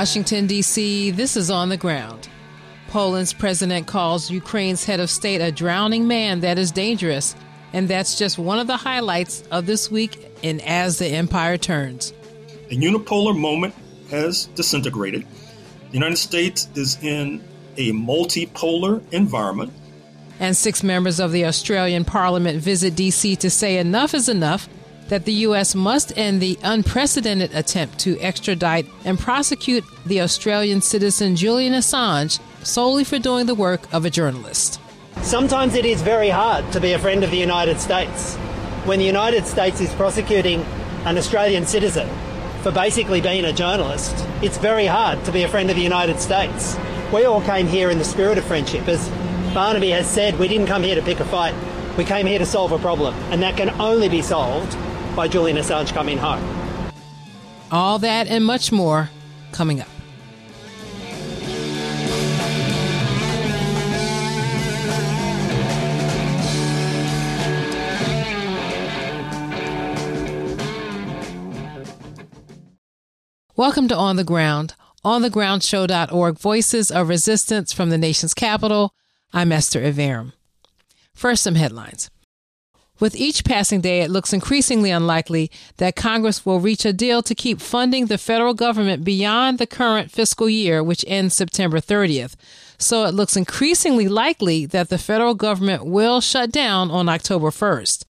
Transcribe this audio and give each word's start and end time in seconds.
Washington, 0.00 0.46
D.C., 0.46 1.10
this 1.10 1.36
is 1.36 1.50
On 1.50 1.68
the 1.68 1.76
Ground. 1.76 2.26
Poland's 2.88 3.34
president 3.34 3.86
calls 3.86 4.30
Ukraine's 4.30 4.82
head 4.82 4.98
of 4.98 5.10
state 5.10 5.42
a 5.42 5.52
drowning 5.52 6.08
man 6.08 6.40
that 6.40 6.58
is 6.58 6.72
dangerous. 6.72 7.36
And 7.74 7.86
that's 7.86 8.16
just 8.16 8.38
one 8.38 8.58
of 8.58 8.66
the 8.66 8.78
highlights 8.78 9.42
of 9.50 9.66
this 9.66 9.90
week 9.90 10.26
in 10.40 10.62
As 10.62 10.96
the 10.96 11.08
Empire 11.08 11.58
Turns. 11.58 12.14
A 12.70 12.76
unipolar 12.76 13.38
moment 13.38 13.74
has 14.10 14.46
disintegrated. 14.54 15.26
The 15.88 15.92
United 15.92 16.16
States 16.16 16.66
is 16.74 16.96
in 17.02 17.44
a 17.76 17.92
multipolar 17.92 19.02
environment. 19.12 19.70
And 20.38 20.56
six 20.56 20.82
members 20.82 21.20
of 21.20 21.30
the 21.30 21.44
Australian 21.44 22.06
Parliament 22.06 22.58
visit 22.62 22.96
D.C. 22.96 23.36
to 23.36 23.50
say 23.50 23.76
enough 23.76 24.14
is 24.14 24.30
enough 24.30 24.66
that 25.10 25.24
the 25.24 25.32
U.S. 25.32 25.74
must 25.74 26.16
end 26.16 26.40
the 26.40 26.56
unprecedented 26.62 27.52
attempt 27.52 27.98
to 27.98 28.18
extradite 28.20 28.86
and 29.04 29.18
prosecute 29.18 29.84
the 30.06 30.20
Australian 30.20 30.80
citizen 30.80 31.34
Julian 31.34 31.74
Assange 31.74 32.40
solely 32.62 33.02
for 33.02 33.18
doing 33.18 33.46
the 33.46 33.54
work 33.54 33.92
of 33.92 34.04
a 34.04 34.10
journalist. 34.10 34.80
Sometimes 35.22 35.74
it 35.74 35.84
is 35.84 36.00
very 36.00 36.30
hard 36.30 36.72
to 36.72 36.80
be 36.80 36.92
a 36.92 36.98
friend 36.98 37.24
of 37.24 37.30
the 37.32 37.36
United 37.36 37.80
States 37.80 38.36
when 38.86 39.00
the 39.00 39.04
United 39.04 39.46
States 39.46 39.80
is 39.80 39.92
prosecuting 39.94 40.62
an 41.04 41.18
Australian 41.18 41.66
citizen 41.66 42.08
for 42.62 42.70
basically 42.70 43.20
being 43.20 43.44
a 43.44 43.52
journalist. 43.52 44.14
It's 44.42 44.58
very 44.58 44.86
hard 44.86 45.24
to 45.24 45.32
be 45.32 45.42
a 45.42 45.48
friend 45.48 45.70
of 45.70 45.76
the 45.76 45.82
United 45.82 46.20
States. 46.20 46.78
We 47.12 47.24
all 47.24 47.42
came 47.42 47.66
here 47.66 47.90
in 47.90 47.98
the 47.98 48.04
spirit 48.04 48.38
of 48.38 48.44
friendship. 48.44 48.86
As 48.86 49.08
Barnaby 49.52 49.90
has 49.90 50.08
said, 50.08 50.38
we 50.38 50.46
didn't 50.46 50.68
come 50.68 50.84
here 50.84 50.94
to 50.94 51.02
pick 51.02 51.18
a 51.18 51.24
fight. 51.24 51.54
We 51.98 52.04
came 52.04 52.26
here 52.26 52.38
to 52.38 52.46
solve 52.46 52.70
a 52.70 52.78
problem, 52.78 53.14
and 53.32 53.42
that 53.42 53.56
can 53.56 53.70
only 53.80 54.08
be 54.08 54.22
solved 54.22 54.76
by 55.14 55.28
Julian 55.28 55.56
Assange 55.56 55.92
coming 55.92 56.18
home. 56.18 56.42
All 57.70 57.98
that 57.98 58.26
and 58.26 58.44
much 58.44 58.72
more 58.72 59.10
coming 59.52 59.80
up. 59.80 59.88
Welcome 73.56 73.88
to 73.88 73.94
On 73.94 74.16
the 74.16 74.24
Ground, 74.24 74.74
onthegroundshow.org, 75.04 76.38
Voices 76.38 76.90
of 76.90 77.10
Resistance 77.10 77.74
from 77.74 77.90
the 77.90 77.98
Nation's 77.98 78.32
Capital. 78.32 78.94
I'm 79.34 79.52
Esther 79.52 79.82
Iverem. 79.82 80.32
First, 81.12 81.42
some 81.42 81.56
headlines. 81.56 82.10
With 83.00 83.16
each 83.16 83.44
passing 83.44 83.80
day, 83.80 84.02
it 84.02 84.10
looks 84.10 84.34
increasingly 84.34 84.90
unlikely 84.90 85.50
that 85.78 85.96
Congress 85.96 86.44
will 86.44 86.60
reach 86.60 86.84
a 86.84 86.92
deal 86.92 87.22
to 87.22 87.34
keep 87.34 87.58
funding 87.58 88.06
the 88.06 88.18
federal 88.18 88.52
government 88.52 89.04
beyond 89.04 89.56
the 89.58 89.66
current 89.66 90.10
fiscal 90.10 90.50
year, 90.50 90.84
which 90.84 91.04
ends 91.08 91.34
September 91.34 91.78
30th. 91.80 92.34
So 92.76 93.04
it 93.04 93.14
looks 93.14 93.38
increasingly 93.38 94.06
likely 94.06 94.66
that 94.66 94.90
the 94.90 94.98
federal 94.98 95.34
government 95.34 95.86
will 95.86 96.20
shut 96.20 96.52
down 96.52 96.90
on 96.90 97.08
October 97.08 97.48
1st. 97.48 98.04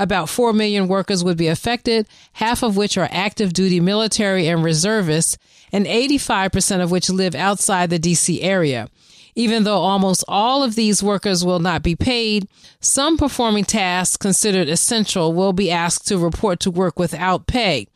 About 0.00 0.28
4 0.28 0.52
million 0.52 0.88
workers 0.88 1.22
would 1.22 1.36
be 1.36 1.46
affected, 1.46 2.08
half 2.34 2.64
of 2.64 2.76
which 2.76 2.98
are 2.98 3.08
active 3.12 3.52
duty 3.52 3.78
military 3.78 4.48
and 4.48 4.64
reservists, 4.64 5.38
and 5.72 5.86
85% 5.86 6.82
of 6.82 6.90
which 6.90 7.08
live 7.08 7.36
outside 7.36 7.90
the 7.90 8.00
DC 8.00 8.40
area. 8.42 8.88
Even 9.34 9.64
though 9.64 9.78
almost 9.78 10.24
all 10.28 10.62
of 10.62 10.74
these 10.74 11.02
workers 11.02 11.44
will 11.44 11.58
not 11.58 11.82
be 11.82 11.96
paid, 11.96 12.48
some 12.80 13.16
performing 13.16 13.64
tasks 13.64 14.16
considered 14.16 14.68
essential 14.68 15.32
will 15.32 15.52
be 15.52 15.70
asked 15.70 16.06
to 16.08 16.18
report 16.18 16.60
to 16.60 16.70
work 16.70 16.98
without 16.98 17.46
pay. 17.46 17.88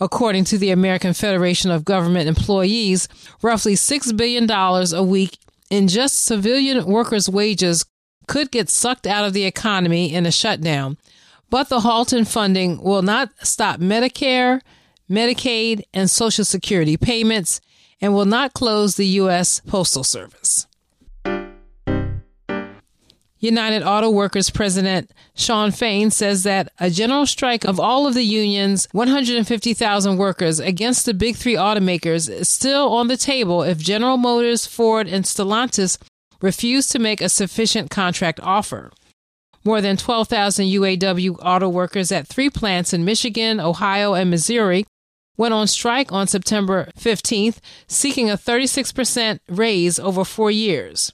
According 0.00 0.44
to 0.44 0.58
the 0.58 0.70
American 0.70 1.14
Federation 1.14 1.70
of 1.70 1.84
Government 1.84 2.28
Employees, 2.28 3.08
roughly 3.40 3.74
$6 3.74 4.16
billion 4.16 4.50
a 4.50 5.02
week 5.02 5.38
in 5.70 5.88
just 5.88 6.24
civilian 6.24 6.84
workers' 6.84 7.28
wages 7.28 7.86
could 8.26 8.50
get 8.50 8.68
sucked 8.68 9.06
out 9.06 9.24
of 9.24 9.32
the 9.32 9.44
economy 9.44 10.12
in 10.12 10.26
a 10.26 10.32
shutdown. 10.32 10.98
But 11.50 11.68
the 11.68 11.80
halt 11.80 12.12
in 12.12 12.24
funding 12.24 12.82
will 12.82 13.02
not 13.02 13.30
stop 13.42 13.78
Medicare, 13.78 14.60
Medicaid, 15.08 15.82
and 15.94 16.10
Social 16.10 16.44
Security 16.44 16.96
payments 16.96 17.60
and 18.00 18.12
will 18.12 18.24
not 18.24 18.54
close 18.54 18.96
the 18.96 19.06
U.S. 19.06 19.60
Postal 19.60 20.02
Service. 20.02 20.41
United 23.42 23.82
Auto 23.82 24.08
Workers 24.08 24.50
President 24.50 25.10
Shawn 25.34 25.72
Fain 25.72 26.12
says 26.12 26.44
that 26.44 26.72
a 26.78 26.88
general 26.90 27.26
strike 27.26 27.64
of 27.64 27.80
all 27.80 28.06
of 28.06 28.14
the 28.14 28.22
union's 28.22 28.86
150,000 28.92 30.16
workers 30.16 30.60
against 30.60 31.06
the 31.06 31.12
big 31.12 31.34
three 31.34 31.56
automakers 31.56 32.30
is 32.30 32.48
still 32.48 32.92
on 32.92 33.08
the 33.08 33.16
table 33.16 33.64
if 33.64 33.78
General 33.78 34.16
Motors, 34.16 34.64
Ford, 34.64 35.08
and 35.08 35.24
Stellantis 35.24 35.98
refuse 36.40 36.86
to 36.86 37.00
make 37.00 37.20
a 37.20 37.28
sufficient 37.28 37.90
contract 37.90 38.38
offer. 38.44 38.92
More 39.64 39.80
than 39.80 39.96
12,000 39.96 40.66
UAW 40.66 41.36
auto 41.42 41.68
workers 41.68 42.12
at 42.12 42.28
three 42.28 42.48
plants 42.48 42.92
in 42.92 43.04
Michigan, 43.04 43.58
Ohio, 43.58 44.14
and 44.14 44.30
Missouri 44.30 44.86
went 45.36 45.52
on 45.52 45.66
strike 45.66 46.12
on 46.12 46.28
September 46.28 46.92
15th, 46.96 47.58
seeking 47.88 48.30
a 48.30 48.36
36% 48.36 49.40
raise 49.48 49.98
over 49.98 50.24
four 50.24 50.52
years. 50.52 51.12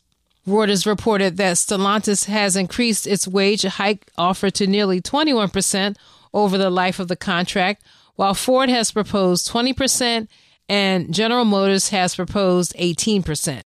Reuters 0.49 0.87
reported 0.87 1.37
that 1.37 1.57
Stellantis 1.57 2.25
has 2.25 2.57
increased 2.57 3.07
its 3.07 3.29
wage 3.29 3.63
hike 3.63 4.11
offer 4.17 4.51
to 4.51 4.67
nearly 4.67 5.01
21% 5.01 5.97
over 6.33 6.57
the 6.57 6.71
life 6.71 6.99
of 6.99 7.09
the 7.09 7.17
contract, 7.17 7.85
while 8.17 8.35
Ford 8.35 8.69
has 8.69 8.91
proposed 8.91 9.51
20% 9.51 10.27
and 10.69 11.13
General 11.15 11.45
Motors 11.45 11.91
has 11.91 12.17
proposed 12.17 12.75
18%. 12.77 13.61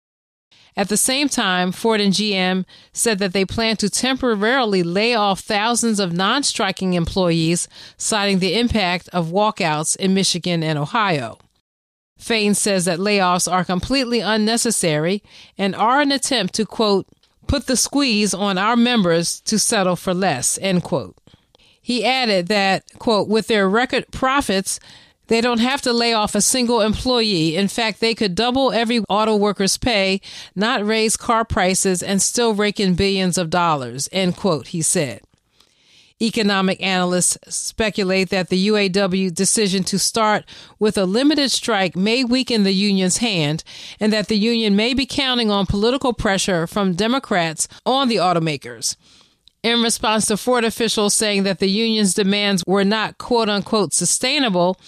At 0.77 0.89
the 0.89 0.97
same 0.97 1.29
time, 1.29 1.73
Ford 1.73 2.01
and 2.01 2.13
GM 2.13 2.65
said 2.93 3.19
that 3.19 3.33
they 3.33 3.45
plan 3.45 3.77
to 3.79 3.91
temporarily 3.91 4.85
lay 4.85 5.13
off 5.13 5.41
thousands 5.41 5.99
of 5.99 6.13
non 6.13 6.45
striking 6.45 6.95
employees, 6.95 7.67
citing 7.97 8.39
the 8.39 8.57
impact 8.57 9.09
of 9.13 9.27
walkouts 9.27 9.97
in 9.97 10.15
Michigan 10.15 10.63
and 10.63 10.79
Ohio. 10.79 11.39
Fain 12.19 12.55
says 12.55 12.85
that 12.85 12.99
layoffs 12.99 13.51
are 13.51 13.65
completely 13.65 14.21
unnecessary 14.21 15.23
and 15.57 15.75
are 15.75 16.01
an 16.01 16.13
attempt 16.13 16.55
to, 16.55 16.67
quote, 16.67 17.07
put 17.47 17.67
the 17.67 17.77
squeeze 17.77 18.35
on 18.35 18.59
our 18.59 18.77
members 18.77 19.41
to 19.43 19.59
settle 19.59 19.97
for 19.97 20.13
less, 20.13 20.59
end 20.61 20.83
quote. 20.83 21.17
He 21.81 22.05
added 22.05 22.49
that, 22.49 22.85
quote, 22.99 23.29
with 23.29 23.47
their 23.47 23.69
record 23.69 24.11
profits, 24.11 24.79
they 25.29 25.41
don't 25.41 25.61
have 25.61 25.81
to 25.83 25.93
lay 25.93 26.13
off 26.13 26.35
a 26.35 26.41
single 26.41 26.81
employee. 26.81 27.57
In 27.57 27.69
fact, 27.69 28.01
they 28.01 28.15
could 28.15 28.35
double 28.35 28.73
every 28.73 29.01
auto 29.09 29.37
worker's 29.37 29.79
pay, 29.79 30.21
not 30.55 30.85
raise 30.85 31.17
car 31.17 31.45
prices, 31.45 32.03
and 32.03 32.21
still 32.21 32.55
rake 32.55 32.81
in 32.81 32.95
billions 32.95 33.39
of 33.39 33.49
dollars, 33.49 34.09
end 34.11 34.37
quote, 34.37 34.69
he 34.69 34.83
said. 34.83 35.21
Economic 36.21 36.83
analysts 36.83 37.39
speculate 37.49 38.31
that 38.31 38.49
the 38.49 38.69
UAW 38.69 39.33
decision 39.33 39.85
to 39.85 39.99
start 39.99 40.45
with 40.79 40.99
a 40.99 41.05
limited 41.05 41.51
strike 41.51 41.95
may 41.95 42.25
weaken 42.25 42.65
the 42.65 42.73
union's 42.73 43.19
hand 43.19 43.63
and 44.01 44.13
that 44.13 44.27
the 44.27 44.37
union 44.37 44.75
may 44.75 44.95
be 44.95 45.07
counting 45.07 45.51
on 45.51 45.67
political 45.67 46.13
pressure 46.13 46.67
from 46.67 46.95
Democrats 46.95 47.69
on 47.87 48.09
the 48.09 48.17
automakers. 48.17 48.97
In 49.63 49.83
response 49.83 50.27
to 50.27 50.37
Ford 50.37 50.65
officials 50.65 51.15
saying 51.15 51.45
that 51.45 51.61
the 51.61 51.71
union's 51.71 52.15
demands 52.15 52.65
were 52.67 52.85
not 52.85 53.19
quote 53.19 53.49
unquote 53.49 53.93
sustainable, 53.93 54.79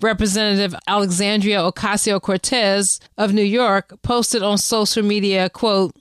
Representative 0.00 0.74
Alexandria 0.86 1.58
Ocasio 1.58 2.20
Cortez 2.20 3.00
of 3.16 3.32
New 3.32 3.42
York 3.42 3.94
posted 4.02 4.42
on 4.42 4.58
social 4.58 5.02
media, 5.02 5.48
quote, 5.48 5.96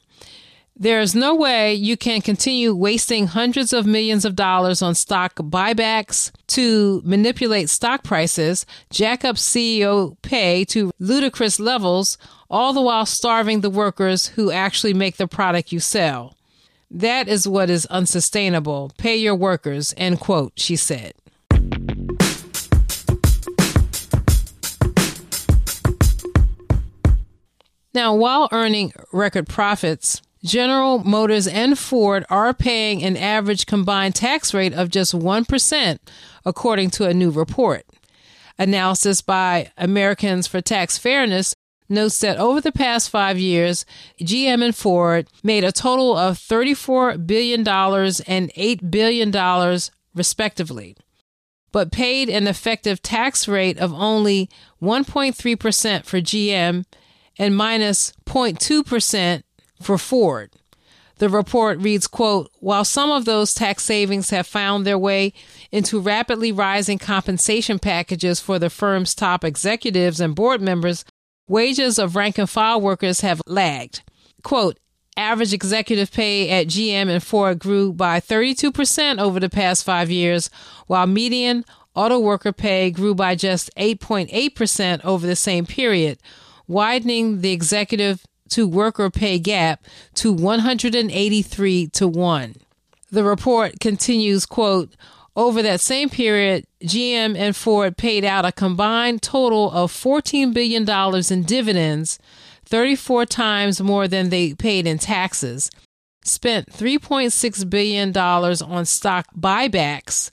there 0.78 1.00
is 1.00 1.16
no 1.16 1.34
way 1.34 1.74
you 1.74 1.96
can 1.96 2.22
continue 2.22 2.76
wasting 2.76 3.28
hundreds 3.28 3.72
of 3.72 3.86
millions 3.86 4.26
of 4.26 4.36
dollars 4.36 4.82
on 4.82 4.94
stock 4.94 5.36
buybacks 5.36 6.32
to 6.48 7.02
manipulate 7.06 7.70
stock 7.70 8.04
prices, 8.04 8.66
jack 8.90 9.24
up 9.24 9.38
CEO 9.38 10.18
pay 10.22 10.66
to 10.66 10.92
ludicrous 11.00 11.62
levels, 11.62 12.18
all 12.50 12.74
the 12.74 12.82
while 12.82 13.06
starving 13.06 13.62
the 13.62 13.70
workers 13.70 14.28
who 14.28 14.52
actually 14.52 14.94
make 14.94 15.16
the 15.16 15.28
product 15.28 15.72
you 15.72 15.80
sell. 15.80 16.36
That 16.92 17.30
is 17.30 17.48
what 17.48 17.70
is 17.70 17.86
unsustainable. 17.86 18.92
Pay 18.98 19.16
your 19.16 19.36
workers, 19.36 19.94
end 19.96 20.20
quote, 20.20 20.54
she 20.58 20.76
said. 20.76 21.14
Now, 27.94 28.14
while 28.14 28.50
earning 28.52 28.92
record 29.14 29.48
profits, 29.48 30.22
General 30.46 31.00
Motors 31.00 31.48
and 31.48 31.78
Ford 31.78 32.24
are 32.30 32.54
paying 32.54 33.02
an 33.02 33.18
average 33.18 33.66
combined 33.66 34.14
tax 34.14 34.54
rate 34.54 34.74
of 34.74 34.90
just 34.92 35.12
1%, 35.12 35.98
according 36.46 36.92
to 36.92 37.08
a 37.08 37.16
new 37.16 37.32
report. 37.32 37.84
Analysis 38.60 39.22
by 39.22 39.72
Americans 39.76 40.46
for 40.46 40.62
Tax 40.62 41.00
Fairness 41.00 41.56
notes 41.90 42.20
that 42.20 42.38
over 42.38 42.62
the 42.62 42.72
past 42.72 43.10
five 43.10 43.40
years, 43.40 43.86
GM 44.22 44.64
and 44.64 44.76
Ford 44.76 45.28
made 45.44 45.64
a 45.64 45.72
total 45.72 46.16
of 46.16 46.38
$34 46.38 47.26
billion 47.26 47.62
and 47.62 48.54
$8 48.54 48.92
billion, 48.92 49.80
respectively. 50.14 50.96
but 51.72 51.92
paid 51.92 52.30
an 52.30 52.48
effective 52.48 53.02
tax 53.02 53.48
rate 53.48 53.80
of 53.80 53.94
only 53.94 54.48
1.3% 54.80 56.06
for 56.06 56.22
GM 56.22 56.86
and 57.38 57.58
minus 57.58 58.14
0.2% 58.26 59.44
for 59.82 59.98
Ford. 59.98 60.52
The 61.18 61.30
report 61.30 61.80
reads, 61.80 62.08
quote, 62.08 62.52
while 62.60 62.84
some 62.84 63.10
of 63.10 63.24
those 63.24 63.54
tax 63.54 63.84
savings 63.84 64.32
have 64.32 64.48
found 64.48 64.86
their 64.86 64.98
way 64.98 65.32
into 65.72 66.00
rapidly 66.00 66.52
rising 66.52 66.98
compensation 66.98 67.80
packages 67.80 68.42
for 68.42 68.60
the 68.60 68.70
firm's 68.70 69.16
top 69.16 69.46
executives 69.46 70.20
and 70.20 70.36
board 70.36 70.62
members, 70.62 71.06
wages 71.48 71.98
of 71.98 72.18
rank 72.18 72.38
and 72.38 72.50
file 72.50 72.82
workers 72.82 73.22
have 73.22 73.42
lagged. 73.48 74.02
Quote, 74.44 74.78
average 75.16 75.54
executive 75.54 76.12
pay 76.12 76.50
at 76.50 76.68
GM 76.68 77.08
and 77.10 77.24
Ford 77.24 77.60
grew 77.60 77.94
by 77.94 78.20
32% 78.20 79.20
over 79.20 79.40
the 79.40 79.50
past 79.50 79.86
five 79.86 80.12
years, 80.12 80.50
while 80.88 81.08
median 81.08 81.64
auto 81.96 82.20
worker 82.20 82.52
pay 82.52 82.92
grew 82.92 83.16
by 83.16 83.36
just 83.36 83.74
8.8% 83.78 85.06
over 85.06 85.26
the 85.26 85.36
same 85.36 85.66
period, 85.66 86.20
widening 86.68 87.40
the 87.40 87.54
executive 87.54 88.26
to 88.50 88.68
worker 88.68 89.10
pay 89.10 89.40
gap 89.40 89.84
to 90.16 90.32
183 90.32 91.88
to 91.88 92.08
1. 92.08 92.56
The 93.12 93.24
report 93.24 93.80
continues, 93.80 94.46
quote, 94.46 94.96
over 95.36 95.62
that 95.62 95.82
same 95.82 96.10
period, 96.10 96.66
GM 96.82 97.36
and 97.38 97.56
Ford 97.56 97.98
paid 97.98 98.24
out 98.24 98.46
a 98.46 98.52
combined 98.52 99.22
total 99.22 99.70
of 99.72 99.92
$14 99.92 100.54
billion 100.54 100.90
in 101.30 101.44
dividends, 101.44 102.20
34 102.66 103.26
times 103.26 103.82
more 103.82 104.08
than 104.08 104.30
they 104.30 104.54
paid 104.54 104.88
in 104.88 104.98
taxes, 104.98 105.70
spent 106.24 106.72
$3.6 106.72 107.70
billion 107.70 108.16
on 108.18 108.86
stock 108.86 109.28
buybacks, 109.38 110.32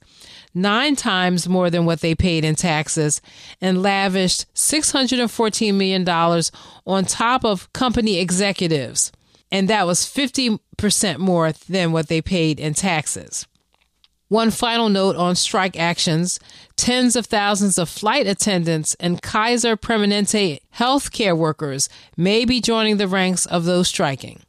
nine 0.54 0.96
times 0.96 1.48
more 1.48 1.70
than 1.70 1.84
what 1.84 2.00
they 2.00 2.14
paid 2.14 2.44
in 2.44 2.54
taxes, 2.54 3.20
and 3.60 3.82
lavished 3.82 4.52
$614 4.54 5.74
million 5.74 6.08
on 6.86 7.04
top 7.04 7.44
of 7.44 7.72
company 7.72 8.18
executives. 8.18 9.12
And 9.50 9.68
that 9.68 9.86
was 9.86 10.00
50% 10.00 11.18
more 11.18 11.52
than 11.68 11.92
what 11.92 12.08
they 12.08 12.22
paid 12.22 12.58
in 12.58 12.74
taxes. 12.74 13.46
One 14.28 14.50
final 14.50 14.88
note 14.88 15.16
on 15.16 15.36
strike 15.36 15.78
actions 15.78 16.40
tens 16.74 17.16
of 17.16 17.26
thousands 17.26 17.76
of 17.76 17.90
flight 17.90 18.26
attendants 18.26 18.94
and 18.98 19.20
Kaiser 19.20 19.76
Permanente 19.76 20.60
healthcare 20.76 21.36
workers 21.36 21.90
may 22.16 22.46
be 22.46 22.62
joining 22.62 22.96
the 22.96 23.06
ranks 23.06 23.44
of 23.44 23.66
those 23.66 23.88
striking. 23.88 24.40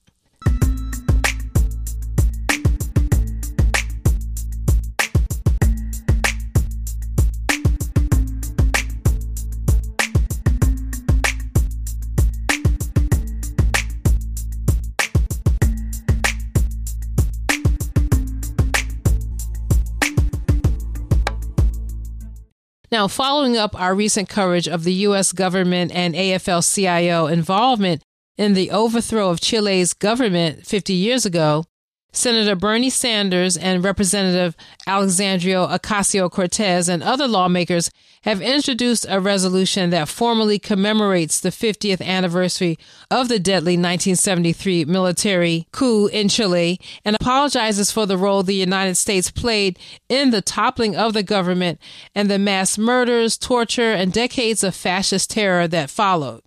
Now, 23.04 23.10
following 23.10 23.58
up 23.58 23.78
our 23.78 23.94
recent 23.94 24.30
coverage 24.30 24.66
of 24.66 24.86
the 24.86 24.94
U.S. 25.08 25.34
government 25.34 25.92
and 25.94 26.16
AFL 26.16 26.64
CIO 26.74 27.28
involvement 27.28 28.02
in 28.38 28.54
the 28.54 28.72
overthrow 28.72 29.30
of 29.30 29.42
Chile's 29.42 29.92
government 29.94 30.66
50 30.66 30.94
years 30.94 31.26
ago, 31.26 31.66
Senator 32.16 32.56
Bernie 32.56 32.92
Sanders 32.92 33.58
and 33.58 33.84
Representative 33.84 34.56
Alexandria 34.86 35.58
Ocasio 35.58 36.30
Cortez 36.30 36.88
and 36.88 37.02
other 37.02 37.28
lawmakers 37.28 37.90
have 38.22 38.40
introduced 38.40 39.06
a 39.10 39.20
resolution 39.20 39.90
that 39.90 40.08
formally 40.08 40.60
commemorates 40.60 41.40
the 41.40 41.50
50th 41.50 42.02
anniversary 42.02 42.78
of 43.10 43.30
the 43.30 43.40
deadly 43.40 43.74
1973 43.74 44.86
military 44.86 45.68
coup 45.72 46.06
in 46.08 46.30
Chile 46.30 46.80
and 47.04 47.16
apologizes 47.20 47.92
for 47.92 48.06
the 48.06 48.18
role 48.18 48.44
the 48.44 48.54
United 48.54 48.96
States 48.96 49.32
played 49.32 49.80
in 50.08 50.30
the 50.30 50.42
toppling 50.42 50.96
of 50.96 51.14
the 51.14 51.24
government 51.24 51.80
and 52.14 52.30
the 52.30 52.40
mass 52.40 52.78
murders, 52.78 53.38
torture, 53.38 53.92
and 53.92 54.14
decades 54.14 54.64
of 54.64 54.76
fascist 54.76 55.32
terror 55.32 55.68
that 55.68 55.90
followed. 55.90 56.44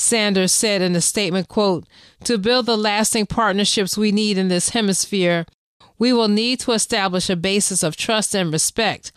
Sanders 0.00 0.52
said 0.52 0.80
in 0.80 0.94
a 0.94 1.00
statement, 1.00 1.48
quote, 1.48 1.84
to 2.22 2.38
build 2.38 2.66
the 2.66 2.76
lasting 2.76 3.26
partnerships 3.26 3.98
we 3.98 4.12
need 4.12 4.38
in 4.38 4.46
this 4.46 4.68
hemisphere, 4.68 5.44
we 5.98 6.12
will 6.12 6.28
need 6.28 6.60
to 6.60 6.70
establish 6.70 7.28
a 7.28 7.34
basis 7.34 7.82
of 7.82 7.96
trust 7.96 8.32
and 8.32 8.52
respect. 8.52 9.10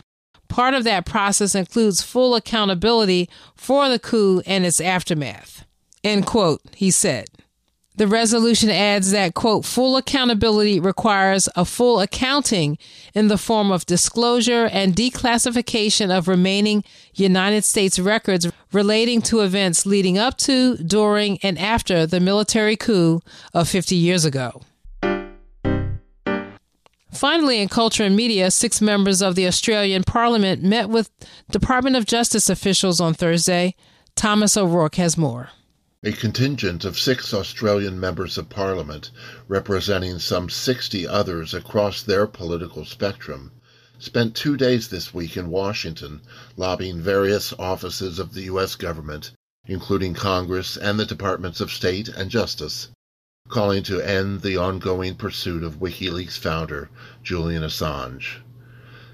Part 0.48 0.74
of 0.74 0.82
that 0.82 1.06
process 1.06 1.54
includes 1.54 2.02
full 2.02 2.34
accountability 2.34 3.30
for 3.54 3.88
the 3.88 4.00
coup 4.00 4.42
and 4.44 4.66
its 4.66 4.80
aftermath. 4.80 5.64
End 6.02 6.26
quote, 6.26 6.60
he 6.74 6.90
said. 6.90 7.26
The 7.94 8.06
resolution 8.06 8.70
adds 8.70 9.10
that, 9.10 9.34
quote, 9.34 9.66
full 9.66 9.98
accountability 9.98 10.80
requires 10.80 11.48
a 11.54 11.66
full 11.66 12.00
accounting 12.00 12.78
in 13.14 13.28
the 13.28 13.36
form 13.36 13.70
of 13.70 13.84
disclosure 13.84 14.64
and 14.72 14.96
declassification 14.96 16.10
of 16.10 16.26
remaining 16.26 16.84
United 17.14 17.64
States 17.64 17.98
records 17.98 18.50
relating 18.72 19.20
to 19.22 19.40
events 19.40 19.84
leading 19.84 20.16
up 20.16 20.38
to, 20.38 20.76
during, 20.78 21.38
and 21.42 21.58
after 21.58 22.06
the 22.06 22.18
military 22.18 22.76
coup 22.76 23.20
of 23.52 23.68
50 23.68 23.94
years 23.94 24.24
ago. 24.24 24.62
Finally, 27.12 27.60
in 27.60 27.68
culture 27.68 28.04
and 28.04 28.16
media, 28.16 28.50
six 28.50 28.80
members 28.80 29.20
of 29.20 29.34
the 29.34 29.46
Australian 29.46 30.02
Parliament 30.02 30.62
met 30.62 30.88
with 30.88 31.10
Department 31.50 31.94
of 31.94 32.06
Justice 32.06 32.48
officials 32.48 33.00
on 33.02 33.12
Thursday. 33.12 33.74
Thomas 34.16 34.56
O'Rourke 34.56 34.94
has 34.94 35.18
more. 35.18 35.50
A 36.04 36.10
contingent 36.10 36.84
of 36.84 36.98
six 36.98 37.32
Australian 37.32 38.00
members 38.00 38.36
of 38.36 38.48
Parliament, 38.48 39.12
representing 39.46 40.18
some 40.18 40.50
60 40.50 41.06
others 41.06 41.54
across 41.54 42.02
their 42.02 42.26
political 42.26 42.84
spectrum, 42.84 43.52
spent 44.00 44.34
two 44.34 44.56
days 44.56 44.88
this 44.88 45.14
week 45.14 45.36
in 45.36 45.48
Washington 45.48 46.20
lobbying 46.56 47.00
various 47.00 47.52
offices 47.56 48.18
of 48.18 48.34
the 48.34 48.42
U.S. 48.50 48.74
government, 48.74 49.30
including 49.66 50.12
Congress 50.12 50.76
and 50.76 50.98
the 50.98 51.06
Departments 51.06 51.60
of 51.60 51.70
State 51.70 52.08
and 52.08 52.32
Justice, 52.32 52.88
calling 53.48 53.84
to 53.84 54.00
end 54.00 54.40
the 54.40 54.56
ongoing 54.56 55.14
pursuit 55.14 55.62
of 55.62 55.78
WikiLeaks 55.78 56.36
founder 56.36 56.90
Julian 57.22 57.62
Assange. 57.62 58.38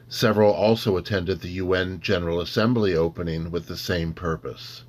Several 0.09 0.55
also 0.55 0.97
attended 0.97 1.43
the 1.43 1.61
UN 1.61 2.01
General 2.01 2.41
Assembly 2.41 2.95
opening 2.95 3.51
with 3.51 3.67
the 3.67 3.77
same 3.77 4.15
purpose. 4.15 4.85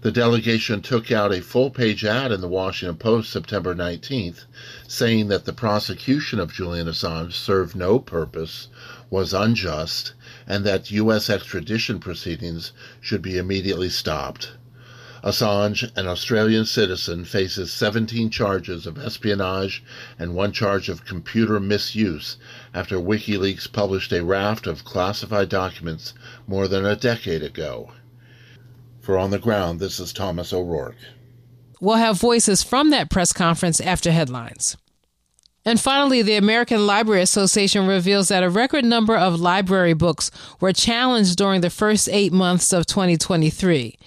The 0.00 0.12
delegation 0.12 0.80
took 0.80 1.10
out 1.10 1.34
a 1.34 1.42
full 1.42 1.70
page 1.70 2.04
ad 2.04 2.30
in 2.30 2.40
the 2.40 2.46
Washington 2.46 2.98
Post 2.98 3.32
September 3.32 3.74
19th 3.74 4.44
saying 4.86 5.26
that 5.26 5.44
the 5.44 5.52
prosecution 5.52 6.38
of 6.38 6.52
Julian 6.52 6.86
Assange 6.86 7.32
served 7.32 7.74
no 7.74 7.98
purpose, 7.98 8.68
was 9.10 9.34
unjust, 9.34 10.12
and 10.46 10.64
that 10.64 10.92
U.S. 10.92 11.28
extradition 11.28 11.98
proceedings 11.98 12.70
should 13.00 13.22
be 13.22 13.38
immediately 13.38 13.88
stopped. 13.88 14.52
Assange, 15.24 15.90
an 15.96 16.06
Australian 16.06 16.64
citizen, 16.64 17.24
faces 17.24 17.72
17 17.72 18.30
charges 18.30 18.86
of 18.86 18.98
espionage 18.98 19.82
and 20.16 20.36
one 20.36 20.52
charge 20.52 20.88
of 20.88 21.04
computer 21.04 21.58
misuse 21.58 22.36
after 22.72 22.98
WikiLeaks 22.98 23.72
published 23.72 24.12
a 24.12 24.22
raft 24.22 24.68
of 24.68 24.84
classified 24.84 25.48
documents 25.48 26.14
more 26.46 26.68
than 26.68 26.86
a 26.86 26.94
decade 26.94 27.42
ago. 27.42 27.90
For 29.08 29.16
On 29.16 29.30
the 29.30 29.38
Ground, 29.38 29.80
this 29.80 30.00
is 30.00 30.12
Thomas 30.12 30.52
O'Rourke. 30.52 30.98
We'll 31.80 31.96
have 31.96 32.20
voices 32.20 32.62
from 32.62 32.90
that 32.90 33.08
press 33.08 33.32
conference 33.32 33.80
after 33.80 34.12
headlines. 34.12 34.76
And 35.64 35.80
finally, 35.80 36.20
the 36.20 36.34
American 36.34 36.86
Library 36.86 37.22
Association 37.22 37.86
reveals 37.86 38.28
that 38.28 38.42
a 38.42 38.50
record 38.50 38.84
number 38.84 39.16
of 39.16 39.40
library 39.40 39.94
books 39.94 40.30
were 40.60 40.74
challenged 40.74 41.38
during 41.38 41.62
the 41.62 41.70
first 41.70 42.10
eight 42.12 42.34
months 42.34 42.70
of 42.70 42.84
2023. 42.84 43.98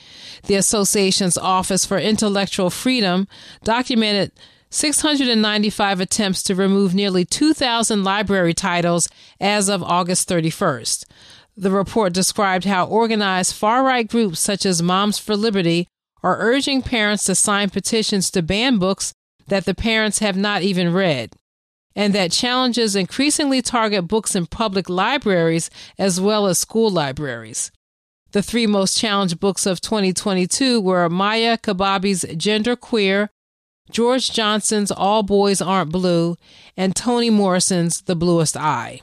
The 0.44 0.54
association's 0.54 1.36
Office 1.36 1.84
for 1.84 1.98
Intellectual 1.98 2.70
Freedom 2.70 3.28
documented 3.64 4.32
695 4.70 6.00
attempts 6.00 6.44
to 6.44 6.54
remove 6.54 6.94
nearly 6.94 7.26
2,000 7.26 8.04
library 8.04 8.54
titles 8.54 9.10
as 9.40 9.68
of 9.68 9.82
August 9.82 10.30
31st. 10.30 11.06
The 11.58 11.72
report 11.72 12.14
described 12.14 12.66
how 12.66 12.86
organized 12.86 13.54
far 13.54 13.84
right 13.84 14.08
groups 14.08 14.40
such 14.40 14.66
as 14.66 14.82
Moms 14.82 15.20
for 15.20 15.36
Liberty 15.36 15.88
are 16.24 16.38
urging 16.40 16.82
parents 16.82 17.26
to 17.26 17.36
sign 17.36 17.70
petitions 17.70 18.32
to 18.32 18.42
ban 18.42 18.78
books 18.78 19.14
that 19.48 19.66
the 19.66 19.76
parents 19.76 20.20
have 20.20 20.38
not 20.38 20.62
even 20.62 20.94
read, 20.94 21.34
and 21.96 22.14
that 22.16 22.32
challenges 22.32 22.96
increasingly 22.96 23.62
target 23.62 24.08
books 24.08 24.36
in 24.36 24.46
public 24.46 24.90
libraries 24.90 25.70
as 25.98 26.22
well 26.22 26.48
as 26.48 26.58
school 26.58 26.90
libraries. 26.90 27.72
The 28.32 28.42
three 28.42 28.66
most 28.66 28.98
challenged 28.98 29.40
books 29.42 29.66
of 29.66 29.82
2022 29.82 30.80
were 30.80 31.10
Maia 31.10 31.58
Kobabe's 31.58 32.26
Gender 32.38 32.78
Queer, 32.78 33.30
George 33.92 34.32
Johnson's 34.32 34.90
All 34.90 35.22
Boys 35.22 35.62
Aren't 35.62 35.92
Blue, 35.92 36.38
and 36.78 36.96
Toni 36.96 37.30
Morrison's 37.30 38.02
The 38.02 38.16
Bluest 38.16 38.56
Eye. 38.56 39.02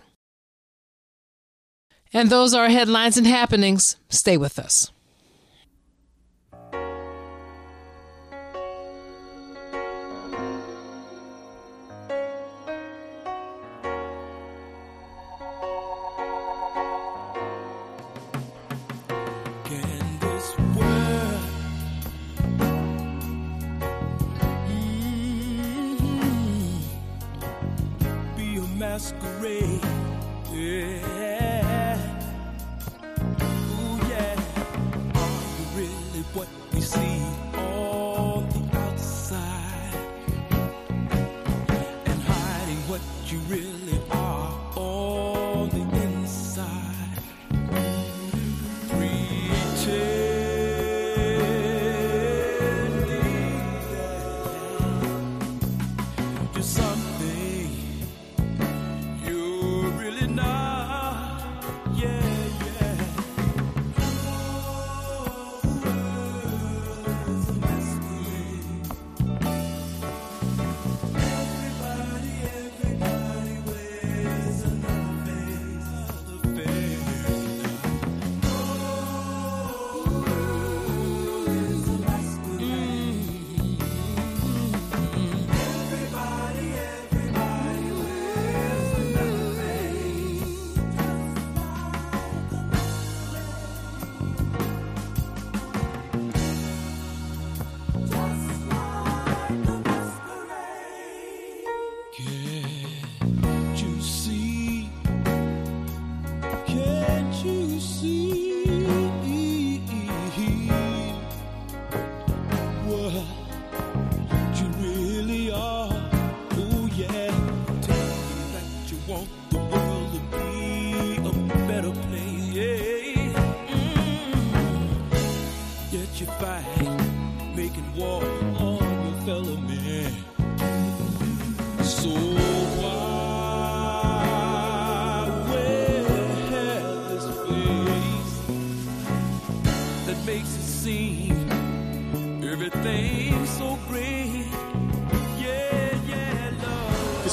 And 2.12 2.30
those 2.30 2.54
are 2.54 2.68
headlines 2.68 3.16
and 3.16 3.26
happenings. 3.26 3.96
Stay 4.08 4.36
with 4.36 4.58
us. 4.58 4.90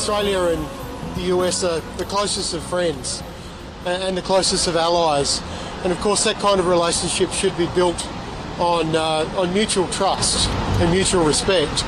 Australia 0.07 0.53
and 0.53 0.63
the 1.15 1.35
US 1.35 1.63
are 1.63 1.79
the 1.97 2.05
closest 2.05 2.53
of 2.53 2.61
friends 2.61 3.23
and 3.87 4.15
the 4.15 4.21
closest 4.21 4.67
of 4.67 4.75
allies. 4.75 5.41
And 5.83 5.91
of 5.91 5.99
course, 5.99 6.25
that 6.25 6.35
kind 6.35 6.59
of 6.59 6.67
relationship 6.67 7.31
should 7.31 7.57
be 7.57 7.65
built 7.73 8.07
on, 8.59 8.95
uh, 8.95 9.27
on 9.35 9.51
mutual 9.51 9.87
trust 9.87 10.47
and 10.79 10.91
mutual 10.91 11.25
respect. 11.25 11.83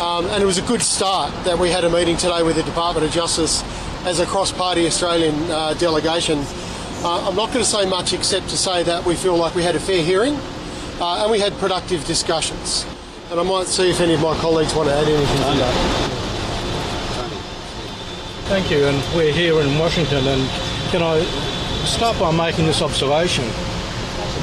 Um, 0.00 0.26
and 0.26 0.42
it 0.42 0.44
was 0.44 0.58
a 0.58 0.62
good 0.62 0.82
start 0.82 1.32
that 1.44 1.56
we 1.56 1.70
had 1.70 1.84
a 1.84 1.90
meeting 1.90 2.16
today 2.16 2.42
with 2.42 2.56
the 2.56 2.64
Department 2.64 3.06
of 3.06 3.12
Justice 3.12 3.62
as 4.06 4.18
a 4.18 4.26
cross 4.26 4.50
party 4.50 4.84
Australian 4.88 5.36
uh, 5.48 5.74
delegation. 5.74 6.40
Uh, 7.04 7.28
I'm 7.28 7.36
not 7.36 7.52
going 7.52 7.64
to 7.64 7.70
say 7.70 7.88
much 7.88 8.12
except 8.12 8.48
to 8.48 8.58
say 8.58 8.82
that 8.82 9.04
we 9.04 9.14
feel 9.14 9.36
like 9.36 9.54
we 9.54 9.62
had 9.62 9.76
a 9.76 9.80
fair 9.80 10.02
hearing 10.02 10.34
uh, 10.98 11.22
and 11.22 11.30
we 11.30 11.38
had 11.38 11.52
productive 11.58 12.04
discussions. 12.06 12.84
And 13.30 13.38
I 13.38 13.44
might 13.44 13.68
see 13.68 13.88
if 13.88 14.00
any 14.00 14.14
of 14.14 14.20
my 14.20 14.36
colleagues 14.38 14.74
want 14.74 14.88
to 14.88 14.94
add 14.96 15.06
anything 15.06 15.36
to 15.36 15.58
that. 15.60 16.31
Thank 18.52 18.70
you, 18.70 18.84
and 18.84 19.16
we're 19.16 19.32
here 19.32 19.58
in 19.62 19.78
Washington, 19.78 20.26
and 20.26 20.46
can 20.90 21.02
I 21.02 21.24
start 21.86 22.18
by 22.18 22.30
making 22.32 22.66
this 22.66 22.82
observation? 22.82 23.46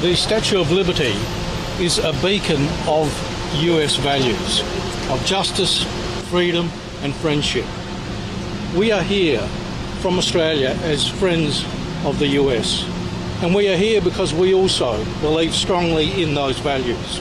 The 0.00 0.16
Statue 0.16 0.60
of 0.60 0.72
Liberty 0.72 1.14
is 1.78 1.98
a 1.98 2.12
beacon 2.20 2.66
of 2.88 3.06
US 3.62 3.94
values, 3.94 4.62
of 5.10 5.24
justice, 5.24 5.84
freedom, 6.28 6.70
and 7.02 7.14
friendship. 7.14 7.64
We 8.76 8.90
are 8.90 9.04
here 9.04 9.46
from 10.02 10.18
Australia 10.18 10.76
as 10.82 11.06
friends 11.06 11.64
of 12.04 12.18
the 12.18 12.30
US, 12.42 12.82
and 13.44 13.54
we 13.54 13.68
are 13.68 13.76
here 13.76 14.00
because 14.00 14.34
we 14.34 14.52
also 14.52 15.04
believe 15.20 15.54
strongly 15.54 16.20
in 16.20 16.34
those 16.34 16.58
values. 16.58 17.18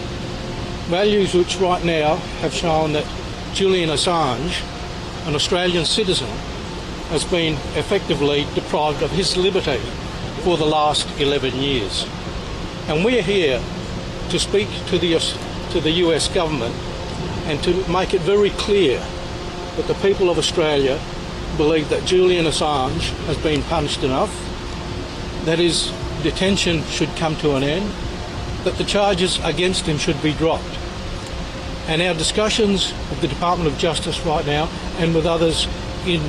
Values 0.87 1.35
which 1.35 1.57
right 1.57 1.85
now 1.85 2.15
have 2.41 2.51
shown 2.51 2.93
that 2.93 3.05
Julian 3.53 3.91
Assange, 3.91 4.63
an 5.27 5.35
Australian 5.35 5.85
citizen, 5.85 6.29
has 7.09 7.25
been 7.25 7.53
effectively 7.75 8.45
deprived 8.55 9.01
of 9.01 9.11
his 9.11 9.35
liberty 9.35 9.79
for 10.43 10.57
the 10.57 10.65
last 10.65 11.07
11 11.19 11.55
years. 11.55 12.05
And 12.87 13.03
we're 13.03 13.23
here 13.23 13.61
to 14.29 14.39
speak 14.39 14.67
to 14.87 14.97
the, 14.97 15.17
to 15.71 15.81
the 15.81 15.91
US 16.05 16.27
government 16.27 16.75
and 17.45 17.61
to 17.63 17.87
make 17.91 18.13
it 18.13 18.21
very 18.21 18.51
clear 18.51 18.99
that 19.75 19.87
the 19.87 19.95
people 19.95 20.29
of 20.29 20.37
Australia 20.37 20.99
believe 21.57 21.89
that 21.89 22.05
Julian 22.05 22.45
Assange 22.45 23.09
has 23.25 23.37
been 23.37 23.63
punished 23.63 24.03
enough, 24.03 24.31
that 25.45 25.57
his 25.57 25.91
detention 26.21 26.83
should 26.85 27.09
come 27.15 27.35
to 27.37 27.55
an 27.55 27.63
end, 27.63 27.91
that 28.63 28.77
the 28.77 28.83
charges 28.83 29.39
against 29.43 29.85
him 29.85 29.97
should 29.97 30.21
be 30.21 30.33
dropped. 30.33 30.77
And 31.87 32.01
our 32.01 32.13
discussions 32.13 32.93
with 33.09 33.21
the 33.21 33.27
Department 33.27 33.71
of 33.71 33.79
Justice 33.79 34.19
right 34.25 34.45
now 34.45 34.69
and 34.99 35.15
with 35.15 35.25
others 35.25 35.67
in 36.05 36.21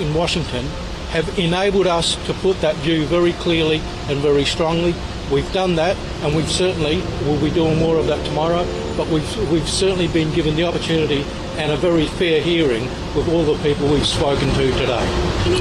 in 0.00 0.14
Washington 0.14 0.64
have 1.10 1.38
enabled 1.38 1.86
us 1.86 2.14
to 2.26 2.32
put 2.34 2.60
that 2.60 2.76
view 2.76 3.04
very 3.06 3.32
clearly 3.34 3.80
and 4.08 4.18
very 4.20 4.44
strongly. 4.44 4.94
We've 5.30 5.52
done 5.52 5.76
that, 5.76 5.96
and 6.22 6.34
we've 6.34 6.50
certainly 6.50 7.02
will 7.24 7.40
be 7.40 7.50
doing 7.50 7.78
more 7.78 7.96
of 7.96 8.06
that 8.06 8.24
tomorrow. 8.26 8.64
But 8.96 9.08
we've 9.08 9.50
we've 9.50 9.68
certainly 9.68 10.08
been 10.08 10.32
given 10.34 10.56
the 10.56 10.64
opportunity 10.64 11.24
and 11.56 11.72
a 11.72 11.76
very 11.76 12.06
fair 12.06 12.40
hearing 12.40 12.84
with 13.14 13.28
all 13.28 13.44
the 13.44 13.60
people 13.62 13.88
we've 13.88 14.06
spoken 14.06 14.48
to 14.48 14.72
today. 14.72 15.06
Can 15.44 15.52
you 15.52 15.58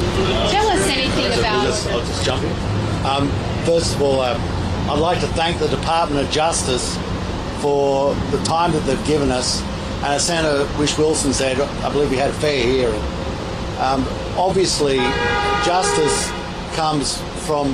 tell 0.50 0.68
us 0.68 0.88
anything 0.88 1.26
about? 1.40 1.46
I'll 1.46 1.66
just, 1.66 1.88
I'll 1.88 2.00
just 2.00 2.26
jump 2.26 2.44
in. 2.44 3.06
Um, 3.06 3.30
first 3.66 3.96
of 3.96 4.02
all, 4.02 4.22
um, 4.22 4.42
I'd 4.90 5.00
like 5.00 5.20
to 5.22 5.28
thank 5.28 5.60
the 5.60 5.68
Department 5.68 6.26
of 6.26 6.32
Justice 6.32 6.98
for 7.62 8.16
the 8.32 8.42
time 8.44 8.72
that 8.72 8.86
they've 8.86 9.06
given 9.06 9.32
us. 9.32 9.62
And 9.98 10.14
as 10.14 10.26
Senator 10.26 10.66
Whish-Wilson 10.78 11.34
said, 11.34 11.60
I 11.60 11.92
believe 11.92 12.10
we 12.10 12.18
had 12.18 12.30
a 12.30 12.34
fair 12.34 12.64
hearing. 12.64 13.02
Um, 13.80 14.06
obviously, 14.38 14.98
justice 15.64 16.30
comes 16.76 17.18
from 17.46 17.74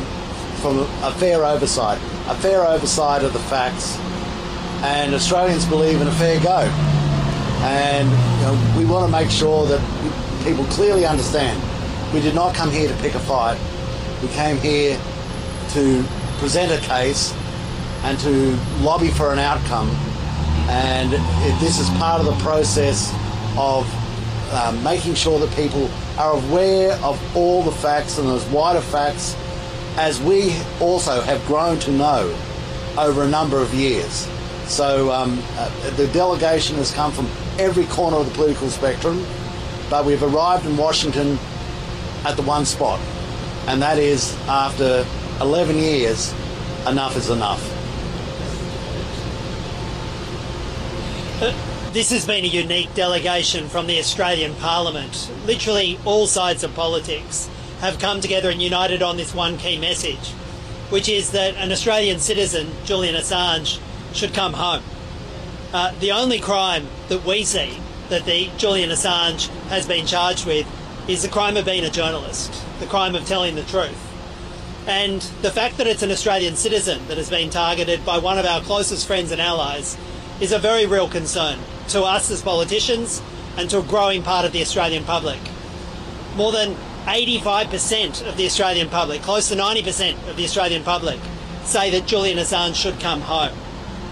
from 0.61 0.79
a 1.03 1.11
fair 1.17 1.43
oversight, 1.43 1.99
a 2.27 2.35
fair 2.35 2.65
oversight 2.65 3.23
of 3.23 3.33
the 3.33 3.39
facts, 3.39 3.97
and 4.83 5.13
Australians 5.13 5.65
believe 5.65 6.01
in 6.01 6.07
a 6.07 6.11
fair 6.13 6.39
go. 6.41 6.59
And 7.67 8.07
you 8.09 8.45
know, 8.45 8.77
we 8.77 8.85
want 8.85 9.05
to 9.05 9.11
make 9.11 9.31
sure 9.31 9.65
that 9.65 9.81
people 10.43 10.63
clearly 10.65 11.05
understand 11.05 11.59
we 12.13 12.21
did 12.21 12.35
not 12.35 12.53
come 12.53 12.71
here 12.71 12.87
to 12.87 12.95
pick 13.01 13.15
a 13.15 13.19
fight. 13.19 13.59
We 14.21 14.29
came 14.29 14.57
here 14.57 14.97
to 15.71 16.05
present 16.37 16.71
a 16.71 16.87
case 16.87 17.33
and 18.03 18.19
to 18.19 18.57
lobby 18.79 19.09
for 19.09 19.33
an 19.33 19.39
outcome. 19.39 19.89
And 20.69 21.11
this 21.59 21.79
is 21.79 21.89
part 21.97 22.21
of 22.21 22.27
the 22.27 22.43
process 22.43 23.11
of 23.57 23.85
um, 24.55 24.83
making 24.83 25.15
sure 25.15 25.39
that 25.39 25.53
people 25.55 25.89
are 26.17 26.33
aware 26.33 26.93
of 27.03 27.19
all 27.35 27.61
the 27.63 27.71
facts 27.71 28.17
and 28.17 28.27
those 28.27 28.45
wider 28.47 28.81
facts 28.81 29.35
as 29.97 30.21
we 30.21 30.55
also 30.79 31.21
have 31.21 31.45
grown 31.45 31.79
to 31.79 31.91
know 31.91 32.37
over 32.97 33.23
a 33.23 33.27
number 33.27 33.59
of 33.59 33.73
years. 33.73 34.27
So 34.65 35.11
um, 35.11 35.41
uh, 35.53 35.69
the 35.91 36.07
delegation 36.07 36.75
has 36.77 36.91
come 36.91 37.11
from 37.11 37.27
every 37.59 37.85
corner 37.85 38.17
of 38.17 38.25
the 38.27 38.33
political 38.33 38.69
spectrum, 38.69 39.25
but 39.89 40.05
we've 40.05 40.23
arrived 40.23 40.65
in 40.65 40.75
Washington 40.75 41.37
at 42.25 42.35
the 42.35 42.41
one 42.41 42.65
spot, 42.65 42.99
and 43.67 43.81
that 43.81 43.99
is 43.99 44.35
after 44.47 45.05
11 45.41 45.77
years, 45.77 46.33
enough 46.87 47.15
is 47.15 47.29
enough. 47.29 47.61
This 51.95 52.11
has 52.11 52.25
been 52.25 52.43
a 52.43 52.47
unique 52.47 52.93
delegation 52.93 53.69
from 53.69 53.87
the 53.87 53.99
Australian 53.99 54.53
Parliament. 54.55 55.31
Literally 55.45 55.97
all 56.03 56.27
sides 56.27 56.61
of 56.65 56.75
politics 56.75 57.49
have 57.79 57.99
come 57.99 58.19
together 58.19 58.49
and 58.49 58.61
united 58.61 59.01
on 59.01 59.15
this 59.15 59.33
one 59.33 59.57
key 59.57 59.79
message, 59.79 60.31
which 60.89 61.07
is 61.07 61.31
that 61.31 61.55
an 61.55 61.71
Australian 61.71 62.19
citizen, 62.19 62.67
Julian 62.83 63.15
Assange, 63.15 63.79
should 64.13 64.33
come 64.33 64.51
home. 64.51 64.83
Uh, 65.71 65.93
the 66.01 66.11
only 66.11 66.37
crime 66.37 66.87
that 67.07 67.23
we 67.23 67.45
see 67.45 67.79
that 68.09 68.25
the 68.25 68.49
Julian 68.57 68.89
Assange 68.89 69.47
has 69.69 69.87
been 69.87 70.05
charged 70.05 70.45
with 70.45 70.67
is 71.09 71.21
the 71.21 71.29
crime 71.29 71.55
of 71.55 71.63
being 71.63 71.85
a 71.85 71.89
journalist, 71.89 72.61
the 72.81 72.87
crime 72.87 73.15
of 73.15 73.25
telling 73.25 73.55
the 73.55 73.63
truth. 73.63 74.01
And 74.85 75.21
the 75.41 75.49
fact 75.49 75.77
that 75.77 75.87
it's 75.87 76.03
an 76.03 76.11
Australian 76.11 76.57
citizen 76.57 77.07
that 77.07 77.15
has 77.15 77.29
been 77.29 77.49
targeted 77.49 78.05
by 78.05 78.17
one 78.17 78.37
of 78.37 78.45
our 78.45 78.59
closest 78.59 79.07
friends 79.07 79.31
and 79.31 79.39
allies 79.39 79.97
is 80.41 80.51
a 80.51 80.59
very 80.59 80.85
real 80.85 81.07
concern 81.07 81.59
to 81.89 82.03
us 82.03 82.29
as 82.29 82.41
politicians 82.41 83.21
and 83.57 83.69
to 83.69 83.79
a 83.79 83.83
growing 83.83 84.21
part 84.21 84.45
of 84.45 84.51
the 84.51 84.61
Australian 84.61 85.03
public. 85.03 85.39
More 86.35 86.51
than 86.51 86.75
85% 87.05 88.27
of 88.27 88.35
the 88.35 88.45
Australian 88.45 88.89
public, 88.89 89.21
close 89.21 89.47
to 89.49 89.55
90% 89.55 90.29
of 90.29 90.35
the 90.35 90.43
Australian 90.43 90.83
public, 90.83 91.19
say 91.63 91.89
that 91.91 92.05
Julian 92.05 92.37
Assange 92.37 92.75
should 92.75 92.99
come 92.99 93.21
home. 93.21 93.55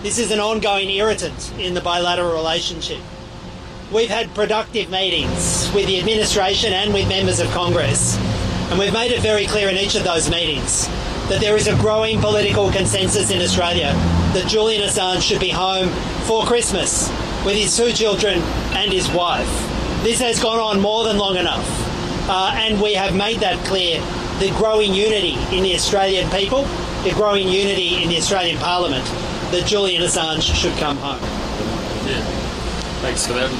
This 0.01 0.17
is 0.17 0.31
an 0.31 0.39
ongoing 0.39 0.89
irritant 0.89 1.53
in 1.59 1.73
the 1.73 1.81
bilateral 1.81 2.33
relationship. 2.33 3.01
We've 3.91 4.09
had 4.09 4.33
productive 4.33 4.89
meetings 4.89 5.71
with 5.73 5.87
the 5.87 5.99
administration 5.99 6.73
and 6.73 6.93
with 6.93 7.07
members 7.09 7.39
of 7.39 7.49
Congress, 7.51 8.17
and 8.69 8.79
we've 8.79 8.93
made 8.93 9.11
it 9.11 9.21
very 9.21 9.45
clear 9.45 9.69
in 9.69 9.75
each 9.77 9.95
of 9.95 10.03
those 10.03 10.29
meetings 10.29 10.87
that 11.29 11.39
there 11.41 11.55
is 11.55 11.67
a 11.67 11.75
growing 11.77 12.19
political 12.19 12.71
consensus 12.71 13.29
in 13.29 13.41
Australia 13.41 13.93
that 14.33 14.47
Julian 14.47 14.81
Assange 14.81 15.21
should 15.21 15.39
be 15.39 15.49
home 15.49 15.89
for 16.25 16.43
Christmas 16.45 17.09
with 17.45 17.55
his 17.55 17.75
two 17.75 17.91
children 17.91 18.39
and 18.73 18.91
his 18.91 19.09
wife. 19.11 19.47
This 20.03 20.19
has 20.19 20.41
gone 20.41 20.59
on 20.59 20.81
more 20.81 21.03
than 21.03 21.17
long 21.17 21.37
enough, 21.37 21.67
uh, 22.27 22.51
and 22.55 22.81
we 22.81 22.93
have 22.93 23.15
made 23.15 23.39
that 23.41 23.63
clear. 23.65 24.01
The 24.39 24.49
growing 24.57 24.93
unity 24.93 25.37
in 25.55 25.63
the 25.63 25.75
Australian 25.75 26.29
people, 26.31 26.63
the 27.03 27.11
growing 27.11 27.47
unity 27.47 28.01
in 28.01 28.09
the 28.09 28.17
Australian 28.17 28.57
Parliament, 28.57 29.05
that 29.51 29.65
Julian 29.67 30.01
Assange 30.01 30.41
should 30.41 30.75
come 30.77 30.97
home. 30.97 31.21
Yeah. 32.07 32.21
Thanks 33.01 33.27
for 33.27 33.33
that. 33.33 33.51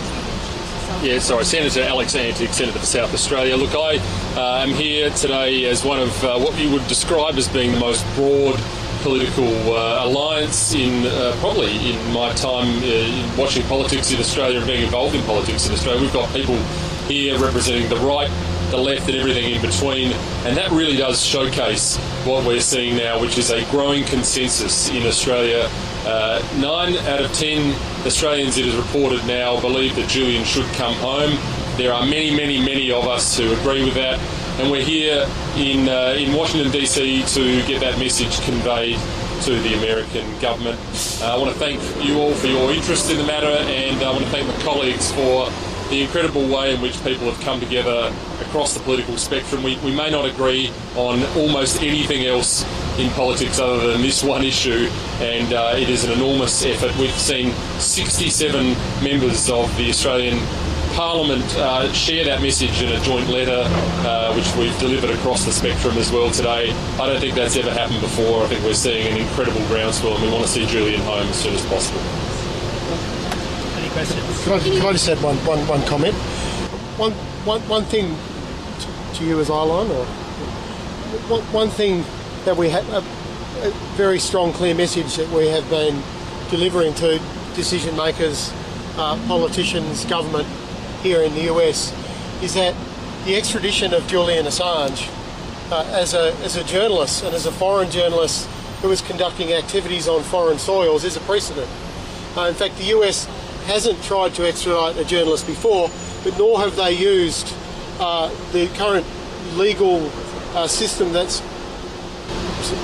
Yeah, 1.03 1.19
sorry, 1.19 1.45
Senator 1.45 1.83
Alex 1.83 2.15
Antic, 2.15 2.53
Senator 2.53 2.79
for 2.79 2.85
South 2.85 3.13
Australia. 3.13 3.55
Look, 3.55 3.75
I 3.75 3.97
uh, 4.35 4.63
am 4.63 4.69
here 4.69 5.09
today 5.11 5.65
as 5.65 5.83
one 5.83 5.99
of 5.99 6.23
uh, 6.23 6.39
what 6.39 6.57
you 6.57 6.71
would 6.71 6.87
describe 6.87 7.35
as 7.35 7.47
being 7.47 7.73
the 7.73 7.79
most 7.79 8.05
broad 8.15 8.59
political 9.03 9.51
uh, 9.73 10.07
alliance 10.07 10.73
in 10.73 11.05
uh, 11.05 11.35
probably 11.39 11.91
in 11.91 12.13
my 12.13 12.33
time 12.33 12.67
uh, 12.83 13.35
watching 13.37 13.61
politics 13.67 14.11
in 14.11 14.19
Australia 14.19 14.57
and 14.57 14.65
being 14.65 14.83
involved 14.83 15.13
in 15.13 15.21
politics 15.23 15.67
in 15.67 15.73
Australia. 15.73 16.01
We've 16.01 16.13
got 16.13 16.33
people 16.33 16.55
here 17.07 17.37
representing 17.37 17.89
the 17.89 17.97
right, 17.97 18.31
the 18.71 18.77
left, 18.77 19.09
and 19.09 19.17
everything 19.17 19.51
in 19.51 19.61
between, 19.61 20.13
and 20.45 20.55
that 20.55 20.71
really 20.71 20.95
does 20.95 21.23
showcase 21.23 21.97
what 22.25 22.45
we're 22.47 22.61
seeing 22.61 22.95
now, 22.95 23.19
which 23.19 23.37
is 23.37 23.51
a 23.51 23.63
growing 23.69 24.05
consensus 24.05 24.89
in 24.89 25.05
Australia. 25.05 25.69
Uh, 26.05 26.41
nine 26.57 26.95
out 27.07 27.21
of 27.21 27.31
ten 27.33 27.75
Australians, 28.05 28.57
it 28.57 28.65
is 28.65 28.75
reported 28.75 29.23
now, 29.27 29.59
believe 29.59 29.95
that 29.95 30.07
Julian 30.09 30.45
should 30.45 30.65
come 30.75 30.95
home. 30.95 31.37
There 31.77 31.93
are 31.93 32.05
many, 32.05 32.33
many, 32.33 32.63
many 32.63 32.91
of 32.91 33.07
us 33.07 33.37
who 33.37 33.51
agree 33.53 33.83
with 33.83 33.95
that 33.95 34.19
and 34.59 34.69
we're 34.69 34.83
here 34.83 35.27
in 35.57 35.89
uh, 35.89 36.15
in 36.17 36.33
Washington 36.33 36.71
DC 36.71 37.33
to 37.33 37.67
get 37.67 37.81
that 37.81 37.97
message 37.97 38.39
conveyed 38.41 38.97
to 39.41 39.59
the 39.61 39.73
American 39.75 40.25
government. 40.39 40.79
Uh, 41.21 41.35
I 41.35 41.37
want 41.37 41.51
to 41.51 41.59
thank 41.59 41.81
you 42.05 42.19
all 42.19 42.33
for 42.33 42.47
your 42.47 42.71
interest 42.71 43.09
in 43.11 43.17
the 43.17 43.23
matter, 43.23 43.47
and 43.47 44.01
I 44.03 44.11
want 44.11 44.23
to 44.23 44.29
thank 44.29 44.47
my 44.47 44.63
colleagues 44.63 45.11
for 45.11 45.49
the 45.89 46.01
incredible 46.01 46.47
way 46.47 46.73
in 46.73 46.81
which 46.81 47.01
people 47.03 47.29
have 47.29 47.39
come 47.41 47.59
together 47.59 48.13
across 48.41 48.73
the 48.73 48.79
political 48.81 49.17
spectrum. 49.17 49.63
We, 49.63 49.77
we 49.79 49.93
may 49.93 50.09
not 50.09 50.25
agree 50.25 50.71
on 50.95 51.23
almost 51.35 51.81
anything 51.81 52.25
else 52.25 52.63
in 52.97 53.09
politics 53.11 53.59
other 53.59 53.91
than 53.91 54.01
this 54.01 54.23
one 54.23 54.43
issue, 54.43 54.89
and 55.19 55.53
uh, 55.53 55.73
it 55.75 55.89
is 55.89 56.03
an 56.03 56.11
enormous 56.11 56.63
effort. 56.63 56.95
We've 56.97 57.11
seen 57.11 57.51
67 57.79 58.75
members 59.03 59.49
of 59.49 59.75
the 59.77 59.89
Australian 59.89 60.37
Parliament 60.93 61.43
uh, 61.57 61.91
share 61.91 62.23
that 62.25 62.41
message 62.41 62.83
in 62.83 62.89
a 62.89 62.99
joint 63.03 63.27
letter, 63.27 63.63
uh, 64.05 64.31
which 64.35 64.55
we've 64.55 64.77
delivered 64.79 65.09
across 65.09 65.43
the 65.43 65.51
spectrum 65.51 65.97
as 65.97 66.11
well 66.11 66.29
today. 66.29 66.71
I 66.99 67.07
don't 67.07 67.19
think 67.19 67.33
that's 67.33 67.57
ever 67.57 67.71
happened 67.71 68.01
before. 68.01 68.43
I 68.43 68.47
think 68.47 68.63
we're 68.63 68.75
seeing 68.75 69.07
an 69.11 69.17
incredible 69.17 69.61
groundswell, 69.67 70.13
and 70.13 70.23
we 70.23 70.29
want 70.31 70.43
to 70.43 70.49
see 70.49 70.67
Julian 70.67 71.01
home 71.01 71.27
as 71.27 71.35
soon 71.35 71.55
as 71.55 71.65
possible. 71.65 71.99
Any 73.79 73.89
questions? 73.89 74.43
Can 74.43 74.53
I, 74.53 74.59
can 74.59 74.85
I 74.85 74.91
just 74.91 75.09
add 75.09 75.21
one, 75.23 75.35
one, 75.37 75.59
one 75.67 75.81
comment? 75.87 76.13
One, 76.97 77.11
one, 77.43 77.61
one 77.61 77.85
thing 77.85 78.15
to, 78.79 79.17
to 79.17 79.25
you 79.25 79.39
as 79.39 79.49
Ilan, 79.49 79.89
or 79.89 80.05
one, 81.27 81.41
one 81.51 81.69
thing 81.69 82.03
that 82.45 82.55
we 82.55 82.69
have, 82.69 82.87
a, 82.93 82.97
a 83.67 83.71
very 83.97 84.19
strong, 84.19 84.53
clear 84.53 84.75
message 84.75 85.15
that 85.15 85.29
we 85.31 85.47
have 85.47 85.67
been 85.71 86.03
delivering 86.51 86.93
to 86.95 87.19
decision 87.55 87.97
makers, 87.97 88.53
uh, 88.97 89.17
politicians, 89.27 90.05
government 90.05 90.47
here 91.03 91.21
in 91.21 91.33
the 91.35 91.51
US 91.53 91.93
is 92.41 92.53
that 92.53 92.73
the 93.25 93.35
extradition 93.35 93.93
of 93.93 94.07
Julian 94.07 94.45
Assange 94.45 95.09
uh, 95.69 95.83
as, 95.93 96.13
a, 96.13 96.33
as 96.43 96.55
a 96.55 96.63
journalist 96.63 97.23
and 97.23 97.35
as 97.35 97.45
a 97.45 97.51
foreign 97.51 97.91
journalist 97.91 98.47
who 98.81 98.87
was 98.87 99.01
conducting 99.01 99.51
activities 99.51 100.07
on 100.07 100.23
foreign 100.23 100.57
soils 100.57 101.03
is 101.03 101.17
a 101.17 101.19
precedent. 101.21 101.67
Uh, 102.37 102.47
in 102.47 102.55
fact, 102.55 102.77
the 102.77 102.85
US 102.97 103.25
hasn't 103.65 104.01
tried 104.03 104.33
to 104.35 104.47
extradite 104.47 104.97
a 104.97 105.03
journalist 105.03 105.45
before, 105.45 105.89
but 106.23 106.37
nor 106.37 106.59
have 106.59 106.75
they 106.77 106.93
used 106.93 107.53
uh, 107.99 108.29
the 108.53 108.67
current 108.75 109.05
legal 109.55 110.09
uh, 110.55 110.67
system 110.67 111.11
that's. 111.11 111.41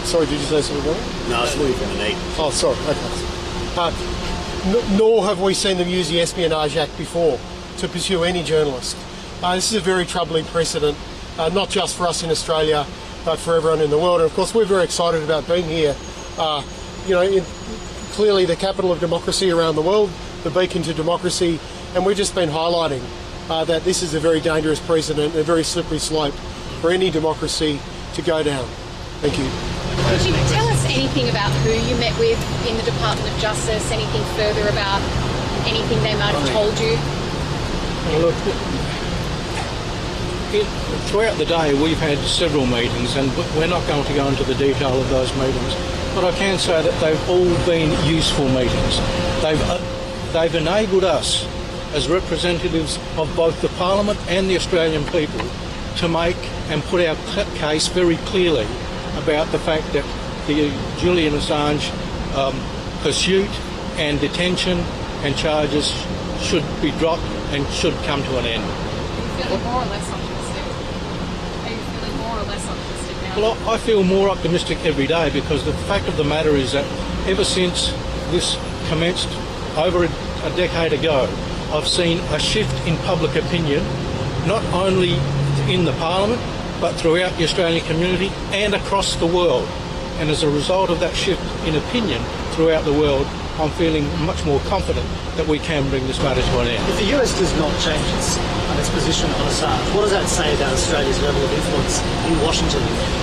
Sorry, 0.08 0.25
did 0.25 0.39
you 0.39 0.45
say 0.45 0.62
something? 0.62 0.86
Wrong? 0.86 0.99
No, 1.29 1.43
it's 1.43 1.55
you're 1.55 1.69
going 1.69 1.97
to 1.97 2.10
need. 2.10 2.17
Oh, 2.38 2.51
sorry. 2.51 2.75
Okay. 2.84 3.29
Uh, 3.77 4.97
nor 4.97 5.23
have 5.23 5.39
we 5.41 5.53
seen 5.53 5.77
them 5.77 5.88
use 5.88 6.10
the 6.10 6.19
Espionage 6.19 6.75
Act 6.75 6.97
before 6.97 7.39
to 7.79 7.87
pursue 7.87 8.23
any 8.23 8.43
journalist. 8.43 8.97
Uh, 9.41 9.55
this 9.55 9.71
is 9.71 9.77
a 9.77 9.83
very 9.83 10.05
troubling 10.05 10.45
precedent, 10.45 10.97
uh, 11.37 11.49
not 11.49 11.69
just 11.69 11.95
for 11.95 12.07
us 12.07 12.23
in 12.23 12.29
Australia, 12.29 12.85
but 13.23 13.37
for 13.37 13.55
everyone 13.55 13.79
in 13.81 13.89
the 13.89 13.97
world. 13.97 14.21
And 14.21 14.29
of 14.29 14.35
course, 14.35 14.53
we're 14.53 14.65
very 14.65 14.83
excited 14.83 15.23
about 15.23 15.47
being 15.47 15.63
here. 15.63 15.95
Uh, 16.37 16.63
you 17.07 17.15
know, 17.15 17.21
in, 17.21 17.43
clearly 18.11 18.45
the 18.45 18.55
capital 18.55 18.91
of 18.91 18.99
democracy 18.99 19.49
around 19.49 19.75
the 19.75 19.81
world, 19.81 20.09
the 20.43 20.49
beacon 20.49 20.83
to 20.83 20.93
democracy, 20.93 21.59
and 21.95 22.05
we've 22.05 22.17
just 22.17 22.35
been 22.35 22.49
highlighting 22.49 23.01
uh, 23.49 23.63
that 23.63 23.83
this 23.83 24.03
is 24.03 24.13
a 24.13 24.19
very 24.19 24.41
dangerous 24.41 24.79
precedent, 24.79 25.33
a 25.35 25.43
very 25.43 25.63
slippery 25.63 25.99
slope 25.99 26.33
for 26.81 26.91
any 26.91 27.09
democracy 27.09 27.79
to 28.13 28.21
go 28.21 28.43
down. 28.43 28.65
Thank 29.21 29.37
you. 29.37 29.47
Could 30.09 30.25
you 30.25 30.33
tell 30.51 30.67
us 30.67 30.83
anything 30.85 31.29
about 31.29 31.51
who 31.63 31.71
you 31.71 31.95
met 31.95 32.17
with 32.19 32.39
in 32.67 32.75
the 32.77 32.83
Department 32.83 33.27
of 33.33 33.39
Justice? 33.39 33.91
Anything 33.91 34.23
further 34.35 34.67
about 34.69 35.01
anything 35.65 36.01
they 36.03 36.15
might 36.15 36.35
have 36.35 36.49
told 36.49 36.77
you? 36.79 37.18
Look, 38.07 38.35
it, 40.51 40.65
throughout 41.09 41.38
the 41.38 41.45
day 41.45 41.73
we've 41.81 41.99
had 41.99 42.17
several 42.19 42.65
meetings 42.65 43.15
and 43.15 43.29
we're 43.55 43.67
not 43.67 43.85
going 43.88 44.03
to 44.05 44.13
go 44.13 44.27
into 44.27 44.43
the 44.43 44.55
detail 44.55 44.99
of 44.99 45.09
those 45.09 45.31
meetings, 45.35 45.75
but 46.15 46.23
I 46.23 46.31
can 46.38 46.57
say 46.57 46.81
that 46.81 46.99
they've 46.99 47.29
all 47.29 47.65
been 47.65 47.91
useful 48.07 48.47
meetings. 48.49 48.97
They've, 49.43 49.62
uh, 49.69 50.31
they've 50.33 50.55
enabled 50.55 51.03
us 51.03 51.45
as 51.93 52.09
representatives 52.09 52.97
of 53.17 53.33
both 53.35 53.62
the 53.62 53.69
Parliament 53.69 54.19
and 54.27 54.49
the 54.49 54.55
Australian 54.55 55.03
people 55.05 55.41
to 55.97 56.07
make 56.07 56.38
and 56.69 56.81
put 56.83 57.05
our 57.05 57.15
case 57.57 57.88
very 57.88 58.17
clearly 58.17 58.65
about 59.17 59.51
the 59.51 59.59
fact 59.59 59.91
that 59.93 60.05
the 60.47 60.71
Julian 60.99 61.33
Assange 61.33 61.91
um, 62.35 62.55
pursuit 63.01 63.49
and 63.97 64.19
detention 64.19 64.79
and 65.21 65.35
charges 65.35 65.93
should 66.41 66.63
be 66.81 66.91
dropped 66.91 67.23
and 67.51 67.67
should 67.69 67.93
come 68.05 68.21
to 68.23 68.38
an 68.38 68.45
end. 68.45 68.63
Are 68.63 69.41
you 69.41 69.43
feeling 69.43 69.63
more 69.63 69.81
or 69.81 69.85
less 69.85 70.09
optimistic? 70.12 70.63
Are 71.63 71.71
you 71.71 71.77
feeling 71.77 72.17
more 72.17 72.38
or 72.38 72.43
less 72.43 72.67
optimistic 72.67 73.15
now? 73.23 73.38
Well, 73.38 73.69
I 73.69 73.77
feel 73.77 74.03
more 74.03 74.29
optimistic 74.29 74.77
every 74.85 75.07
day 75.07 75.29
because 75.31 75.65
the 75.65 75.73
fact 75.89 76.07
of 76.07 76.17
the 76.17 76.23
matter 76.23 76.51
is 76.51 76.73
that 76.73 76.85
ever 77.27 77.43
since 77.43 77.91
this 78.31 78.57
commenced 78.88 79.29
over 79.77 80.05
a 80.05 80.49
decade 80.55 80.93
ago, 80.93 81.27
I've 81.71 81.88
seen 81.88 82.19
a 82.33 82.39
shift 82.39 82.73
in 82.88 82.97
public 82.97 83.35
opinion, 83.35 83.83
not 84.47 84.63
only 84.73 85.13
in 85.71 85.85
the 85.85 85.93
Parliament, 85.93 86.41
but 86.81 86.93
throughout 86.95 87.35
the 87.38 87.43
Australian 87.43 87.85
community 87.85 88.31
and 88.51 88.73
across 88.73 89.15
the 89.15 89.27
world. 89.27 89.67
And 90.17 90.29
as 90.29 90.43
a 90.43 90.49
result 90.49 90.89
of 90.89 90.99
that 90.99 91.15
shift 91.15 91.41
in 91.65 91.75
opinion 91.75 92.21
throughout 92.51 92.85
the 92.85 92.93
world, 92.93 93.27
I'm 93.60 93.69
feeling 93.72 94.08
much 94.26 94.43
more 94.45 94.60
confident 94.72 95.06
that 95.36 95.45
we 95.45 95.60
can 95.60 95.88
bring 95.89 96.08
this 96.08 96.17
matter 96.24 96.41
to 96.41 96.60
an 96.60 96.67
end. 96.67 96.89
If 96.89 97.00
the 97.00 97.17
US 97.19 97.38
does 97.38 97.52
not 97.60 97.72
change 97.84 98.08
its, 98.15 98.38
its 98.80 98.89
position 98.89 99.30
on 99.30 99.41
Assange, 99.52 99.95
what 99.95 100.04
does 100.04 100.12
that 100.12 100.30
say 100.30 100.56
about 100.56 100.72
Australia's 100.72 101.22
level 101.22 101.43
of 101.43 101.52
influence 101.52 102.00
in 102.32 102.39
Washington, 102.39 102.80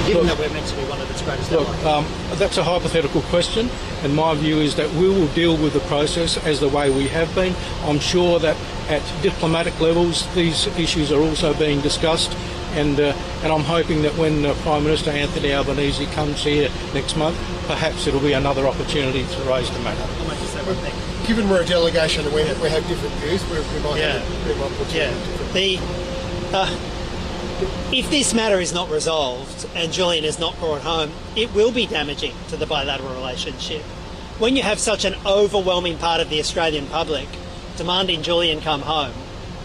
given 0.07 0.27
Look, 0.29 0.37
that 0.37 0.39
we're 0.39 0.53
meant 0.53 0.67
to 0.67 0.77
be 0.77 0.83
one 0.85 1.01
of 1.01 1.11
its 1.11 1.23
greatest 1.23 1.51
Look, 1.51 1.67
allies? 1.67 2.05
um, 2.05 2.39
that's 2.39 2.59
a 2.59 2.63
hypothetical 2.63 3.23
question, 3.23 3.71
and 4.03 4.15
my 4.15 4.35
view 4.35 4.59
is 4.59 4.77
that 4.77 4.91
we 4.93 5.09
will 5.09 5.29
deal 5.29 5.57
with 5.57 5.73
the 5.73 5.81
process 5.89 6.37
as 6.45 6.61
the 6.61 6.69
way 6.69 6.91
we 6.91 7.09
have 7.09 7.35
been. 7.35 7.55
I'm 7.85 7.99
sure 7.99 8.39
that 8.41 8.59
at 8.91 9.03
diplomatic 9.23 9.81
levels, 9.81 10.33
these 10.35 10.67
issues 10.79 11.13
are 11.13 11.21
also 11.21 11.55
being 11.55 11.81
discussed, 11.81 12.37
and 12.75 13.01
uh, 13.01 13.17
and 13.43 13.51
I'm 13.51 13.65
hoping 13.65 14.03
that 14.03 14.13
when 14.19 14.45
uh, 14.45 14.53
Prime 14.61 14.85
Minister 14.85 15.11
Anthony 15.11 15.55
Albanese 15.55 16.05
comes 16.07 16.45
here 16.45 16.69
next 16.93 17.17
month, 17.17 17.39
perhaps 17.67 18.07
it'll 18.07 18.21
be 18.21 18.33
another 18.33 18.67
opportunity 18.67 19.25
to 19.25 19.41
raise 19.43 19.71
the 19.71 19.79
matter. 19.81 20.03
I 20.03 20.27
might 20.29 20.39
just 20.39 20.53
say 20.53 20.63
one 20.65 20.77
thing. 20.77 21.27
Given 21.27 21.49
we're 21.51 21.63
a 21.63 21.67
delegation 21.67 22.25
and 22.25 22.35
we 22.35 22.43
have, 22.43 22.61
we 22.63 22.69
have 22.71 22.87
different 22.89 23.15
views, 23.17 23.43
we, 23.51 23.59
we 23.59 23.83
might 23.85 23.99
Yeah. 23.99 24.19
have, 24.19 24.47
we 24.47 24.55
might 24.55 24.95
Yeah. 24.95 25.13
The 25.53 25.79
uh, 26.57 26.79
if 27.93 28.11
this 28.11 28.35
matter 28.35 28.61
is 28.61 28.73
not 28.73 28.91
resolved 28.91 29.67
and 29.75 29.93
Julian 29.93 30.25
is 30.25 30.39
not 30.39 30.59
brought 30.61 30.83
home, 30.83 31.11
it 31.35 31.53
will 31.55 31.73
be 31.73 31.87
damaging 31.87 32.35
to 32.49 32.57
the 32.57 32.67
bilateral 32.67 33.15
relationship. 33.15 33.83
When 34.39 34.55
you 34.57 34.63
have 34.63 34.79
such 34.79 35.05
an 35.05 35.15
overwhelming 35.25 35.97
part 35.99 36.21
of 36.21 36.29
the 36.29 36.39
Australian 36.39 36.87
public 36.87 37.27
demanding 37.77 38.23
Julian 38.23 38.61
come 38.61 38.83
home, 38.83 39.13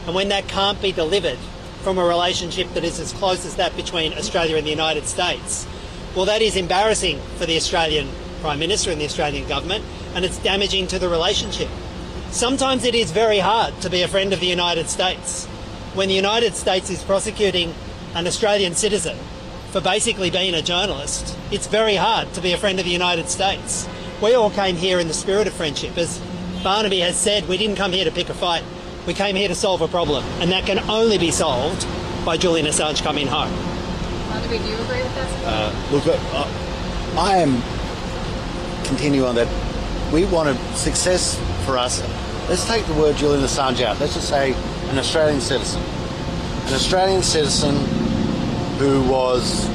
and 0.05 0.15
when 0.15 0.29
that 0.29 0.47
can't 0.47 0.81
be 0.81 0.91
delivered 0.91 1.37
from 1.83 1.97
a 1.97 2.05
relationship 2.05 2.73
that 2.73 2.83
is 2.83 2.99
as 2.99 3.11
close 3.13 3.45
as 3.45 3.55
that 3.57 3.75
between 3.75 4.13
Australia 4.13 4.55
and 4.55 4.65
the 4.65 4.69
United 4.71 5.05
States, 5.07 5.65
well, 6.15 6.25
that 6.25 6.41
is 6.41 6.55
embarrassing 6.55 7.19
for 7.37 7.45
the 7.45 7.55
Australian 7.55 8.09
Prime 8.41 8.59
Minister 8.59 8.91
and 8.91 8.99
the 8.99 9.05
Australian 9.05 9.47
government, 9.47 9.85
and 10.13 10.25
it's 10.25 10.37
damaging 10.39 10.87
to 10.87 10.99
the 10.99 11.07
relationship. 11.07 11.69
Sometimes 12.31 12.83
it 12.83 12.95
is 12.95 13.11
very 13.11 13.39
hard 13.39 13.79
to 13.81 13.89
be 13.89 14.01
a 14.01 14.07
friend 14.07 14.33
of 14.33 14.39
the 14.39 14.47
United 14.47 14.89
States 14.89 15.45
when 15.93 16.07
the 16.07 16.15
United 16.15 16.55
States 16.55 16.89
is 16.89 17.03
prosecuting 17.03 17.73
an 18.15 18.25
Australian 18.27 18.73
citizen 18.73 19.17
for 19.71 19.81
basically 19.81 20.29
being 20.29 20.53
a 20.53 20.61
journalist. 20.61 21.37
It's 21.51 21.67
very 21.67 21.95
hard 21.95 22.33
to 22.33 22.41
be 22.41 22.53
a 22.53 22.57
friend 22.57 22.79
of 22.79 22.85
the 22.85 22.91
United 22.91 23.29
States. 23.29 23.87
We 24.21 24.33
all 24.33 24.49
came 24.49 24.75
here 24.75 24.99
in 24.99 25.07
the 25.07 25.13
spirit 25.13 25.47
of 25.47 25.53
friendship. 25.53 25.97
As 25.97 26.21
Barnaby 26.63 26.99
has 26.99 27.17
said, 27.17 27.47
we 27.47 27.57
didn't 27.57 27.75
come 27.77 27.91
here 27.91 28.05
to 28.05 28.11
pick 28.11 28.29
a 28.29 28.33
fight. 28.33 28.63
We 29.07 29.13
came 29.13 29.35
here 29.35 29.47
to 29.47 29.55
solve 29.55 29.81
a 29.81 29.87
problem, 29.87 30.23
and 30.39 30.51
that 30.51 30.65
can 30.65 30.79
only 30.89 31.17
be 31.17 31.31
solved 31.31 31.85
by 32.25 32.37
Julian 32.37 32.67
Assange 32.67 33.01
coming 33.01 33.27
home. 33.27 33.70
Barnaby, 34.31 34.59
do 34.59 34.63
you 34.63 34.75
agree 34.75 35.03
with 35.03 35.15
that? 35.15 35.29
Uh, 35.45 35.91
look, 35.91 36.07
uh, 36.07 37.19
I 37.19 37.37
am 37.37 37.61
continue 38.85 39.25
on 39.25 39.35
that. 39.35 39.47
We 40.13 40.25
wanted 40.25 40.57
success 40.75 41.37
for 41.65 41.77
us. 41.77 42.01
Let's 42.49 42.65
take 42.65 42.85
the 42.85 42.93
word 42.93 43.15
Julian 43.17 43.43
Assange 43.43 43.81
out. 43.81 43.99
Let's 43.99 44.13
just 44.13 44.29
say 44.29 44.53
an 44.89 44.97
Australian 44.97 45.41
citizen. 45.41 45.81
An 45.81 46.73
Australian 46.73 47.23
citizen 47.23 47.75
who 48.77 49.03
was 49.09 49.67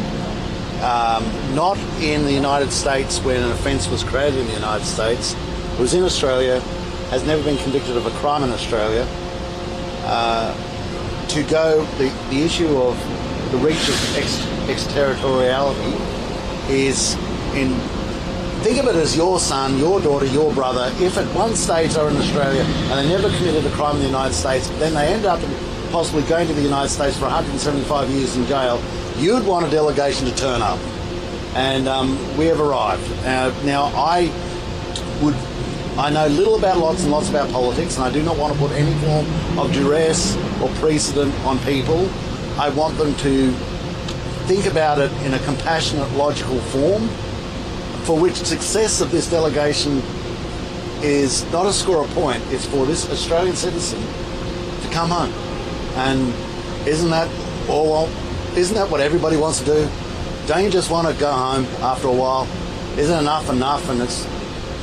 um, 0.83 1.25
not 1.55 1.79
in 2.01 2.25
the 2.25 2.33
United 2.33 2.73
States 2.73 3.19
when 3.21 3.43
an 3.43 3.51
offence 3.51 3.89
was 3.89 4.03
created 4.05 4.41
in 4.41 4.47
the 4.47 4.53
United 4.55 4.85
States, 4.85 5.35
was 5.79 5.95
in 5.95 6.03
Australia, 6.03 6.61
has 7.11 7.25
never 7.25 7.43
been 7.43 7.59
convicted 7.59 7.97
of 7.97 8.07
a 8.07 8.11
crime 8.19 8.43
in 8.43 8.51
Australia. 8.51 9.07
Uh, 10.05 10.55
to 11.29 11.43
go, 11.45 11.85
the, 11.99 12.09
the 12.31 12.43
issue 12.43 12.77
of 12.79 12.97
the 13.51 13.59
reach 13.59 13.89
of 13.89 14.17
ex, 14.17 14.45
extraterritoriality 14.69 15.97
is 16.69 17.15
in 17.55 17.75
think 18.63 18.79
of 18.79 18.89
it 18.89 18.97
as 18.97 19.17
your 19.17 19.39
son, 19.39 19.79
your 19.79 20.01
daughter, 20.01 20.27
your 20.27 20.53
brother. 20.53 20.91
If 20.99 21.17
at 21.17 21.33
one 21.37 21.55
stage 21.55 21.95
they're 21.95 22.09
in 22.09 22.17
Australia 22.17 22.63
and 22.63 22.99
they 22.99 23.09
never 23.09 23.29
committed 23.37 23.65
a 23.65 23.71
crime 23.77 23.95
in 23.97 24.03
the 24.03 24.09
United 24.09 24.35
States, 24.35 24.69
then 24.81 24.95
they 24.95 25.07
end 25.07 25.25
up 25.25 25.41
possibly 25.91 26.23
going 26.23 26.47
to 26.47 26.53
the 26.53 26.63
United 26.63 26.89
States 26.89 27.17
for 27.17 27.25
175 27.25 28.11
years 28.11 28.37
in 28.37 28.47
jail, 28.47 28.83
you'd 29.17 29.47
want 29.47 29.67
a 29.67 29.71
delegation 29.71 30.27
to 30.27 30.35
turn 30.35 30.63
up. 30.63 30.79
And 31.55 31.89
um, 31.89 32.19
we 32.37 32.47
have 32.47 32.61
arrived. 32.61 33.11
Uh, 33.25 33.51
now, 33.65 33.85
I 33.95 34.31
would. 35.23 35.35
I 35.97 36.11
know 36.11 36.27
little 36.27 36.59
about 36.59 36.77
lots 36.77 37.05
and 37.05 37.11
lots 37.11 37.31
about 37.31 37.51
politics, 37.51 37.97
and 37.97 38.05
I 38.05 38.13
do 38.13 38.23
not 38.23 38.37
want 38.37 38.53
to 38.53 38.59
put 38.59 38.71
any 38.73 38.93
form 39.01 39.59
of 39.59 39.73
duress 39.73 40.37
or 40.61 40.69
precedent 40.81 41.35
on 41.47 41.59
people. 41.61 42.07
I 42.59 42.71
want 42.71 42.97
them 42.97 43.15
to 43.17 43.53
think 44.47 44.67
about 44.67 44.99
it 44.99 45.13
in 45.25 45.35
a 45.35 45.39
compassionate, 45.41 46.11
logical 46.13 46.59
form 46.61 47.09
for 48.07 48.19
which 48.19 48.37
success 48.37 49.01
of 49.01 49.11
this 49.11 49.29
delegation 49.29 50.01
is 51.03 51.45
not 51.53 51.67
a 51.67 51.73
score 51.73 52.05
a 52.05 52.09
point, 52.09 52.43
it's 52.51 52.65
for 52.65 52.87
this 52.87 53.11
Australian 53.11 53.57
citizen 53.57 54.01
to 54.01 54.89
come 54.91 55.11
home. 55.11 55.33
And 55.97 56.33
isn't 56.89 57.11
that 57.11 57.29
all 57.69 57.91
well, 57.91 58.09
isn't 58.57 58.77
that 58.77 58.89
what 58.89 59.01
everybody 59.01 59.37
wants 59.37 59.59
to 59.59 59.67
do? 59.67 59.89
Don't 60.47 60.65
you 60.65 60.71
just 60.71 60.91
want 60.91 61.09
to 61.09 61.21
go 61.21 61.33
home 61.33 61.65
after 61.83 62.07
a 62.07 62.13
while? 62.13 62.47
Isn't 62.97 63.19
enough 63.19 63.51
enough 63.51 63.91
and 63.91 64.01
it's 64.01 64.25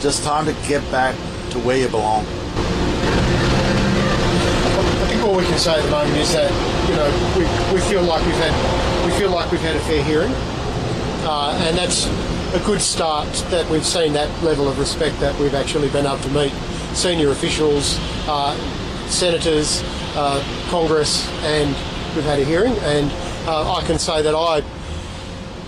just 0.02 0.24
time 0.24 0.46
to 0.46 0.54
get 0.68 0.84
back 0.92 1.16
to 1.52 1.60
where 1.60 1.78
you 1.78 1.88
belong? 1.88 2.26
I 5.00 5.08
think 5.08 5.24
all 5.24 5.36
we 5.36 5.46
can 5.46 5.58
say 5.58 5.74
at 5.74 5.84
the 5.84 5.90
moment 5.90 6.18
is 6.18 6.34
that 6.34 6.52
you 6.90 6.96
know 6.96 7.08
we, 7.38 7.44
we 7.74 7.82
feel 7.88 8.02
like 8.04 8.26
we've 8.26 8.36
had 8.36 9.06
we 9.06 9.12
feel 9.18 9.32
like 9.32 9.52
we've 9.52 9.62
had 9.62 9.76
a 9.76 9.80
fair 9.82 10.04
hearing, 10.04 10.32
uh, 11.26 11.58
and 11.68 11.78
that's 11.78 12.08
a 12.54 12.62
good 12.66 12.82
start 12.82 13.28
that 13.50 13.70
we've 13.70 13.86
seen 13.86 14.14
that 14.14 14.30
level 14.44 14.68
of 14.68 14.80
respect 14.80 15.20
that 15.20 15.38
we've 15.40 15.56
actually 15.56 15.90
been 15.90 16.06
able 16.06 16.20
to 16.20 16.30
meet 16.30 16.52
senior 16.94 17.32
officials, 17.32 17.98
uh, 18.28 18.56
senators, 19.08 19.82
uh, 20.16 20.44
Congress, 20.70 21.28
and 21.44 21.70
we've 22.16 22.26
had 22.26 22.40
a 22.40 22.46
hearing. 22.46 22.74
And 22.80 23.12
uh, 23.48 23.76
I 23.76 23.84
can 23.86 23.98
say 23.98 24.22
that 24.22 24.36
I 24.36 24.64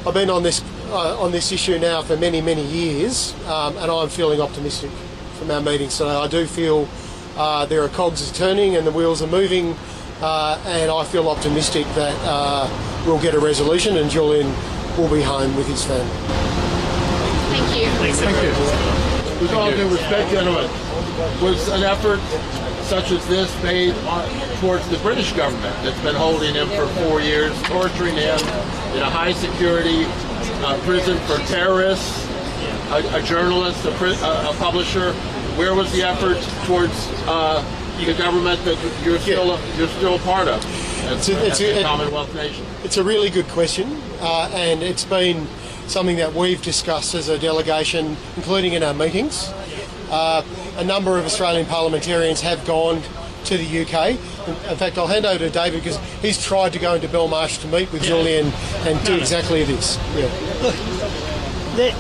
I've 0.08 0.14
been 0.14 0.30
on 0.30 0.44
this 0.44 0.64
uh, 0.90 1.20
on 1.20 1.32
this 1.32 1.52
issue 1.52 1.80
now 1.80 2.02
for 2.02 2.16
many 2.18 2.42
many 2.42 2.64
years, 2.66 3.34
um, 3.48 3.78
and 3.78 3.90
I'm 3.90 4.10
feeling 4.10 4.42
optimistic 4.42 4.92
from 5.40 5.52
our 5.52 5.62
meetings 5.62 5.98
today. 5.98 6.12
I 6.12 6.28
do 6.28 6.46
feel 6.46 6.88
uh, 7.38 7.66
there 7.66 7.84
are 7.84 7.90
cogs 7.90 8.32
turning 8.32 8.76
and 8.76 8.86
the 8.88 8.92
wheels 8.92 9.22
are 9.22 9.28
moving, 9.28 9.76
uh, 10.22 10.62
and 10.66 10.92
I 10.92 11.04
feel 11.04 11.30
optimistic 11.30 11.86
that 11.96 12.16
uh, 12.24 12.70
we'll 13.06 13.22
get 13.22 13.34
a 13.34 13.40
resolution 13.40 13.98
and 13.98 14.10
Julian 14.10 14.48
will 14.98 15.10
be 15.10 15.22
home 15.22 15.56
with 15.56 15.68
his 15.68 15.84
family. 15.84 16.10
Thank 17.52 17.78
you. 17.78 18.14
Thank 18.14 18.44
you. 18.44 19.42
With 19.42 19.54
all 19.54 19.70
due 19.72 19.90
respect, 19.90 20.32
gentlemen, 20.32 20.70
was 21.42 21.68
an 21.70 21.84
effort 21.84 22.20
such 22.84 23.12
as 23.12 23.26
this 23.28 23.52
made 23.64 23.94
towards 24.62 24.88
the 24.90 24.98
British 25.00 25.34
government 25.34 25.76
that's 25.84 26.00
been 26.02 26.16
holding 26.16 26.54
him 26.54 26.70
for 26.70 26.88
four 27.04 27.20
years, 27.20 27.60
torturing 27.64 28.16
him 28.16 28.40
in 28.94 29.02
a 29.02 29.10
high 29.10 29.34
security 29.34 30.06
uh, 30.64 30.80
prison 30.84 31.18
for 31.28 31.38
terrorists, 31.48 32.26
a, 32.92 33.18
a 33.18 33.22
journalist, 33.24 33.84
a, 33.86 33.90
a, 33.90 34.52
a 34.52 34.54
publisher? 34.58 35.14
Where 35.58 35.74
was 35.74 35.92
the 35.92 36.04
effort 36.04 36.38
towards 36.66 36.94
uh, 37.28 37.64
the 38.04 38.14
government 38.14 38.64
that 38.66 38.78
you're 39.04 39.20
still 39.20 39.60
you're 39.78 39.88
still 39.88 40.16
a 40.16 40.20
part 40.20 40.48
of 40.48 40.64
as, 41.08 41.30
It's 41.30 41.30
a- 41.30 41.46
it's 41.48 41.60
a- 41.62 41.80
a 41.80 41.84
Commonwealth 41.84 42.34
nation? 42.34 42.66
It's 42.84 42.98
a 42.98 43.04
really 43.04 43.30
good 43.30 43.48
question, 43.50 44.02
uh, 44.22 44.50
and 44.54 44.82
it's 44.84 45.06
been 45.06 45.48
something 45.88 46.16
that 46.18 46.34
we've 46.34 46.62
discussed 46.62 47.14
as 47.14 47.30
a 47.30 47.38
delegation, 47.38 48.18
including 48.36 48.74
in 48.74 48.82
our 48.84 48.94
meetings. 48.94 49.50
Uh, 50.12 50.42
a 50.78 50.84
number 50.84 51.18
of 51.18 51.26
Australian 51.26 51.66
parliamentarians 51.68 52.42
have 52.42 52.66
gone 52.66 53.02
to 53.46 53.58
the 53.58 53.64
UK. 53.66 54.18
In 54.48 54.56
in 54.72 54.78
fact, 54.78 54.98
I'll 54.98 55.08
hand 55.08 55.26
over 55.26 55.38
to 55.40 55.50
David 55.50 55.84
because 55.84 56.00
he's 56.22 56.44
tried 56.44 56.74
to 56.74 56.80
go 56.80 56.96
into 56.96 57.08
Belmarsh 57.08 57.62
to 57.62 57.68
meet 57.68 57.92
with 57.92 58.02
Julian 58.04 58.52
and 58.88 59.04
do 59.06 59.14
exactly 59.16 59.64
this. 59.64 59.98
Yeah. 60.18 60.28
The- 61.76 61.94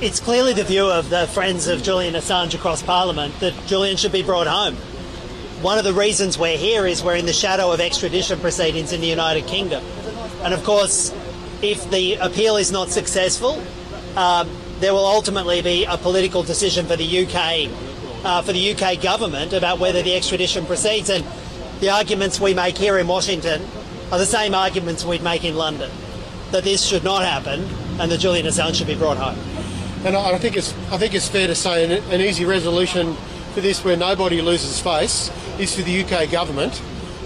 it's 0.00 0.20
clearly 0.20 0.52
the 0.52 0.62
view 0.64 0.86
of 0.88 1.10
the 1.10 1.26
friends 1.28 1.66
of 1.66 1.82
Julian 1.82 2.14
Assange 2.14 2.54
across 2.54 2.82
Parliament 2.82 3.38
that 3.40 3.52
Julian 3.66 3.96
should 3.96 4.12
be 4.12 4.22
brought 4.22 4.46
home. 4.46 4.76
One 5.62 5.76
of 5.76 5.82
the 5.82 5.92
reasons 5.92 6.38
we're 6.38 6.56
here 6.56 6.86
is 6.86 7.02
we're 7.02 7.16
in 7.16 7.26
the 7.26 7.32
shadow 7.32 7.72
of 7.72 7.80
extradition 7.80 8.38
proceedings 8.38 8.92
in 8.92 9.00
the 9.00 9.08
United 9.08 9.48
Kingdom. 9.48 9.82
And 10.44 10.54
of 10.54 10.62
course, 10.62 11.12
if 11.62 11.90
the 11.90 12.14
appeal 12.14 12.56
is 12.56 12.70
not 12.70 12.90
successful, 12.90 13.60
um, 14.16 14.48
there 14.78 14.94
will 14.94 15.04
ultimately 15.04 15.60
be 15.60 15.84
a 15.84 15.96
political 15.96 16.44
decision 16.44 16.86
for 16.86 16.94
the 16.94 17.26
UK, 17.26 17.68
uh, 18.24 18.40
for 18.42 18.52
the 18.52 18.72
UK 18.72 19.02
government 19.02 19.52
about 19.52 19.80
whether 19.80 20.00
the 20.00 20.14
extradition 20.14 20.64
proceeds. 20.64 21.10
And 21.10 21.24
the 21.80 21.90
arguments 21.90 22.38
we 22.38 22.54
make 22.54 22.78
here 22.78 22.96
in 22.96 23.08
Washington 23.08 23.60
are 24.12 24.18
the 24.18 24.26
same 24.26 24.54
arguments 24.54 25.04
we'd 25.04 25.24
make 25.24 25.44
in 25.44 25.56
London 25.56 25.90
that 26.52 26.62
this 26.62 26.84
should 26.84 27.02
not 27.02 27.24
happen 27.24 27.64
and 27.98 28.12
that 28.12 28.18
Julian 28.18 28.46
Assange 28.46 28.76
should 28.76 28.86
be 28.86 28.94
brought 28.94 29.16
home. 29.16 29.36
And 30.06 30.16
I 30.16 30.38
think 30.38 30.56
it's 30.56 30.72
I 30.92 30.98
think 30.98 31.14
it's 31.14 31.28
fair 31.28 31.48
to 31.48 31.56
say 31.56 31.84
an, 31.84 31.90
an 32.12 32.20
easy 32.20 32.44
resolution 32.44 33.16
for 33.54 33.60
this, 33.60 33.84
where 33.84 33.96
nobody 33.96 34.40
loses 34.40 34.80
face, 34.80 35.30
is 35.58 35.74
for 35.74 35.82
the 35.82 36.04
UK 36.04 36.30
government 36.30 36.82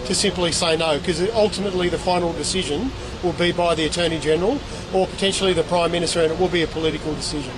to 0.06 0.14
simply 0.14 0.52
say 0.52 0.76
no, 0.76 0.98
because 0.98 1.20
ultimately 1.30 1.88
the 1.88 1.98
final 1.98 2.32
decision 2.32 2.90
will 3.22 3.32
be 3.34 3.52
by 3.52 3.74
the 3.74 3.84
Attorney 3.84 4.18
General 4.18 4.58
or 4.92 5.06
potentially 5.06 5.52
the 5.52 5.62
Prime 5.64 5.92
Minister, 5.92 6.22
and 6.22 6.32
it 6.32 6.38
will 6.38 6.48
be 6.48 6.62
a 6.62 6.66
political 6.66 7.14
decision. 7.14 7.52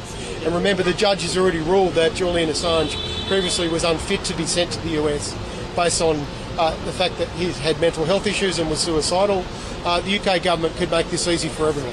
And 0.44 0.54
remember, 0.54 0.82
the 0.82 0.92
judge 0.92 1.22
has 1.22 1.38
already 1.38 1.60
ruled 1.60 1.94
that 1.94 2.14
Julian 2.14 2.50
Assange 2.50 2.96
previously 3.28 3.68
was 3.68 3.82
unfit 3.82 4.24
to 4.24 4.36
be 4.36 4.44
sent 4.44 4.72
to 4.72 4.80
the 4.80 5.02
US 5.02 5.34
based 5.74 6.02
on 6.02 6.16
uh, 6.58 6.70
the 6.84 6.92
fact 6.92 7.16
that 7.18 7.28
he 7.30 7.50
had 7.52 7.80
mental 7.80 8.04
health 8.04 8.26
issues 8.26 8.58
and 8.58 8.68
was 8.68 8.78
suicidal. 8.78 9.44
Uh, 9.84 10.00
the 10.00 10.18
UK 10.18 10.42
government 10.42 10.76
could 10.76 10.90
make 10.90 11.08
this 11.08 11.26
easy 11.26 11.48
for 11.48 11.68
everyone. 11.68 11.92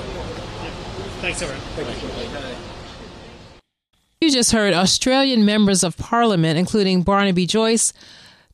Thanks, 1.22 1.42
everyone. 1.42 1.64
Thank 1.76 2.04
you. 2.04 2.58
You 4.22 4.32
just 4.32 4.52
heard 4.52 4.74
Australian 4.74 5.46
members 5.46 5.84
of 5.84 5.98
parliament, 5.98 6.60
including 6.60 7.02
Barnaby 7.02 7.48
Joyce, 7.48 7.92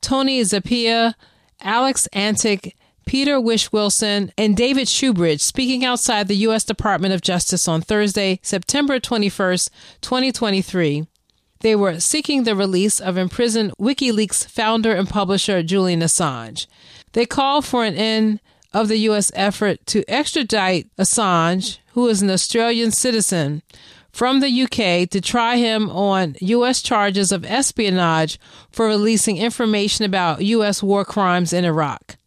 Tony 0.01 0.41
Zappia, 0.41 1.13
Alex 1.61 2.07
Antic, 2.13 2.75
Peter 3.05 3.39
Whish-Wilson, 3.39 4.31
and 4.37 4.57
David 4.57 4.87
Shoebridge 4.87 5.39
speaking 5.39 5.85
outside 5.85 6.27
the 6.27 6.35
U.S. 6.37 6.63
Department 6.63 7.13
of 7.13 7.21
Justice 7.21 7.67
on 7.67 7.81
Thursday, 7.81 8.39
September 8.43 8.99
21st, 8.99 9.69
2023. 10.01 11.07
They 11.61 11.75
were 11.75 11.99
seeking 11.99 12.43
the 12.43 12.55
release 12.55 12.99
of 12.99 13.17
imprisoned 13.17 13.73
WikiLeaks 13.79 14.47
founder 14.47 14.91
and 14.91 15.09
publisher 15.09 15.63
Julian 15.63 16.01
Assange. 16.01 16.67
They 17.13 17.25
called 17.25 17.65
for 17.65 17.83
an 17.83 17.95
end 17.95 18.41
of 18.73 18.89
the 18.89 18.97
U.S. 18.99 19.31
effort 19.33 19.83
to 19.87 20.03
extradite 20.07 20.87
Assange, 20.97 21.79
who 21.93 22.07
is 22.07 22.21
an 22.21 22.29
Australian 22.29 22.91
citizen, 22.91 23.63
from 24.17 24.39
the 24.39 24.63
UK 24.63 25.07
to 25.07 25.21
try 25.21 25.57
him 25.57 25.91
on 25.91 26.35
U.S. 26.41 26.81
charges 26.81 27.31
of 27.31 27.45
espionage 27.45 28.39
for 28.71 28.87
releasing 28.87 29.37
information 29.37 30.05
about 30.05 30.41
U.S. 30.41 30.81
war 30.81 31.05
crimes 31.05 31.53
in 31.53 31.63
Iraq. 31.63 32.17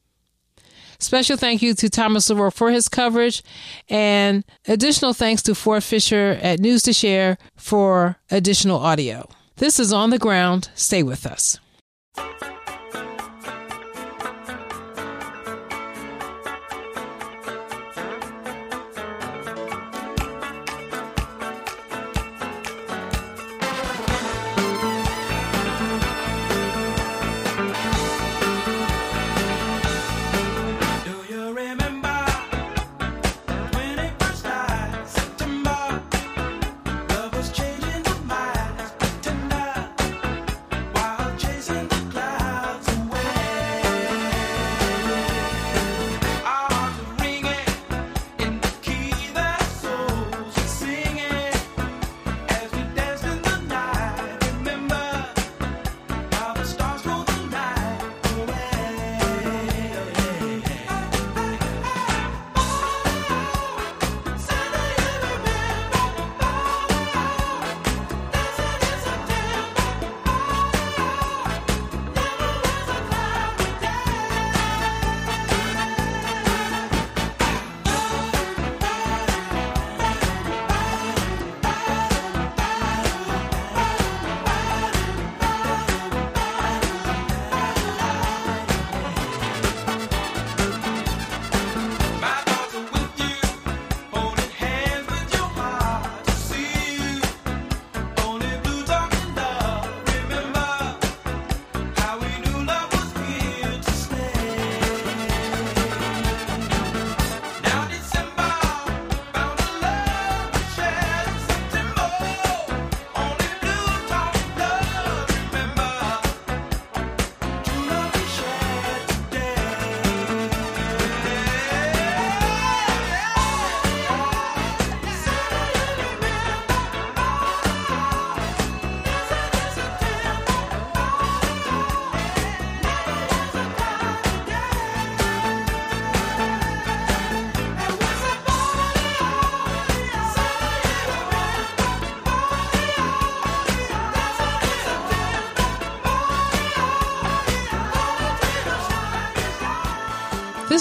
Special 1.01 1.37
thank 1.37 1.63
you 1.63 1.75
to 1.75 1.91
Thomas 1.91 2.31
O'Rourke 2.31 2.55
for 2.55 2.71
his 2.71 2.89
coverage, 2.89 3.43
and 3.89 4.45
additional 4.69 5.13
thanks 5.13 5.43
to 5.43 5.55
Ford 5.57 5.83
Fischer 5.83 6.39
at 6.41 6.61
News2Share 6.61 7.37
for 7.57 8.19
additional 8.31 8.79
audio. 8.79 9.29
This 9.57 9.81
is 9.81 9.93
On 9.93 10.11
the 10.11 10.19
Ground. 10.19 10.71
Stay 10.77 11.03
with 11.03 11.27
us. 11.27 11.59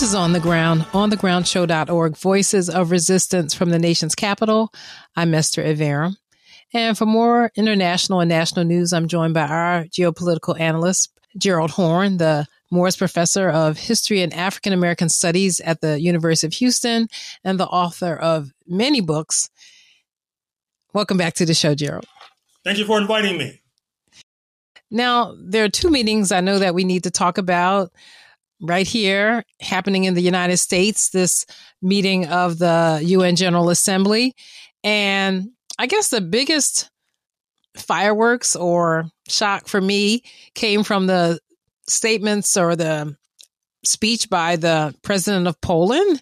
Is 0.09 0.15
On 0.15 0.33
the 0.33 0.39
Ground, 0.39 0.81
onthegroundshow.org, 0.91 2.17
Voices 2.17 2.67
of 2.67 2.89
Resistance 2.89 3.53
from 3.53 3.69
the 3.69 3.77
Nation's 3.77 4.15
Capital. 4.15 4.73
I'm 5.15 5.35
Esther 5.35 5.63
Iverem. 5.63 6.15
And 6.73 6.97
for 6.97 7.05
more 7.05 7.51
international 7.55 8.19
and 8.19 8.27
national 8.27 8.65
news, 8.65 8.91
I'm 8.91 9.07
joined 9.07 9.35
by 9.35 9.45
our 9.45 9.83
geopolitical 9.83 10.59
analyst, 10.59 11.11
Gerald 11.37 11.69
Horne, 11.69 12.17
the 12.17 12.47
Morris 12.71 12.97
Professor 12.97 13.51
of 13.51 13.77
History 13.77 14.23
and 14.23 14.33
African 14.33 14.73
American 14.73 15.09
Studies 15.09 15.59
at 15.59 15.79
the 15.81 16.01
University 16.01 16.47
of 16.47 16.53
Houston 16.53 17.07
and 17.43 17.59
the 17.59 17.67
author 17.67 18.15
of 18.15 18.51
many 18.65 19.01
books. 19.01 19.51
Welcome 20.91 21.19
back 21.19 21.35
to 21.35 21.45
the 21.45 21.53
show, 21.53 21.75
Gerald. 21.75 22.07
Thank 22.63 22.79
you 22.79 22.85
for 22.85 22.99
inviting 22.99 23.37
me. 23.37 23.61
Now, 24.89 25.35
there 25.39 25.65
are 25.65 25.69
two 25.69 25.91
meetings 25.91 26.31
I 26.31 26.41
know 26.41 26.57
that 26.57 26.73
we 26.73 26.83
need 26.83 27.03
to 27.03 27.11
talk 27.11 27.37
about 27.37 27.91
right 28.61 28.87
here 28.87 29.43
happening 29.61 30.03
in 30.03 30.13
the 30.13 30.21
United 30.21 30.57
States, 30.57 31.09
this 31.09 31.45
meeting 31.81 32.27
of 32.27 32.59
the 32.59 32.99
UN 33.03 33.35
General 33.35 33.69
Assembly. 33.69 34.33
And 34.83 35.49
I 35.77 35.87
guess 35.87 36.09
the 36.09 36.21
biggest 36.21 36.89
fireworks 37.77 38.55
or 38.55 39.05
shock 39.27 39.67
for 39.67 39.79
me 39.79 40.23
came 40.55 40.83
from 40.83 41.07
the 41.07 41.39
statements 41.87 42.57
or 42.57 42.75
the 42.75 43.15
speech 43.85 44.29
by 44.29 44.55
the 44.55 44.93
president 45.01 45.47
of 45.47 45.59
Poland. 45.61 46.21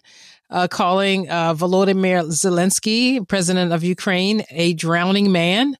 Uh, 0.50 0.66
calling 0.66 1.28
uh, 1.28 1.52
Volodymyr 1.52 2.24
Zelensky, 2.28 3.28
president 3.28 3.70
of 3.70 3.84
Ukraine, 3.84 4.44
a 4.48 4.72
drowning 4.72 5.30
man 5.30 5.76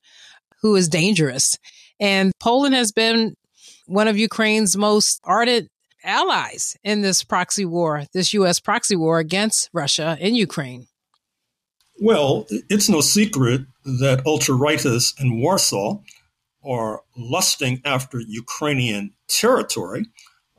who 0.60 0.76
is 0.76 0.90
dangerous. 0.90 1.56
And 1.98 2.32
Poland 2.38 2.74
has 2.74 2.92
been 2.92 3.34
one 3.86 4.08
of 4.08 4.18
Ukraine's 4.18 4.76
most 4.76 5.22
ardent 5.24 5.70
allies 6.04 6.76
in 6.82 7.02
this 7.02 7.24
proxy 7.24 7.64
war, 7.64 8.04
this 8.12 8.32
U.S. 8.34 8.60
proxy 8.60 8.96
war 8.96 9.18
against 9.18 9.70
Russia 9.72 10.16
in 10.20 10.34
Ukraine? 10.34 10.86
Well, 12.00 12.46
it's 12.68 12.88
no 12.88 13.00
secret 13.00 13.62
that 13.84 14.22
ultra 14.24 14.54
rightists 14.54 15.20
in 15.20 15.40
Warsaw 15.40 15.98
are 16.64 17.02
lusting 17.16 17.80
after 17.84 18.20
Ukrainian 18.20 19.12
territory. 19.28 20.06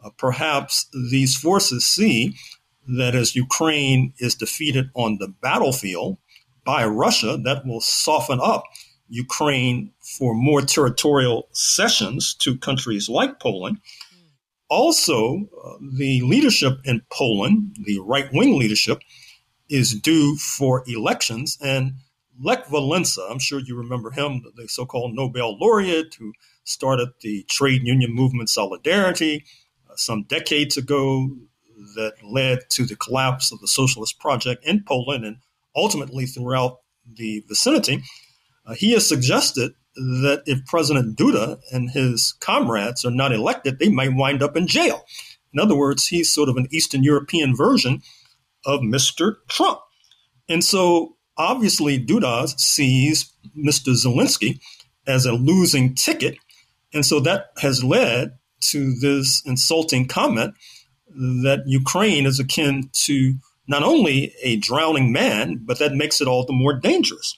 Uh, 0.04 0.10
perhaps 0.18 0.88
these 1.12 1.38
forces 1.38 1.86
see 1.86 2.36
that 2.88 3.16
as 3.16 3.36
Ukraine 3.36 4.14
is 4.18 4.36
defeated 4.36 4.90
on 4.96 5.18
the 5.20 5.28
battlefield 5.42 6.18
by 6.66 6.86
Russia, 6.86 7.38
that 7.44 7.66
will 7.66 7.82
soften 7.82 8.40
up 8.42 8.64
Ukraine 9.08 9.92
for 10.18 10.34
more 10.34 10.62
territorial 10.62 11.48
cessions 11.52 12.34
to 12.36 12.58
countries 12.58 13.10
like 13.10 13.40
Poland 13.40 13.80
also, 14.70 15.50
uh, 15.64 15.78
the 15.98 16.22
leadership 16.22 16.80
in 16.86 17.02
Poland, 17.12 17.76
the 17.84 18.00
right 18.00 18.32
wing 18.32 18.58
leadership, 18.58 19.02
is 19.70 19.94
due 19.94 20.36
for 20.38 20.84
elections. 20.88 21.58
And 21.62 21.94
Lech 22.42 22.68
Walesa, 22.68 23.30
I'm 23.30 23.40
sure 23.40 23.60
you 23.60 23.76
remember 23.76 24.12
him, 24.12 24.44
the 24.56 24.68
so 24.68 24.86
called 24.86 25.16
Nobel 25.16 25.58
laureate 25.58 26.16
who 26.20 26.34
started 26.64 27.10
the 27.22 27.44
trade 27.50 27.82
union 27.84 28.14
movement 28.14 28.50
Solidarity 28.50 29.44
uh, 29.90 29.94
some 29.96 30.24
decades 30.24 30.78
ago, 30.78 31.30
that 31.96 32.14
led 32.24 32.70
to 32.70 32.86
the 32.86 32.96
collapse 32.96 33.52
of 33.52 33.60
the 33.60 33.68
socialist 33.68 34.20
project 34.20 34.66
in 34.66 34.84
Poland 34.86 35.26
and 35.26 35.38
ultimately 35.76 36.26
throughout 36.26 36.80
the 37.12 37.44
vicinity. 37.48 38.04
Uh, 38.66 38.74
he 38.74 38.92
has 38.92 39.08
suggested 39.08 39.74
that 39.96 40.44
if 40.46 40.66
President 40.66 41.18
Duda 41.18 41.60
and 41.72 41.90
his 41.92 42.36
comrades 42.40 43.04
are 43.04 43.12
not 43.12 43.34
elected, 43.34 43.80
they 43.80 43.90
might 43.90 44.16
wind 44.16 44.42
up 44.42 44.56
in 44.56 44.68
jail. 44.68 45.06
In 45.54 45.60
other 45.60 45.76
words, 45.76 46.08
he's 46.08 46.34
sort 46.34 46.50
of 46.50 46.58
an 46.58 46.68
Eastern 46.72 47.04
European 47.04 47.56
version 47.56 48.02
of 48.66 48.82
Mr. 48.82 49.38
Trump. 49.48 49.80
And 50.48 50.64
so 50.64 51.16
obviously 51.38 52.04
Duda 52.04 52.48
sees 52.60 53.32
Mr. 53.58 53.94
Zelensky 53.94 54.60
as 55.08 55.26
a 55.26 55.34
losing 55.34 55.96
ticket. 55.96 56.38
And 56.94 57.06
so 57.06 57.20
that 57.22 57.48
has 57.62 57.84
led 57.84 58.38
to 58.62 58.94
this 59.00 59.42
insulting 59.46 60.08
comment 60.08 60.54
that 61.08 61.64
Ukraine 61.66 62.26
is 62.26 62.40
akin 62.40 62.90
to 62.94 63.36
not 63.68 63.84
only 63.84 64.34
a 64.44 64.58
drowning 64.58 65.12
man, 65.12 65.62
but 65.64 65.80
that 65.80 65.94
makes 65.94 66.22
it 66.22 66.28
all 66.28 66.46
the 66.46 66.54
more 66.54 66.74
dangerous. 66.74 67.38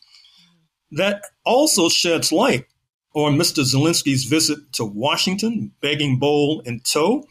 That 0.91 1.23
also 1.45 1.89
sheds 1.89 2.31
light 2.31 2.65
on 3.13 3.37
Mr. 3.37 3.63
Zelensky's 3.63 4.25
visit 4.25 4.73
to 4.73 4.85
Washington, 4.85 5.71
begging 5.81 6.19
bowl 6.19 6.61
in 6.65 6.81
tow. 6.81 7.25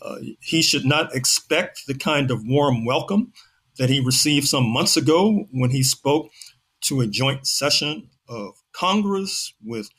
Uh, 0.00 0.16
he 0.40 0.62
should 0.62 0.84
not 0.84 1.14
expect 1.14 1.86
the 1.86 1.94
kind 1.94 2.30
of 2.30 2.42
warm 2.44 2.84
welcome 2.84 3.32
that 3.78 3.90
he 3.90 4.00
received 4.00 4.46
some 4.46 4.68
months 4.68 4.96
ago 4.96 5.46
when 5.50 5.70
he 5.70 5.82
spoke 5.82 6.30
to 6.82 7.00
a 7.00 7.06
joint 7.06 7.46
session 7.46 8.08
of 8.28 8.54
Congress 8.72 9.54
with 9.64 9.90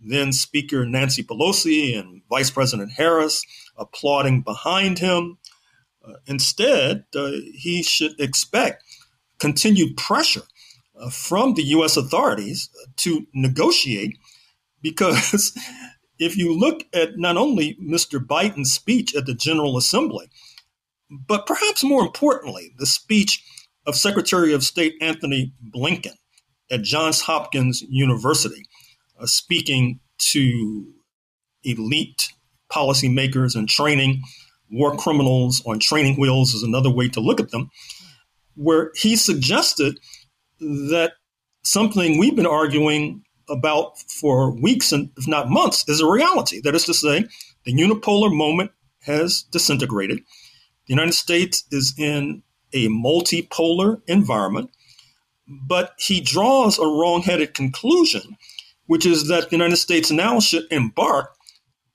then 0.00 0.32
Speaker 0.32 0.84
Nancy 0.84 1.22
Pelosi 1.22 1.98
and 1.98 2.22
Vice 2.28 2.50
President 2.50 2.92
Harris 2.92 3.44
applauding 3.76 4.42
behind 4.42 4.98
him. 4.98 5.38
Uh, 6.06 6.14
instead, 6.26 7.04
uh, 7.16 7.30
he 7.54 7.82
should 7.82 8.18
expect 8.20 8.84
continued 9.38 9.96
pressure 9.96 10.42
from 11.10 11.54
the 11.54 11.62
U.S. 11.62 11.96
authorities 11.96 12.68
to 12.96 13.26
negotiate 13.34 14.18
because 14.82 15.56
if 16.18 16.36
you 16.36 16.56
look 16.56 16.84
at 16.92 17.16
not 17.16 17.36
only 17.36 17.76
Mr. 17.82 18.24
Biden's 18.24 18.72
speech 18.72 19.14
at 19.14 19.26
the 19.26 19.34
General 19.34 19.76
Assembly, 19.76 20.30
but 21.10 21.46
perhaps 21.46 21.84
more 21.84 22.02
importantly, 22.02 22.72
the 22.78 22.86
speech 22.86 23.44
of 23.86 23.96
Secretary 23.96 24.52
of 24.52 24.64
State 24.64 24.94
Anthony 25.00 25.52
Blinken 25.74 26.14
at 26.70 26.82
Johns 26.82 27.20
Hopkins 27.22 27.82
University, 27.82 28.66
uh, 29.20 29.26
speaking 29.26 30.00
to 30.18 30.86
elite 31.62 32.32
policymakers 32.72 33.54
and 33.54 33.68
training 33.68 34.22
war 34.70 34.96
criminals 34.96 35.62
on 35.66 35.78
training 35.78 36.16
wheels 36.18 36.54
is 36.54 36.62
another 36.62 36.90
way 36.90 37.08
to 37.08 37.20
look 37.20 37.40
at 37.40 37.50
them, 37.50 37.70
where 38.54 38.90
he 38.96 39.16
suggested 39.16 39.98
that 40.90 41.12
something 41.62 42.18
we've 42.18 42.36
been 42.36 42.46
arguing 42.46 43.22
about 43.48 43.98
for 44.00 44.50
weeks 44.50 44.92
and 44.92 45.10
if 45.16 45.28
not 45.28 45.50
months 45.50 45.88
is 45.88 46.00
a 46.00 46.08
reality. 46.08 46.60
That 46.60 46.74
is 46.74 46.84
to 46.86 46.94
say, 46.94 47.26
the 47.64 47.74
unipolar 47.74 48.34
moment 48.34 48.70
has 49.02 49.42
disintegrated. 49.42 50.18
The 50.86 50.94
United 50.94 51.14
States 51.14 51.64
is 51.70 51.94
in 51.98 52.42
a 52.72 52.88
multipolar 52.88 54.00
environment, 54.06 54.70
but 55.46 55.94
he 55.98 56.20
draws 56.20 56.78
a 56.78 56.86
wrong-headed 56.86 57.54
conclusion, 57.54 58.36
which 58.86 59.06
is 59.06 59.28
that 59.28 59.50
the 59.50 59.56
United 59.56 59.76
States 59.76 60.10
now 60.10 60.40
should 60.40 60.64
embark 60.70 61.36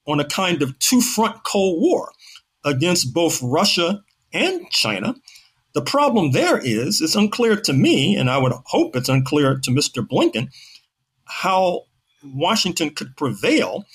on 0.07 0.19
a 0.19 0.25
kind 0.25 0.61
of 0.61 0.77
two-front 0.79 1.43
Cold 1.43 1.81
War 1.81 2.11
against 2.63 3.13
both 3.13 3.41
Russia 3.41 4.03
and 4.33 4.69
China. 4.69 5.15
The 5.73 5.81
problem 5.81 6.31
there 6.31 6.57
is 6.57 7.01
it's 7.01 7.15
unclear 7.15 7.55
to 7.55 7.73
me, 7.73 8.15
and 8.15 8.29
I 8.29 8.37
would 8.37 8.53
hope 8.65 8.95
it's 8.95 9.09
unclear 9.09 9.59
to 9.59 9.71
Mr. 9.71 10.05
Blinken, 10.05 10.49
how 11.25 11.83
Washington 12.23 12.89
could 12.89 13.15
prevail, 13.15 13.85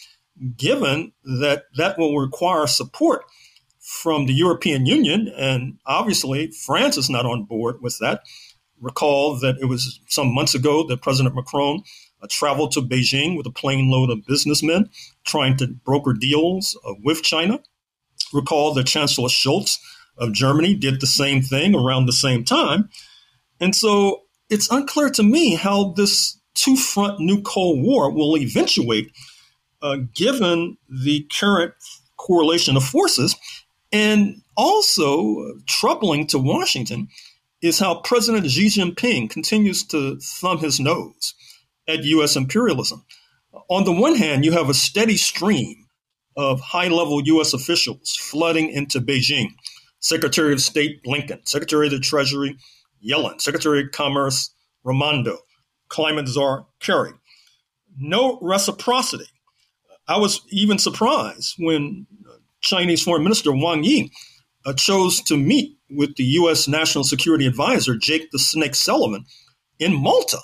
given 0.57 1.13
that 1.25 1.65
that 1.77 1.99
will 1.99 2.19
require 2.19 2.67
support 2.67 3.25
from 3.81 4.27
the 4.27 4.33
European 4.33 4.87
Union. 4.87 5.33
And 5.37 5.79
obviously, 5.85 6.51
France 6.51 6.97
is 6.97 7.11
not 7.11 7.27
on 7.27 7.45
board 7.45 7.83
with 7.83 7.99
that. 7.99 8.23
Recall 8.81 9.39
that 9.41 9.57
it 9.61 9.67
was 9.67 10.01
some 10.09 10.35
months 10.35 10.55
ago 10.55 10.87
that 10.87 11.03
President 11.03 11.35
Macron 11.35 11.83
uh, 12.23 12.27
traveled 12.31 12.73
to 12.73 12.81
Beijing 12.81 13.37
with 13.37 13.47
a 13.47 13.51
plane 13.51 13.91
load 13.91 14.11
of 14.11 14.27
businessmen 14.27 14.91
trying 15.25 15.57
to 15.59 15.67
broker 15.67 16.13
deals 16.13 16.79
uh, 16.87 16.95
with 17.03 17.23
China. 17.23 17.61
Recall 18.33 18.75
that 18.75 18.87
Chancellor 18.87 19.29
Scholz 19.29 19.79
of 20.19 20.33
Germany 20.33 20.75
did 20.75 21.01
the 21.01 21.07
same 21.07 21.43
thing 21.43 21.75
around 21.75 22.07
the 22.07 22.13
same 22.13 22.45
time. 22.45 22.89
And 23.61 23.75
so 23.75 24.23
it's 24.51 24.71
unclear 24.71 25.11
to 25.11 25.23
me 25.23 25.55
how 25.55 25.93
this 25.97 26.39
two 26.55 26.77
front 26.77 27.21
new 27.21 27.43
Cold 27.43 27.83
War 27.83 28.11
will 28.11 28.37
eventuate, 28.37 29.11
uh, 29.83 29.99
given 30.15 30.77
the 30.89 31.27
current 31.39 31.75
correlation 32.17 32.77
of 32.77 32.85
forces. 32.85 33.37
And 33.93 34.43
also 34.57 35.57
troubling 35.67 36.27
to 36.29 36.39
Washington 36.39 37.09
is 37.63 37.79
how 37.79 38.01
President 38.01 38.51
Xi 38.51 38.67
Jinping 38.67 39.31
continues 39.31 39.85
to 39.85 40.19
thumb 40.21 40.59
his 40.59 40.79
nose 40.79 41.35
at 41.89 42.05
U.S. 42.05 42.37
imperialism. 42.37 43.05
On 43.69 43.85
the 43.85 43.93
one 43.93 44.17
hand, 44.17 44.45
you 44.45 44.53
have 44.53 44.69
a 44.69 44.75
steady 44.75 45.17
stream 45.17 45.87
of 46.37 46.61
high 46.61 46.89
level 46.89 47.23
U.S. 47.23 47.55
officials 47.55 48.17
flooding 48.17 48.69
into 48.71 49.01
Beijing. 49.01 49.55
Secretary 50.05 50.53
of 50.53 50.61
State 50.61 51.03
Blinken, 51.03 51.49
Secretary 51.49 51.87
of 51.87 51.93
the 51.93 51.99
Treasury 51.99 52.59
Yellen, 53.03 53.41
Secretary 53.41 53.85
of 53.85 53.91
Commerce 53.91 54.55
Raimondo, 54.85 55.39
climate 55.89 56.29
czar 56.29 56.67
Kerry. 56.79 57.13
No 57.99 58.39
reciprocity. 58.43 59.25
I 60.07 60.19
was 60.19 60.43
even 60.51 60.77
surprised 60.77 61.55
when 61.59 62.07
Chinese 62.61 63.03
Foreign 63.03 63.23
Minister 63.23 63.51
Wang 63.51 63.83
Yi 63.83 64.13
uh, 64.67 64.75
chose 64.75 65.23
to 65.23 65.39
meet 65.39 65.79
with 65.89 66.17
the 66.17 66.25
U.S. 66.25 66.69
National 66.69 67.05
Security 67.05 67.47
Advisor 67.47 67.97
Jake 67.97 68.31
the 68.31 68.39
Snake 68.39 68.75
Sullivan 68.75 69.25
in 69.79 69.95
Malta 69.95 70.41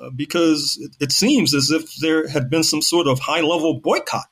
uh, 0.00 0.10
because 0.14 0.78
it, 0.80 0.96
it, 1.00 1.10
seems 1.10 1.54
as 1.54 1.72
if 1.72 1.96
there 1.96 2.28
had 2.28 2.48
been 2.48 2.62
some 2.62 2.82
sort 2.82 3.08
of 3.08 3.18
high 3.18 3.40
level 3.40 3.80
boycott 3.80 4.26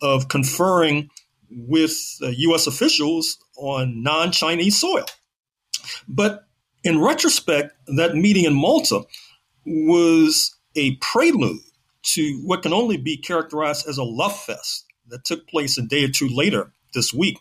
of 0.00 0.28
conferring 0.28 1.10
with 1.50 2.18
uh, 2.22 2.28
U.S. 2.28 2.66
officials 2.66 3.36
on 3.60 4.02
non 4.02 4.32
Chinese 4.32 4.80
soil. 4.80 5.06
But 6.08 6.46
in 6.82 7.00
retrospect, 7.00 7.74
that 7.96 8.14
meeting 8.14 8.44
in 8.44 8.54
Malta 8.54 9.02
was 9.64 10.56
a 10.74 10.96
prelude 10.96 11.60
to 12.02 12.40
what 12.44 12.62
can 12.62 12.72
only 12.72 12.96
be 12.96 13.16
characterized 13.16 13.86
as 13.86 13.98
a 13.98 14.04
love 14.04 14.38
fest 14.38 14.86
that 15.08 15.24
took 15.24 15.46
place 15.48 15.76
a 15.76 15.82
day 15.82 16.04
or 16.04 16.08
two 16.08 16.28
later 16.28 16.72
this 16.94 17.12
week 17.12 17.38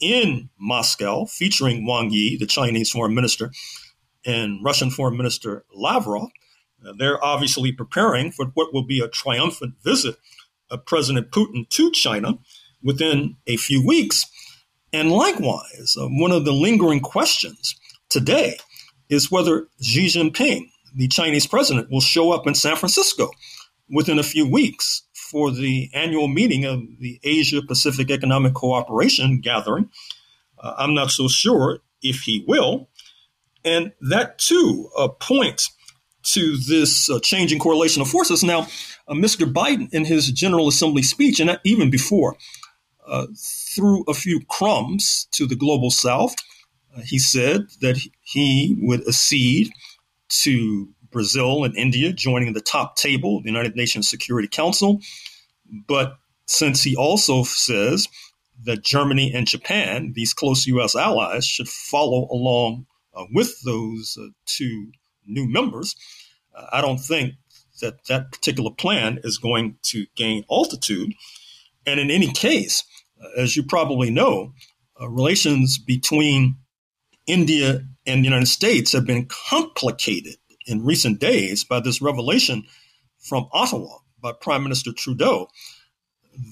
in 0.00 0.48
Moscow, 0.58 1.24
featuring 1.24 1.86
Wang 1.86 2.10
Yi, 2.10 2.36
the 2.36 2.46
Chinese 2.46 2.90
foreign 2.90 3.14
minister, 3.14 3.50
and 4.24 4.62
Russian 4.64 4.90
foreign 4.90 5.16
minister 5.16 5.64
Lavrov. 5.74 6.30
They're 6.98 7.22
obviously 7.24 7.72
preparing 7.72 8.30
for 8.30 8.46
what 8.54 8.72
will 8.72 8.84
be 8.84 9.00
a 9.00 9.08
triumphant 9.08 9.74
visit 9.82 10.16
of 10.70 10.86
President 10.86 11.30
Putin 11.30 11.68
to 11.70 11.90
China 11.90 12.38
within 12.82 13.36
a 13.46 13.56
few 13.56 13.84
weeks. 13.84 14.26
And 14.92 15.10
likewise, 15.10 15.96
uh, 16.00 16.06
one 16.08 16.32
of 16.32 16.44
the 16.44 16.52
lingering 16.52 17.00
questions 17.00 17.78
today 18.08 18.56
is 19.08 19.30
whether 19.30 19.68
Xi 19.80 20.06
Jinping 20.06 20.70
the 20.94 21.08
Chinese 21.08 21.46
president 21.46 21.90
will 21.90 22.00
show 22.00 22.32
up 22.32 22.46
in 22.46 22.54
San 22.54 22.76
Francisco 22.76 23.30
within 23.90 24.18
a 24.18 24.22
few 24.22 24.48
weeks 24.48 25.02
for 25.12 25.50
the 25.50 25.90
annual 25.94 26.28
meeting 26.28 26.64
of 26.64 26.82
the 26.98 27.20
Asia 27.22 27.60
Pacific 27.62 28.10
Economic 28.10 28.54
Cooperation 28.54 29.40
gathering. 29.40 29.90
Uh, 30.58 30.74
I'm 30.78 30.94
not 30.94 31.10
so 31.10 31.28
sure 31.28 31.80
if 32.02 32.22
he 32.22 32.44
will. 32.46 32.88
And 33.64 33.92
that 34.00 34.38
too 34.38 34.88
uh, 34.96 35.08
points 35.08 35.70
to 36.22 36.56
this 36.56 37.10
uh, 37.10 37.20
changing 37.20 37.58
correlation 37.58 38.02
of 38.02 38.08
forces. 38.08 38.42
Now, 38.42 38.62
uh, 39.06 39.14
Mr. 39.14 39.50
Biden, 39.50 39.92
in 39.92 40.04
his 40.04 40.30
General 40.30 40.68
Assembly 40.68 41.02
speech, 41.02 41.40
and 41.40 41.58
even 41.64 41.90
before, 41.90 42.36
uh, 43.06 43.26
threw 43.74 44.04
a 44.08 44.14
few 44.14 44.40
crumbs 44.48 45.28
to 45.32 45.46
the 45.46 45.56
global 45.56 45.90
South. 45.90 46.34
Uh, 46.96 47.00
he 47.00 47.18
said 47.18 47.62
that 47.80 48.00
he 48.22 48.76
would 48.80 49.06
accede 49.06 49.70
to 50.28 50.88
Brazil 51.10 51.64
and 51.64 51.76
India 51.76 52.12
joining 52.12 52.52
the 52.52 52.60
top 52.60 52.96
table 52.96 53.38
of 53.38 53.44
the 53.44 53.50
United 53.50 53.76
Nations 53.76 54.08
Security 54.08 54.48
Council. 54.48 55.00
But 55.86 56.18
since 56.46 56.82
he 56.82 56.96
also 56.96 57.44
says 57.44 58.08
that 58.64 58.82
Germany 58.82 59.32
and 59.32 59.46
Japan, 59.46 60.12
these 60.14 60.34
close 60.34 60.66
U.S. 60.66 60.96
allies, 60.96 61.46
should 61.46 61.68
follow 61.68 62.28
along 62.30 62.86
uh, 63.14 63.24
with 63.32 63.60
those 63.62 64.18
uh, 64.20 64.28
two 64.46 64.92
new 65.26 65.46
members. 65.48 65.94
Uh, 66.54 66.66
I 66.72 66.80
don't 66.80 66.98
think 66.98 67.34
that 67.80 68.04
that 68.06 68.32
particular 68.32 68.70
plan 68.70 69.20
is 69.22 69.38
going 69.38 69.78
to 69.84 70.06
gain 70.16 70.44
altitude. 70.50 71.12
And 71.86 72.00
in 72.00 72.10
any 72.10 72.32
case, 72.32 72.82
as 73.36 73.56
you 73.56 73.62
probably 73.62 74.10
know, 74.10 74.52
uh, 75.00 75.08
relations 75.08 75.78
between 75.78 76.56
India 77.26 77.84
and 78.06 78.22
the 78.22 78.28
United 78.28 78.46
States 78.46 78.92
have 78.92 79.06
been 79.06 79.26
complicated 79.26 80.36
in 80.66 80.84
recent 80.84 81.20
days 81.20 81.64
by 81.64 81.80
this 81.80 82.00
revelation 82.02 82.64
from 83.18 83.48
Ottawa 83.52 83.98
by 84.20 84.32
Prime 84.32 84.62
Minister 84.62 84.92
Trudeau 84.92 85.48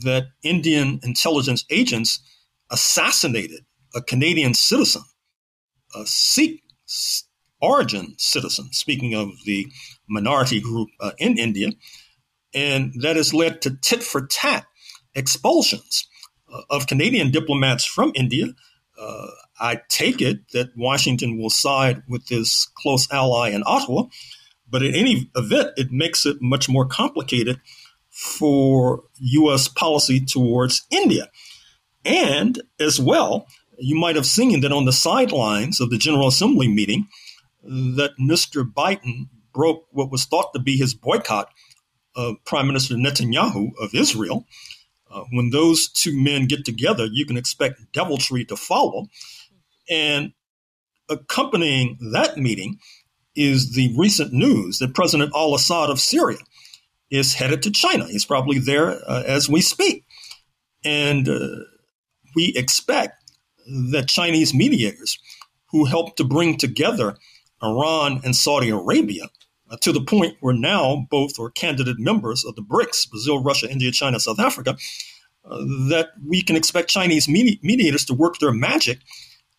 that 0.03 0.29
Indian 0.43 1.01
intelligence 1.03 1.65
agents 1.71 2.21
assassinated 2.71 3.65
a 3.95 4.03
Canadian 4.03 4.55
citizen, 4.55 5.03
a 5.95 6.05
Sikh 6.07 6.63
origin 7.61 8.15
citizen, 8.19 8.69
speaking 8.73 9.15
of 9.15 9.31
the 9.45 9.67
minority 10.09 10.61
group 10.61 10.89
uh, 11.01 11.13
in 11.19 11.39
India. 11.39 11.71
And 12.55 12.95
that 13.03 13.17
has 13.17 13.35
led 13.35 13.63
to 13.63 13.77
tit 13.77 14.03
for 14.03 14.27
tat 14.27 14.67
expulsions 15.15 16.09
uh, 16.09 16.16
of 16.71 16.87
Canadian 16.87 17.31
diplomats 17.31 17.85
from 17.85 18.13
India. 18.15 18.47
Uh, 18.99 19.27
I 19.61 19.81
take 19.89 20.21
it 20.21 20.51
that 20.53 20.77
Washington 20.77 21.39
will 21.39 21.51
side 21.51 22.03
with 22.09 22.27
this 22.27 22.67
close 22.75 23.11
ally 23.13 23.51
in 23.51 23.63
Ottawa, 23.67 24.05
but 24.69 24.83
in 24.83 24.95
any 24.95 25.31
event, 25.35 25.71
it 25.77 25.93
makes 25.93 26.27
it 26.27 26.39
much 26.41 26.69
more 26.69 26.87
complicated 26.87 27.61
for 28.11 29.03
U.S. 29.19 29.69
policy 29.69 30.21
towards 30.21 30.87
India. 30.91 31.29
And 32.05 32.61
as 32.81 32.99
well, 32.99 33.47
you 33.79 33.97
might 33.97 34.17
have 34.17 34.27
seen 34.27 34.61
that 34.61 34.73
on 34.73 34.87
the 34.87 34.93
sidelines 34.93 35.81
of 35.81 35.91
the 35.91 35.99
General 35.99 36.29
Assembly 36.29 36.69
meeting, 36.69 37.09
that 37.63 38.13
Mr. 38.19 38.63
Biden 38.63 39.29
broke 39.53 39.87
what 39.91 40.11
was 40.11 40.25
thought 40.25 40.53
to 40.55 40.61
be 40.61 40.77
his 40.77 40.95
boycott 40.95 41.51
of 42.15 42.37
Prime 42.45 42.67
Minister 42.67 42.95
Netanyahu 42.95 43.73
of 43.81 43.95
Israel. 43.95 44.47
Uh, 45.11 45.25
when 45.31 45.51
those 45.51 45.89
two 45.89 46.17
men 46.17 46.47
get 46.47 46.65
together, 46.65 47.07
you 47.11 47.25
can 47.27 47.37
expect 47.37 47.93
deviltry 47.93 48.45
to 48.45 48.57
follow. 48.57 49.07
And 49.89 50.33
accompanying 51.09 51.99
that 52.13 52.37
meeting 52.37 52.79
is 53.35 53.75
the 53.75 53.95
recent 53.97 54.33
news 54.33 54.79
that 54.79 54.95
President 54.95 55.33
al 55.35 55.55
Assad 55.55 55.91
of 55.91 56.01
Syria 56.01 56.39
is 57.11 57.35
headed 57.35 57.63
to 57.63 57.71
China. 57.71 58.07
He's 58.07 58.25
probably 58.25 58.59
there 58.59 58.99
uh, 59.09 59.23
as 59.27 59.49
we 59.49 59.61
speak. 59.61 60.05
And 60.85 61.29
uh, 61.29 61.65
we 62.35 62.53
expect 62.57 63.23
that 63.93 64.09
Chinese 64.09 64.55
mediators 64.55 65.19
who 65.71 65.85
helped 65.85 66.17
to 66.17 66.25
bring 66.25 66.57
together 66.57 67.17
Iran 67.63 68.21
and 68.25 68.35
Saudi 68.35 68.71
Arabia 68.71 69.29
to 69.81 69.93
the 69.93 70.01
point 70.01 70.37
where 70.41 70.55
now 70.55 71.07
both 71.11 71.39
are 71.39 71.51
candidate 71.51 71.99
members 71.99 72.45
of 72.45 72.55
the 72.57 72.63
BRICS 72.63 73.11
Brazil, 73.11 73.43
Russia, 73.43 73.71
India, 73.71 73.91
China, 73.91 74.21
South 74.21 74.39
Africa 74.39 74.77
uh, 75.45 75.59
that 75.89 76.11
we 76.25 76.43
can 76.43 76.57
expect 76.57 76.89
Chinese 76.89 77.29
medi- 77.29 77.61
mediators 77.63 78.05
to 78.05 78.15
work 78.15 78.39
their 78.39 78.53
magic 78.53 79.01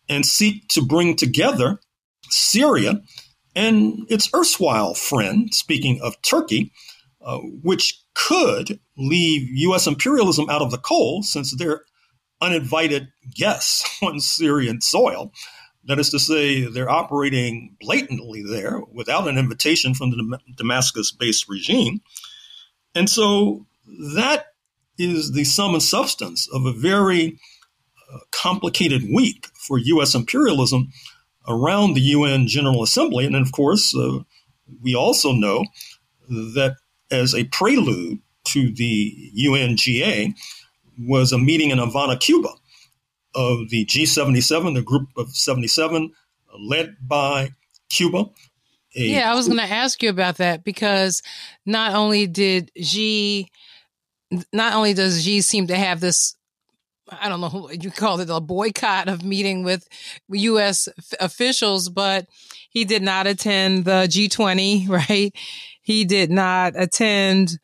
and 0.08 0.24
seek 0.24 0.66
to 0.68 0.82
bring 0.82 1.16
together 1.16 1.80
Syria 2.30 3.02
and 3.54 4.06
its 4.08 4.30
erstwhile 4.34 4.94
friend, 4.94 5.52
speaking 5.52 6.00
of 6.02 6.20
Turkey, 6.22 6.72
uh, 7.20 7.38
which 7.38 8.00
could 8.14 8.78
leave 8.96 9.48
U.S. 9.48 9.86
imperialism 9.86 10.48
out 10.48 10.62
of 10.62 10.70
the 10.70 10.78
cold 10.78 11.24
since 11.24 11.56
they're 11.56 11.82
uninvited 12.40 13.08
guests 13.34 13.84
on 14.02 14.20
Syrian 14.20 14.80
soil. 14.80 15.32
That 15.88 15.98
is 15.98 16.10
to 16.10 16.18
say, 16.18 16.66
they're 16.66 16.90
operating 16.90 17.76
blatantly 17.80 18.42
there 18.42 18.80
without 18.92 19.26
an 19.26 19.38
invitation 19.38 19.94
from 19.94 20.10
the 20.10 20.38
Damascus 20.54 21.10
based 21.10 21.48
regime. 21.48 22.02
And 22.94 23.08
so 23.08 23.66
that 24.14 24.48
is 24.98 25.32
the 25.32 25.44
sum 25.44 25.72
and 25.72 25.82
substance 25.82 26.46
of 26.52 26.66
a 26.66 26.72
very 26.72 27.38
uh, 28.12 28.18
complicated 28.32 29.02
week 29.12 29.48
for 29.54 29.78
U.S. 29.78 30.14
imperialism 30.14 30.92
around 31.46 31.94
the 31.94 32.02
UN 32.02 32.46
General 32.46 32.82
Assembly. 32.82 33.24
And 33.24 33.34
of 33.34 33.52
course, 33.52 33.96
uh, 33.96 34.18
we 34.82 34.94
also 34.94 35.32
know 35.32 35.64
that 36.28 36.76
as 37.10 37.34
a 37.34 37.44
prelude 37.44 38.18
to 38.44 38.70
the 38.70 39.32
UNGA 39.34 40.34
was 40.98 41.32
a 41.32 41.38
meeting 41.38 41.70
in 41.70 41.78
Havana, 41.78 42.18
Cuba, 42.18 42.50
of 43.34 43.68
the 43.70 43.84
G77, 43.84 44.74
the 44.74 44.82
group 44.82 45.08
of 45.16 45.30
77, 45.30 46.12
led 46.58 46.96
by 47.00 47.50
Cuba. 47.88 48.26
yeah, 48.94 49.30
I 49.30 49.34
was 49.34 49.46
going 49.46 49.58
to 49.58 49.64
ask 49.64 50.02
you 50.02 50.10
about 50.10 50.38
that 50.38 50.64
because 50.64 51.22
not 51.66 51.94
only 51.94 52.26
did 52.26 52.70
Xi, 52.76 53.48
not 54.52 54.74
only 54.74 54.94
does 54.94 55.22
Xi 55.22 55.40
seem 55.40 55.66
to 55.68 55.76
have 55.76 56.00
this 56.00 56.34
I 57.10 57.28
don't 57.28 57.40
know 57.40 57.70
you 57.70 57.90
call 57.90 58.20
it 58.20 58.30
a 58.30 58.40
boycott 58.40 59.08
of 59.08 59.24
meeting 59.24 59.64
with 59.64 59.88
U.S. 60.30 60.88
officials, 61.20 61.88
but 61.88 62.26
he 62.70 62.84
did 62.84 63.02
not 63.02 63.26
attend 63.26 63.84
the 63.84 64.06
G20, 64.08 64.88
right? 65.10 65.32
He 65.82 66.04
did 66.04 66.30
not 66.30 66.74
attend 66.76 67.58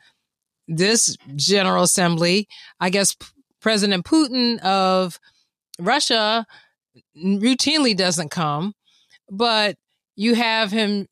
this 0.67 1.17
General 1.37 1.83
Assembly. 1.83 2.49
I 2.81 2.91
guess 2.91 3.17
President 3.61 4.05
Putin 4.05 4.59
of 4.61 5.21
Russia 5.79 6.47
routinely 7.17 7.97
doesn't 7.97 8.31
come, 8.31 8.75
but 9.31 9.77
you 10.17 10.35
have 10.35 10.71
him. 10.71 11.09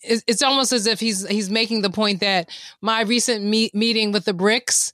It's 0.00 0.42
almost 0.42 0.72
as 0.72 0.86
if 0.86 1.00
he's 1.00 1.26
he's 1.26 1.50
making 1.50 1.82
the 1.82 1.90
point 1.90 2.20
that 2.20 2.48
my 2.80 3.02
recent 3.02 3.44
meet, 3.44 3.74
meeting 3.74 4.12
with 4.12 4.24
the 4.24 4.32
BRICS 4.32 4.92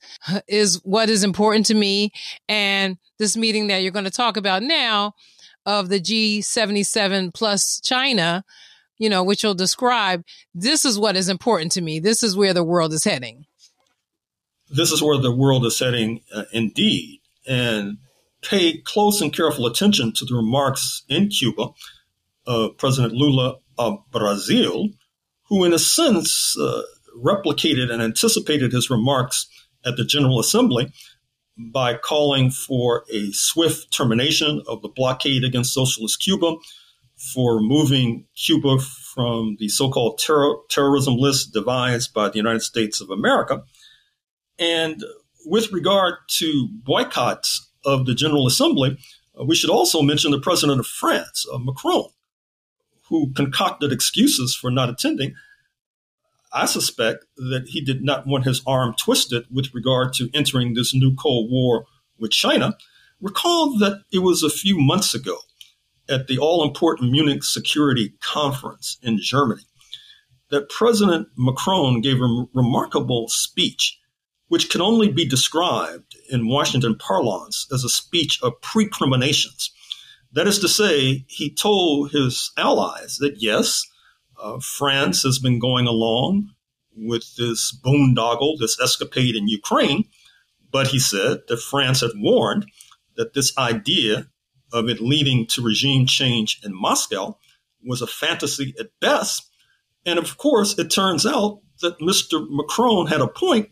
is 0.49 0.81
what 0.83 1.11
is 1.11 1.23
important 1.23 1.67
to 1.67 1.75
me, 1.75 2.11
and 2.49 2.97
this 3.19 3.37
meeting 3.37 3.67
that 3.67 3.83
you're 3.83 3.93
going 3.93 4.07
to 4.07 4.11
talk 4.11 4.37
about 4.39 4.63
now 4.63 5.13
of 5.67 5.89
the 5.89 6.01
G77 6.01 7.35
plus 7.35 7.81
China, 7.81 8.45
you 8.99 9.09
know, 9.09 9.23
which 9.23 9.43
you'll 9.43 9.55
describe. 9.55 10.25
This 10.55 10.85
is 10.85 10.99
what 10.99 11.17
is 11.17 11.29
important 11.29 11.73
to 11.73 11.83
me. 11.83 12.01
This 12.01 12.23
is 12.23 12.37
where 12.37 12.55
the 12.55 12.65
world 12.65 12.93
is 12.93 13.05
heading. 13.05 13.47
This 14.71 14.91
is 14.91 15.03
where 15.03 15.19
the 15.19 15.35
world 15.35 15.67
is 15.67 15.79
heading, 15.79 16.23
uh, 16.35 16.45
indeed, 16.53 17.21
and 17.47 17.99
pay 18.45 18.79
close 18.79 19.21
and 19.21 19.33
careful 19.33 19.67
attention 19.67 20.13
to 20.13 20.25
the 20.25 20.35
remarks 20.35 21.03
in 21.09 21.29
Cuba 21.29 21.69
of 22.47 22.77
President 22.77 23.15
Lula 23.15 23.57
of 23.79 23.99
Brazil, 24.11 24.91
who, 25.49 25.65
in 25.65 25.73
a 25.73 25.79
sense, 25.79 26.57
uh, 26.59 26.83
replicated 27.23 27.91
and 27.91 28.03
anticipated 28.03 28.73
his 28.73 28.91
remarks 28.91 29.47
at 29.85 29.97
the 29.97 30.05
General 30.05 30.41
Assembly 30.41 30.93
by 31.73 31.95
calling 31.95 32.51
for 32.51 33.05
a 33.13 33.31
swift 33.33 33.93
termination 33.93 34.63
of 34.67 34.83
the 34.83 34.89
blockade 34.89 35.45
against 35.45 35.73
socialist 35.73 36.21
Cuba, 36.21 36.57
for 37.33 37.57
removing 37.57 38.27
Cuba 38.37 38.79
from 39.15 39.57
the 39.59 39.69
so 39.69 39.89
called 39.89 40.19
terror- 40.19 40.57
terrorism 40.69 41.15
list 41.17 41.53
devised 41.53 42.13
by 42.13 42.29
the 42.29 42.37
United 42.37 42.63
States 42.63 43.01
of 43.01 43.11
America. 43.11 43.63
And 44.59 45.03
with 45.47 45.73
regard 45.73 46.15
to 46.39 46.69
boycotts 46.73 47.64
of 47.85 48.07
the 48.07 48.15
General 48.15 48.47
Assembly, 48.47 48.99
uh, 49.39 49.45
we 49.45 49.55
should 49.55 49.71
also 49.71 50.03
mention 50.03 50.31
the 50.31 50.41
president 50.41 50.81
of 50.81 50.87
France, 50.87 51.47
uh, 51.53 51.59
Macron, 51.59 52.09
who 53.09 53.33
concocted 53.33 53.93
excuses 53.93 54.55
for 54.55 54.71
not 54.71 54.89
attending. 54.89 55.35
I 56.53 56.67
suspect 56.67 57.25
that 57.37 57.65
he 57.69 57.81
did 57.81 58.05
not 58.05 58.27
want 58.27 58.45
his 58.45 58.63
arm 58.67 58.95
twisted 58.97 59.45
with 59.51 59.75
regard 59.75 60.13
to 60.15 60.31
entering 60.33 60.75
this 60.75 60.95
new 60.95 61.15
Cold 61.15 61.51
War 61.51 61.87
with 62.19 62.31
China. 62.31 62.77
Recall 63.21 63.79
that 63.79 64.03
it 64.13 64.21
was 64.21 64.43
a 64.43 64.51
few 64.51 64.79
months 64.79 65.15
ago 65.15 65.39
at 66.09 66.27
the 66.27 66.39
all 66.39 66.63
important 66.63 67.11
Munich 67.11 67.43
Security 67.43 68.15
Conference 68.21 68.99
in 69.03 69.19
Germany 69.21 69.63
that 70.51 70.69
President 70.69 71.29
Macron 71.37 72.01
gave 72.01 72.21
a 72.21 72.45
remarkable 72.55 73.29
speech 73.29 73.99
which 74.49 74.71
can 74.71 74.81
only 74.81 75.11
be 75.11 75.27
described 75.27 76.17
in 76.31 76.49
Washington 76.49 76.97
parlance 76.97 77.67
as 77.73 77.85
a 77.85 77.89
speech 77.89 78.39
of 78.43 78.61
precriminations. 78.61 79.71
That 80.33 80.47
is 80.47 80.59
to 80.61 80.69
say, 80.69 81.25
he 81.29 81.55
told 81.55 82.11
his 82.11 82.51
allies 82.57 83.19
that 83.19 83.37
yes, 83.39 83.85
uh, 84.41 84.59
France 84.61 85.23
has 85.23 85.39
been 85.39 85.59
going 85.59 85.87
along 85.87 86.51
with 86.97 87.37
this 87.37 87.77
boondoggle, 87.85 88.59
this 88.59 88.79
escapade 88.81 89.37
in 89.37 89.49
Ukraine, 89.49 90.05
but 90.71 90.89
he 90.89 90.99
said 90.99 91.43
that 91.49 91.61
France 91.61 92.01
had 92.01 92.11
warned 92.17 92.67
that 93.17 93.35
this 93.35 93.57
idea 93.57 94.29
of 94.73 94.89
it 94.89 95.01
leading 95.01 95.47
to 95.47 95.63
regime 95.63 96.07
change 96.07 96.61
in 96.65 96.75
Moscow 96.75 97.39
was 97.85 98.03
a 98.03 98.07
fantasy 98.07 98.75
at 98.79 98.89
best. 99.01 99.49
And 100.05 100.19
of 100.19 100.37
course, 100.37 100.77
it 100.79 100.91
turns 100.91 101.25
out 101.25 101.61
that 101.81 102.01
Mr. 102.01 102.45
Macron 102.51 103.07
had 103.07 103.21
a 103.21 103.29
point 103.29 103.71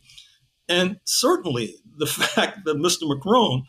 and 0.72 0.98
certainly 1.04 1.76
the 1.98 2.06
fact 2.34 2.64
that 2.64 2.78
Mr. 2.78 3.02
Macron 3.02 3.64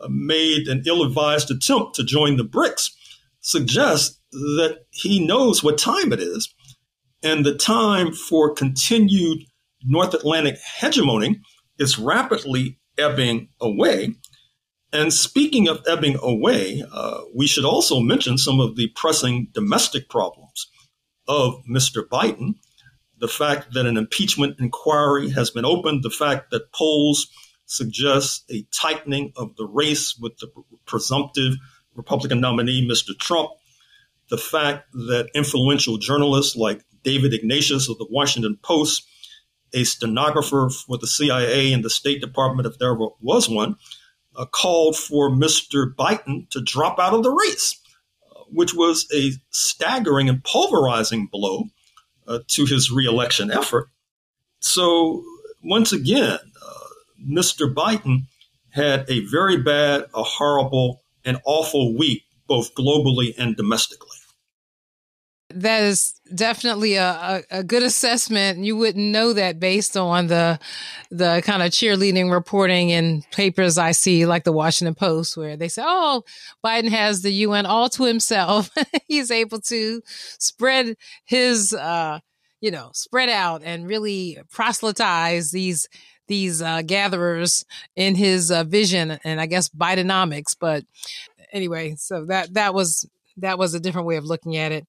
uh, 0.00 0.08
made 0.08 0.68
an 0.68 0.82
ill 0.86 1.02
advised 1.02 1.50
attempt 1.50 1.96
to 1.96 2.04
join 2.04 2.36
the 2.36 2.44
BRICS 2.44 2.92
suggests 3.40 4.20
that 4.30 4.84
he 4.90 5.24
knows 5.24 5.62
what 5.62 5.78
time 5.78 6.12
it 6.12 6.20
is, 6.20 6.52
and 7.22 7.44
the 7.44 7.54
time 7.54 8.12
for 8.12 8.54
continued 8.54 9.44
North 9.82 10.14
Atlantic 10.14 10.56
hegemony 10.80 11.40
is 11.78 11.98
rapidly 11.98 12.78
ebbing 12.98 13.48
away. 13.60 14.14
And 14.92 15.12
speaking 15.12 15.68
of 15.68 15.84
ebbing 15.88 16.16
away, 16.22 16.82
uh, 16.92 17.20
we 17.34 17.46
should 17.46 17.64
also 17.64 18.00
mention 18.00 18.38
some 18.38 18.60
of 18.60 18.76
the 18.76 18.88
pressing 18.94 19.48
domestic 19.52 20.08
problems 20.08 20.68
of 21.28 21.62
Mr. 21.70 22.02
Biden. 22.06 22.54
The 23.18 23.28
fact 23.28 23.72
that 23.72 23.86
an 23.86 23.96
impeachment 23.96 24.60
inquiry 24.60 25.30
has 25.30 25.50
been 25.50 25.64
opened, 25.64 26.02
the 26.02 26.10
fact 26.10 26.50
that 26.50 26.72
polls 26.72 27.28
suggest 27.66 28.44
a 28.50 28.66
tightening 28.72 29.32
of 29.36 29.56
the 29.56 29.66
race 29.66 30.16
with 30.20 30.36
the 30.38 30.48
presumptive 30.86 31.54
Republican 31.94 32.40
nominee, 32.40 32.86
Mr. 32.86 33.18
Trump, 33.18 33.50
the 34.28 34.38
fact 34.38 34.90
that 34.92 35.28
influential 35.34 35.98
journalists 35.98 36.56
like 36.56 36.84
David 37.02 37.32
Ignatius 37.32 37.88
of 37.88 37.98
the 37.98 38.06
Washington 38.10 38.58
Post, 38.62 39.06
a 39.72 39.84
stenographer 39.84 40.68
for 40.70 40.98
the 40.98 41.06
CIA 41.06 41.72
and 41.72 41.84
the 41.84 41.90
State 41.90 42.20
Department, 42.20 42.66
if 42.66 42.78
there 42.78 42.94
was 42.94 43.48
one, 43.48 43.76
uh, 44.36 44.46
called 44.46 44.96
for 44.96 45.30
Mr. 45.30 45.94
Biden 45.94 46.48
to 46.50 46.60
drop 46.60 46.98
out 46.98 47.14
of 47.14 47.22
the 47.22 47.30
race, 47.30 47.80
uh, 48.30 48.40
which 48.50 48.74
was 48.74 49.06
a 49.14 49.32
staggering 49.50 50.28
and 50.28 50.44
pulverizing 50.44 51.28
blow 51.30 51.64
uh, 52.26 52.40
to 52.48 52.64
his 52.64 52.90
reelection 52.90 53.50
effort. 53.50 53.88
So, 54.60 55.24
once 55.62 55.92
again, 55.92 56.38
uh, 56.64 56.88
Mr. 57.28 57.72
Biden 57.72 58.22
had 58.70 59.04
a 59.08 59.20
very 59.26 59.56
bad, 59.56 60.04
a 60.14 60.22
horrible, 60.22 61.02
and 61.24 61.40
awful 61.44 61.96
week, 61.96 62.22
both 62.46 62.74
globally 62.74 63.34
and 63.36 63.56
domestically 63.56 64.05
that 65.50 65.84
is 65.84 66.20
definitely 66.34 66.94
a, 66.94 67.08
a, 67.50 67.58
a, 67.58 67.64
good 67.64 67.82
assessment. 67.82 68.64
You 68.64 68.76
wouldn't 68.76 69.04
know 69.04 69.32
that 69.32 69.60
based 69.60 69.96
on 69.96 70.26
the 70.26 70.58
the 71.10 71.40
kind 71.44 71.62
of 71.62 71.70
cheerleading 71.70 72.32
reporting 72.32 72.90
in 72.90 73.22
papers 73.30 73.78
I 73.78 73.92
see, 73.92 74.26
like 74.26 74.44
the 74.44 74.52
Washington 74.52 74.94
Post, 74.94 75.36
where 75.36 75.56
they 75.56 75.68
say, 75.68 75.82
"Oh, 75.84 76.24
Biden 76.64 76.90
has 76.90 77.22
the 77.22 77.30
UN 77.30 77.64
all 77.64 77.88
to 77.90 78.04
himself. 78.04 78.70
He's 79.08 79.30
able 79.30 79.60
to 79.62 80.02
spread 80.06 80.96
his, 81.24 81.72
uh, 81.72 82.18
you 82.60 82.72
know, 82.72 82.90
spread 82.92 83.28
out 83.28 83.62
and 83.64 83.88
really 83.88 84.38
proselytize 84.50 85.50
these." 85.50 85.88
These 86.28 86.60
uh, 86.60 86.82
gatherers 86.82 87.64
in 87.94 88.16
his 88.16 88.50
uh, 88.50 88.64
vision, 88.64 89.16
and 89.22 89.40
I 89.40 89.46
guess 89.46 89.68
Bidenomics. 89.68 90.56
But 90.58 90.82
anyway, 91.52 91.94
so 91.94 92.24
that 92.24 92.54
that 92.54 92.74
was 92.74 93.08
that 93.38 93.58
was 93.58 93.74
a 93.74 93.80
different 93.80 94.06
way 94.06 94.16
of 94.16 94.24
looking 94.24 94.56
at 94.56 94.72
it. 94.72 94.86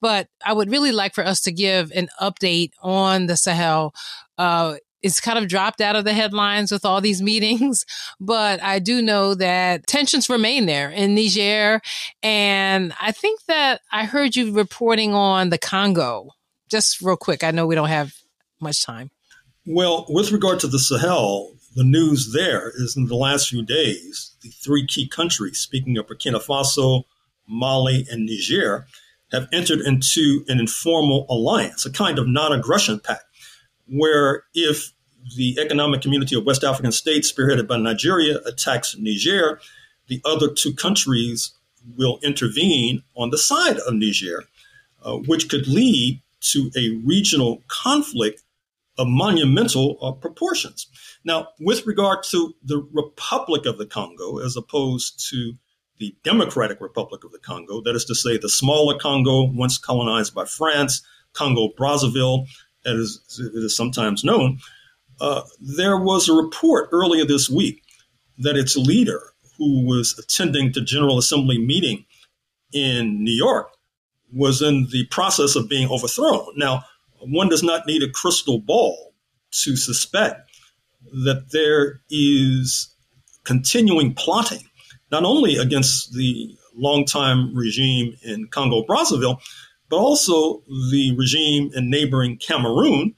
But 0.00 0.28
I 0.44 0.52
would 0.52 0.70
really 0.70 0.92
like 0.92 1.14
for 1.14 1.24
us 1.24 1.40
to 1.42 1.52
give 1.52 1.90
an 1.92 2.08
update 2.20 2.72
on 2.82 3.26
the 3.26 3.36
Sahel. 3.36 3.94
Uh, 4.36 4.76
it's 5.02 5.20
kind 5.20 5.38
of 5.38 5.48
dropped 5.48 5.80
out 5.80 5.96
of 5.96 6.04
the 6.04 6.12
headlines 6.12 6.72
with 6.72 6.84
all 6.84 7.00
these 7.00 7.22
meetings, 7.32 7.84
but 8.20 8.62
I 8.62 8.78
do 8.78 9.00
know 9.02 9.34
that 9.34 9.86
tensions 9.86 10.28
remain 10.28 10.66
there 10.66 10.90
in 10.90 11.14
Niger. 11.14 11.80
And 12.22 12.92
I 13.00 13.12
think 13.12 13.44
that 13.46 13.80
I 13.92 14.04
heard 14.04 14.36
you 14.36 14.52
reporting 14.52 15.14
on 15.14 15.50
the 15.50 15.58
Congo. 15.58 16.30
Just 16.68 17.00
real 17.00 17.16
quick, 17.16 17.42
I 17.42 17.50
know 17.50 17.66
we 17.66 17.74
don't 17.74 17.88
have 17.88 18.12
much 18.60 18.82
time. 18.82 19.10
Well, 19.64 20.06
with 20.08 20.32
regard 20.32 20.60
to 20.60 20.66
the 20.66 20.78
Sahel, 20.78 21.52
the 21.74 21.84
news 21.84 22.32
there 22.32 22.72
is 22.74 22.96
in 22.96 23.06
the 23.06 23.14
last 23.14 23.48
few 23.48 23.62
days, 23.62 24.34
the 24.42 24.48
three 24.48 24.86
key 24.86 25.06
countries, 25.06 25.58
speaking 25.58 25.96
of 25.96 26.06
Burkina 26.06 26.42
Faso, 26.44 27.04
Mali, 27.48 28.06
and 28.10 28.26
Niger 28.26 28.86
have 29.32 29.48
entered 29.52 29.80
into 29.80 30.44
an 30.48 30.58
informal 30.58 31.26
alliance, 31.28 31.84
a 31.84 31.90
kind 31.92 32.18
of 32.18 32.26
non 32.28 32.52
aggression 32.52 33.00
pact, 33.00 33.24
where 33.86 34.44
if 34.54 34.92
the 35.36 35.58
Economic 35.60 36.00
Community 36.00 36.36
of 36.36 36.44
West 36.44 36.64
African 36.64 36.92
States, 36.92 37.30
spearheaded 37.30 37.66
by 37.66 37.76
Nigeria, 37.76 38.38
attacks 38.46 38.96
Niger, 38.98 39.60
the 40.06 40.20
other 40.24 40.52
two 40.52 40.72
countries 40.72 41.52
will 41.96 42.18
intervene 42.22 43.02
on 43.14 43.30
the 43.30 43.38
side 43.38 43.78
of 43.78 43.94
Niger, 43.94 44.44
uh, 45.02 45.16
which 45.16 45.48
could 45.48 45.66
lead 45.66 46.20
to 46.40 46.70
a 46.76 46.90
regional 47.04 47.62
conflict 47.68 48.42
of 48.96 49.06
monumental 49.06 49.98
uh, 50.02 50.12
proportions. 50.12 50.86
Now, 51.24 51.48
with 51.60 51.86
regard 51.86 52.24
to 52.30 52.54
the 52.62 52.78
Republic 52.92 53.66
of 53.66 53.78
the 53.78 53.86
Congo, 53.86 54.38
as 54.38 54.56
opposed 54.56 55.28
to 55.30 55.54
the 55.98 56.14
Democratic 56.24 56.80
Republic 56.80 57.24
of 57.24 57.32
the 57.32 57.38
Congo, 57.38 57.80
that 57.82 57.94
is 57.94 58.04
to 58.06 58.14
say, 58.14 58.38
the 58.38 58.48
smaller 58.48 58.98
Congo, 58.98 59.44
once 59.44 59.78
colonized 59.78 60.34
by 60.34 60.44
France, 60.44 61.02
Congo 61.32 61.68
Brazzaville, 61.78 62.46
as 62.86 63.20
it 63.38 63.64
is 63.64 63.76
sometimes 63.76 64.24
known, 64.24 64.58
uh, 65.20 65.42
there 65.60 65.98
was 65.98 66.28
a 66.28 66.32
report 66.32 66.88
earlier 66.92 67.24
this 67.24 67.50
week 67.50 67.82
that 68.38 68.56
its 68.56 68.76
leader, 68.76 69.20
who 69.58 69.84
was 69.84 70.16
attending 70.18 70.72
the 70.72 70.80
General 70.80 71.18
Assembly 71.18 71.58
meeting 71.58 72.04
in 72.72 73.24
New 73.24 73.32
York, 73.32 73.68
was 74.32 74.62
in 74.62 74.86
the 74.92 75.06
process 75.06 75.56
of 75.56 75.68
being 75.68 75.88
overthrown. 75.88 76.52
Now, 76.56 76.84
one 77.20 77.48
does 77.48 77.62
not 77.62 77.86
need 77.86 78.02
a 78.02 78.10
crystal 78.10 78.60
ball 78.60 79.14
to 79.50 79.76
suspect 79.76 80.50
that 81.24 81.50
there 81.50 82.00
is 82.10 82.94
continuing 83.44 84.14
plotting 84.14 84.67
not 85.10 85.24
only 85.24 85.56
against 85.56 86.12
the 86.12 86.56
longtime 86.74 87.54
regime 87.54 88.16
in 88.22 88.46
Congo 88.48 88.84
Brazzaville, 88.84 89.40
but 89.88 89.96
also 89.96 90.62
the 90.90 91.14
regime 91.16 91.70
in 91.74 91.90
neighboring 91.90 92.36
Cameroon, 92.36 93.14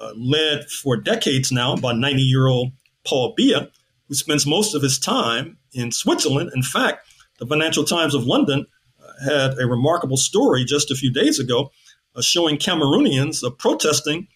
uh, 0.00 0.12
led 0.16 0.68
for 0.70 0.96
decades 0.96 1.50
now 1.50 1.76
by 1.76 1.92
90 1.92 2.22
year 2.22 2.46
old 2.46 2.72
Paul 3.06 3.34
Biya, 3.36 3.70
who 4.08 4.14
spends 4.14 4.46
most 4.46 4.74
of 4.74 4.82
his 4.82 4.98
time 4.98 5.58
in 5.72 5.92
Switzerland. 5.92 6.50
In 6.54 6.62
fact, 6.62 7.06
the 7.38 7.46
Financial 7.46 7.84
Times 7.84 8.14
of 8.14 8.24
London 8.24 8.66
uh, 9.00 9.24
had 9.24 9.58
a 9.58 9.66
remarkable 9.66 10.16
story 10.16 10.64
just 10.64 10.90
a 10.90 10.94
few 10.94 11.12
days 11.12 11.38
ago 11.38 11.70
uh, 12.14 12.22
showing 12.22 12.56
Cameroonians 12.56 13.44
uh, 13.44 13.50
protesting 13.50 14.28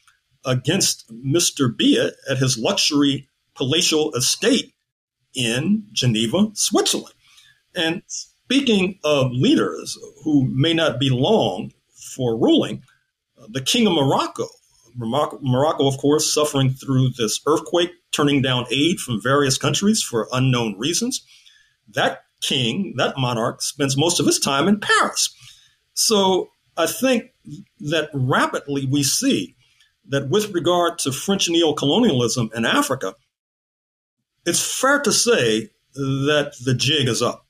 against 0.44 1.12
Mr. 1.12 1.68
Biya 1.68 2.12
at 2.28 2.38
his 2.38 2.58
luxury 2.58 3.28
palatial 3.54 4.12
estate 4.14 4.74
in 5.34 5.84
Geneva, 5.92 6.50
Switzerland. 6.54 7.14
And 7.74 8.02
speaking 8.06 8.98
of 9.04 9.30
leaders 9.32 9.98
who 10.24 10.48
may 10.52 10.74
not 10.74 10.98
be 10.98 11.10
long 11.10 11.72
for 12.16 12.36
ruling, 12.36 12.82
uh, 13.40 13.46
the 13.50 13.62
King 13.62 13.86
of 13.86 13.94
Morocco, 13.94 14.46
Morocco, 14.94 15.38
Morocco, 15.42 15.86
of 15.86 15.96
course, 15.98 16.32
suffering 16.32 16.70
through 16.70 17.10
this 17.10 17.40
earthquake, 17.46 17.90
turning 18.10 18.42
down 18.42 18.66
aid 18.70 18.98
from 19.00 19.22
various 19.22 19.56
countries 19.56 20.02
for 20.02 20.28
unknown 20.32 20.78
reasons. 20.78 21.24
That 21.94 22.24
king, 22.42 22.94
that 22.98 23.16
monarch, 23.16 23.62
spends 23.62 23.96
most 23.96 24.20
of 24.20 24.26
his 24.26 24.38
time 24.38 24.68
in 24.68 24.80
Paris. 24.80 25.34
So 25.94 26.50
I 26.76 26.86
think 26.86 27.30
that 27.80 28.10
rapidly 28.12 28.86
we 28.86 29.02
see 29.02 29.56
that 30.08 30.28
with 30.28 30.52
regard 30.52 30.98
to 30.98 31.12
French 31.12 31.48
neocolonialism 31.48 32.52
in 32.54 32.64
Africa, 32.64 33.14
it's 34.46 34.80
fair 34.80 35.00
to 35.00 35.12
say 35.12 35.70
that 35.94 36.54
the 36.64 36.74
jig 36.74 37.08
is 37.08 37.22
up. 37.22 37.46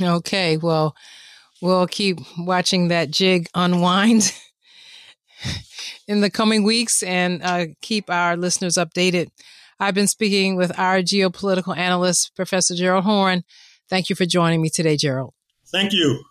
Okay, 0.00 0.56
well, 0.56 0.94
we'll 1.62 1.86
keep 1.86 2.18
watching 2.38 2.88
that 2.88 3.10
jig 3.10 3.48
unwind 3.54 4.32
in 6.08 6.20
the 6.20 6.30
coming 6.30 6.62
weeks 6.62 7.02
and 7.02 7.42
uh, 7.42 7.66
keep 7.80 8.10
our 8.10 8.36
listeners 8.36 8.74
updated. 8.74 9.28
I've 9.78 9.94
been 9.94 10.08
speaking 10.08 10.56
with 10.56 10.78
our 10.78 10.98
geopolitical 10.98 11.76
analyst, 11.76 12.36
Professor 12.36 12.74
Gerald 12.74 13.04
Horne. 13.04 13.42
Thank 13.88 14.10
you 14.10 14.16
for 14.16 14.26
joining 14.26 14.60
me 14.60 14.68
today, 14.68 14.96
Gerald. 14.96 15.32
Thank 15.72 15.92
you. 15.92 16.22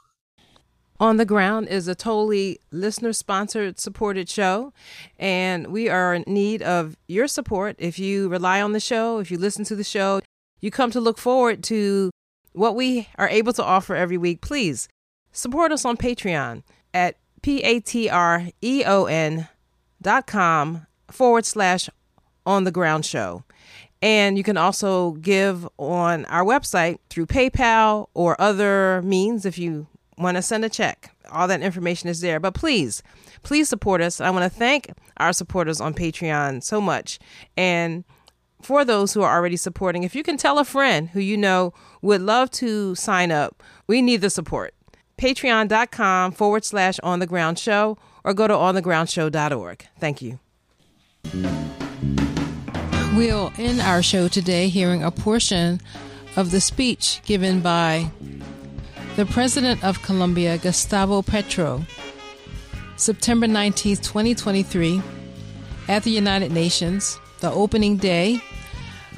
On 1.02 1.16
the 1.16 1.26
Ground 1.26 1.70
is 1.70 1.88
a 1.88 1.96
totally 1.96 2.60
listener 2.72 3.14
sponsored, 3.14 3.80
supported 3.80 4.28
show. 4.28 4.74
And 5.18 5.68
we 5.68 5.88
are 5.88 6.14
in 6.14 6.26
need 6.28 6.62
of 6.62 6.98
your 7.08 7.28
support. 7.28 7.78
If 7.80 7.98
you 7.98 8.28
rely 8.28 8.62
on 8.62 8.74
the 8.74 8.82
show, 8.82 9.20
if 9.20 9.32
you 9.32 9.38
listen 9.38 9.64
to 9.66 9.76
the 9.76 9.84
show, 9.86 10.20
you 10.60 10.72
come 10.72 10.92
to 10.92 11.00
look 11.00 11.18
forward 11.18 11.64
to 11.66 12.12
what 12.52 12.76
we 12.76 13.08
are 13.18 13.30
able 13.30 13.54
to 13.54 13.64
offer 13.64 13.96
every 13.96 14.18
week, 14.18 14.42
please 14.42 14.90
support 15.32 15.72
us 15.72 15.86
on 15.86 15.96
Patreon 15.96 16.64
at 16.94 17.16
p-a-t-r-e-o-n 17.42 18.18
dot 20.02 20.28
com 20.28 20.88
forward 21.10 21.46
slash 21.46 21.90
on 22.46 22.66
the 22.66 22.72
ground 22.72 23.06
show. 23.06 23.46
And 24.02 24.38
you 24.38 24.44
can 24.44 24.58
also 24.58 25.12
give 25.12 25.66
on 25.78 26.26
our 26.26 26.44
website 26.44 27.00
through 27.10 27.28
PayPal 27.28 28.08
or 28.14 28.36
other 28.42 29.02
means 29.02 29.46
if 29.46 29.58
you 29.58 29.88
want 30.20 30.38
to 30.38 30.42
send 30.42 30.66
a 30.66 30.70
check, 30.70 31.16
all 31.32 31.48
that 31.48 31.62
information 31.62 32.10
is 32.10 32.22
there. 32.22 32.40
But 32.40 32.54
please, 32.54 33.02
please 33.42 33.70
support 33.70 34.02
us. 34.02 34.20
I 34.22 34.30
want 34.30 34.44
to 34.44 34.58
thank 34.60 34.92
our 35.18 35.34
supporters 35.34 35.82
on 35.82 35.94
Patreon 35.94 36.62
so 36.64 36.82
much. 36.82 37.20
And 37.58 38.04
for 38.62 38.84
those 38.84 39.14
who 39.14 39.22
are 39.22 39.36
already 39.36 39.56
supporting, 39.56 40.04
if 40.04 40.16
you 40.16 40.24
can 40.24 40.38
tell 40.38 40.60
a 40.60 40.66
friend 40.66 41.10
who 41.10 41.20
you 41.20 41.38
know 41.38 41.74
would 42.02 42.22
love 42.22 42.52
to 42.52 42.94
sign 42.96 43.32
up, 43.32 43.64
we 43.88 44.02
need 44.02 44.22
the 44.22 44.30
support. 44.30 44.74
patreon.com 45.18 46.32
forward 46.34 46.66
slash 46.66 47.00
on 47.02 47.20
the 47.20 47.28
ground 47.28 47.58
show 47.58 47.98
or 48.24 48.34
go 48.34 48.48
to 48.48 48.54
onthegroundshow.org. 48.54 49.86
Thank 50.00 50.22
you. 50.22 50.40
We'll 53.16 53.52
end 53.58 53.82
our 53.82 54.02
show 54.04 54.28
today 54.28 54.70
hearing 54.70 55.04
a 55.04 55.12
portion 55.12 55.82
of 56.36 56.52
the 56.52 56.62
speech 56.62 57.22
given 57.26 57.60
by 57.60 58.12
the 59.20 59.26
President 59.26 59.84
of 59.84 60.02
Colombia, 60.02 60.58
Gustavo 60.58 61.22
Petro, 61.22 61.86
September 62.96 63.48
19, 63.48 63.98
2023, 63.98 65.02
at 65.90 66.04
the 66.04 66.10
United 66.10 66.54
Nations, 66.54 67.20
the 67.42 67.52
opening 67.52 67.98
day 67.98 68.42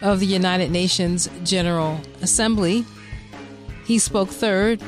of 0.01 0.19
the 0.19 0.25
United 0.25 0.71
Nations 0.71 1.29
General 1.43 2.01
Assembly. 2.23 2.83
He 3.85 3.99
spoke 3.99 4.29
third 4.29 4.81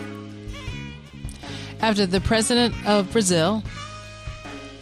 after 1.80 2.08
the 2.08 2.20
President 2.20 2.74
of 2.88 3.12
Brazil, 3.12 3.62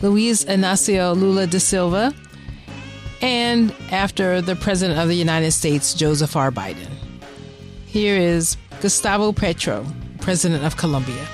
Luiz 0.02 0.46
Inacio 0.46 1.14
Lula 1.14 1.46
da 1.46 1.60
Silva, 1.60 2.14
and 3.22 3.76
after 3.92 4.40
the 4.40 4.56
President 4.56 4.98
of 4.98 5.10
the 5.10 5.16
United 5.16 5.52
States, 5.52 5.94
Joseph 5.94 6.38
R. 6.38 6.54
Biden. 6.54 6.88
Here 7.86 8.16
is 8.16 8.56
Gustavo 8.80 9.34
Petro, 9.34 9.86
President 10.22 10.64
of 10.64 10.78
Colombia. 10.78 11.26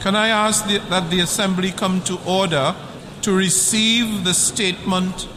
Can 0.00 0.16
I 0.16 0.28
ask 0.28 0.66
the, 0.66 0.78
that 0.88 1.10
the 1.10 1.20
Assembly 1.20 1.70
come 1.72 2.00
to 2.04 2.18
order 2.26 2.74
to 3.20 3.36
receive 3.36 4.24
the 4.24 4.32
statement 4.32 5.28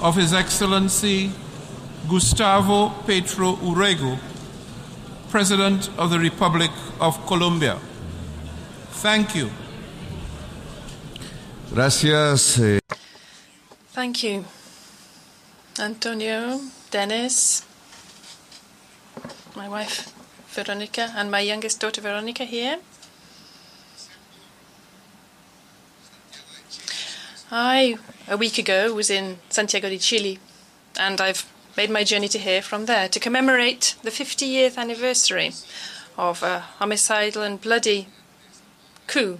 of 0.00 0.14
His 0.14 0.32
Excellency 0.32 1.32
Gustavo 2.08 2.90
Petro 3.04 3.56
Urrego, 3.56 4.16
President 5.30 5.90
of 5.98 6.10
the 6.10 6.18
Republic 6.20 6.70
of 7.00 7.26
Colombia? 7.26 7.80
Thank 9.02 9.34
you. 9.34 9.50
Gracias. 11.72 12.58
Eh. 12.58 12.80
Thank 13.92 14.22
you, 14.22 14.44
Antonio, 15.78 16.60
Dennis, 16.90 17.64
my 19.54 19.68
wife 19.68 20.12
Veronica, 20.48 21.12
and 21.14 21.30
my 21.30 21.40
youngest 21.40 21.80
daughter 21.80 22.00
Veronica 22.00 22.44
here. 22.44 22.78
I, 27.50 27.96
a 28.26 28.36
week 28.36 28.58
ago, 28.58 28.94
was 28.94 29.10
in 29.10 29.38
Santiago 29.50 29.88
de 29.88 29.98
Chile, 29.98 30.38
and 30.98 31.20
I've 31.20 31.46
made 31.76 31.90
my 31.90 32.02
journey 32.02 32.28
to 32.28 32.38
here 32.38 32.62
from 32.62 32.86
there 32.86 33.08
to 33.08 33.20
commemorate 33.20 33.94
the 34.02 34.10
50th 34.10 34.76
anniversary 34.76 35.52
of 36.16 36.42
a 36.42 36.60
homicidal 36.78 37.42
and 37.42 37.60
bloody 37.60 38.08
coup 39.06 39.38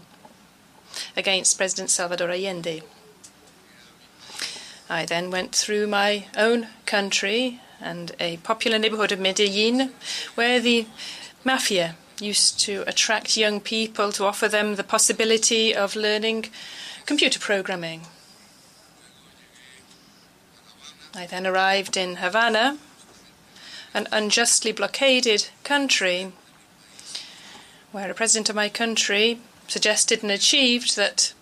against 1.16 1.56
President 1.58 1.90
Salvador 1.90 2.30
Allende. 2.30 2.82
I 4.90 5.04
then 5.04 5.30
went 5.30 5.54
through 5.54 5.86
my 5.86 6.26
own 6.36 6.68
country 6.86 7.60
and 7.80 8.12
a 8.18 8.38
popular 8.38 8.78
neighborhood 8.78 9.12
of 9.12 9.20
Medellin, 9.20 9.92
where 10.34 10.60
the 10.60 10.86
mafia 11.44 11.96
used 12.20 12.58
to 12.60 12.84
attract 12.86 13.36
young 13.36 13.60
people 13.60 14.12
to 14.12 14.24
offer 14.24 14.48
them 14.48 14.74
the 14.74 14.84
possibility 14.84 15.74
of 15.74 15.94
learning 15.94 16.46
computer 17.06 17.38
programming. 17.38 18.02
I 21.14 21.26
then 21.26 21.46
arrived 21.46 21.96
in 21.96 22.16
Havana, 22.16 22.78
an 23.94 24.08
unjustly 24.12 24.72
blockaded 24.72 25.48
country, 25.64 26.32
where 27.92 28.10
a 28.10 28.14
president 28.14 28.48
of 28.48 28.56
my 28.56 28.68
country 28.68 29.40
suggested 29.68 30.22
and 30.22 30.32
achieved 30.32 30.96
that 30.96 31.32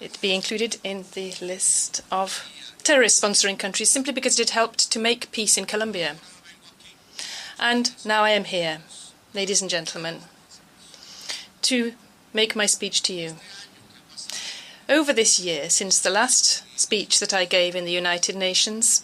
it 0.00 0.20
be 0.20 0.34
included 0.34 0.76
in 0.84 1.04
the 1.14 1.34
list 1.40 2.02
of 2.12 2.48
terrorist 2.82 3.20
sponsoring 3.20 3.58
countries 3.58 3.90
simply 3.90 4.12
because 4.12 4.38
it 4.38 4.50
had 4.50 4.54
helped 4.54 4.92
to 4.92 4.98
make 4.98 5.32
peace 5.32 5.56
in 5.56 5.64
Colombia. 5.64 6.16
And 7.58 7.92
now 8.04 8.24
I 8.24 8.30
am 8.30 8.44
here, 8.44 8.82
ladies 9.32 9.62
and 9.62 9.70
gentlemen, 9.70 10.20
to 11.62 11.94
make 12.32 12.54
my 12.54 12.66
speech 12.66 13.02
to 13.02 13.14
you. 13.14 13.36
Over 14.88 15.14
this 15.14 15.40
year, 15.40 15.70
since 15.70 15.98
the 15.98 16.10
last 16.10 16.62
speech 16.78 17.18
that 17.20 17.32
I 17.32 17.46
gave 17.46 17.74
in 17.74 17.86
the 17.86 17.92
United 17.92 18.36
Nations, 18.36 19.02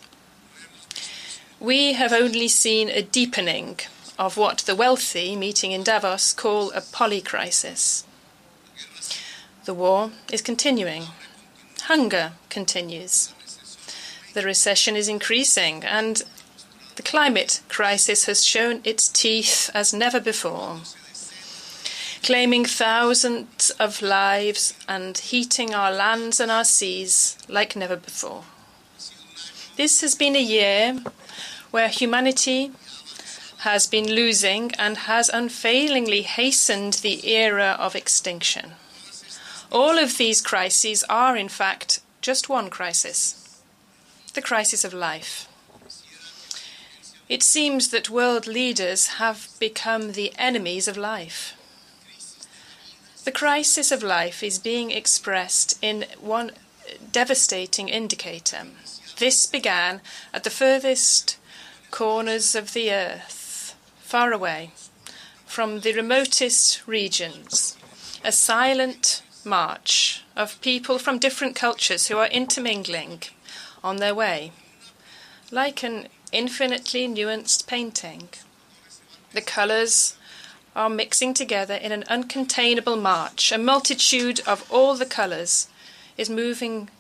we 1.59 1.95
have 1.95 2.12
only 2.12 2.49
seen 2.49 2.91
a 2.91 3.01
deepening 3.01 3.81
of 4.18 4.37
what 4.37 4.59
the 4.59 4.77
wealthy, 4.77 5.37
meeting 5.37 5.73
in 5.73 5.83
Davos, 5.83 6.35
call 6.35 6.71
a 6.73 6.83
polycrisis. 6.83 8.05
The 9.71 9.75
war 9.75 10.11
is 10.33 10.43
continuing. 10.43 11.05
Hunger 11.83 12.33
continues. 12.49 13.33
The 14.35 14.43
recession 14.43 14.97
is 14.97 15.07
increasing, 15.07 15.85
and 15.85 16.25
the 16.97 17.05
climate 17.05 17.61
crisis 17.68 18.25
has 18.25 18.45
shown 18.45 18.81
its 18.83 19.07
teeth 19.07 19.71
as 19.73 19.95
never 19.95 20.18
before 20.18 20.81
claiming 22.25 22.64
thousands 22.64 23.71
of 23.79 24.03
lives 24.03 24.75
and 24.89 25.16
heating 25.16 25.73
our 25.73 25.93
lands 25.93 26.41
and 26.41 26.51
our 26.51 26.64
seas 26.64 27.39
like 27.49 27.77
never 27.77 27.95
before. 27.95 28.43
This 29.77 30.01
has 30.01 30.16
been 30.16 30.35
a 30.35 30.43
year 30.43 30.99
where 31.71 31.87
humanity 31.87 32.73
has 33.59 33.87
been 33.87 34.09
losing 34.09 34.73
and 34.81 34.97
has 35.07 35.29
unfailingly 35.29 36.23
hastened 36.23 36.95
the 36.95 37.25
era 37.29 37.77
of 37.79 37.95
extinction. 37.95 38.73
All 39.71 39.99
of 39.99 40.18
these 40.18 40.41
crises 40.41 41.05
are, 41.09 41.37
in 41.37 41.49
fact, 41.49 42.01
just 42.21 42.49
one 42.49 42.71
crisis 42.71 43.37
the 44.33 44.43
crisis 44.43 44.85
of 44.85 44.95
life. 44.95 45.49
It 47.29 47.43
seems 47.43 47.89
that 47.91 48.11
world 48.11 48.47
leaders 48.47 49.18
have 49.18 49.49
become 49.59 50.12
the 50.12 50.33
enemies 50.39 50.87
of 50.89 50.97
life. 50.97 51.57
The 53.25 53.33
crisis 53.33 53.93
of 53.93 54.03
life 54.03 54.43
is 54.43 54.59
being 54.59 54.91
expressed 54.91 55.79
in 55.83 56.07
one 56.21 56.53
devastating 57.12 57.89
indicator. 57.89 58.66
This 59.18 59.47
began 59.47 60.01
at 60.33 60.45
the 60.45 60.51
furthest 60.51 61.37
corners 61.91 62.55
of 62.55 62.73
the 62.73 62.93
earth, 62.93 63.75
far 63.99 64.33
away 64.33 64.71
from 65.45 65.81
the 65.81 65.93
remotest 65.93 66.87
regions. 66.87 67.77
A 68.25 68.33
silent 68.33 69.23
march 69.45 70.22
of 70.36 70.61
people 70.61 70.99
from 70.99 71.18
different 71.18 71.55
cultures 71.55 72.09
who 72.09 72.18
are 72.18 72.26
intermingling 72.26 73.22
on 73.82 73.97
their 73.97 74.14
way, 74.14 74.53
like 75.51 75.82
an 75.82 76.09
infinitely 76.32 77.09
nuanced 77.09 77.66
painting. 77.66 78.28
The 79.32 79.41
colours 79.41 80.16
are 80.74 80.88
mixing 80.88 81.34
together 81.34 81.74
in 81.74 81.93
an 81.93 82.05
uncontainable 82.05 83.01
march. 83.01 83.53
A 83.53 83.59
multitude 83.59 84.41
of 84.47 84.70
all 84.70 84.95
the 84.95 85.07
colours 85.07 85.68
is 86.16 86.30
moving 86.30 86.91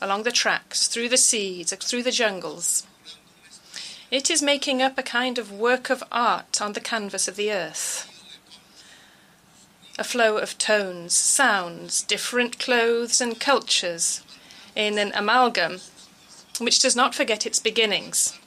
along 0.00 0.22
the 0.22 0.32
tracks, 0.32 0.88
through 0.88 1.08
the 1.08 1.16
seas, 1.16 1.72
through 1.72 2.02
the 2.02 2.10
jungles. 2.10 2.86
It 4.10 4.30
is 4.30 4.42
making 4.42 4.82
up 4.82 4.98
a 4.98 5.02
kind 5.02 5.38
of 5.38 5.52
work 5.52 5.90
of 5.90 6.02
art 6.10 6.60
on 6.60 6.72
the 6.72 6.80
canvas 6.80 7.28
of 7.28 7.36
the 7.36 7.52
earth. 7.52 8.09
A 10.00 10.04
flow 10.04 10.38
of 10.38 10.58
tones, 10.58 11.12
sounds, 11.12 12.02
different 12.02 12.58
clothes 12.58 13.20
and 13.20 13.38
cultures 13.38 14.22
in 14.74 14.98
an 14.98 15.12
amalgam 15.14 15.80
which 16.58 16.80
does 16.80 16.96
not 16.96 17.14
forget 17.14 17.46
its 17.46 17.60
beginnings 17.60 18.40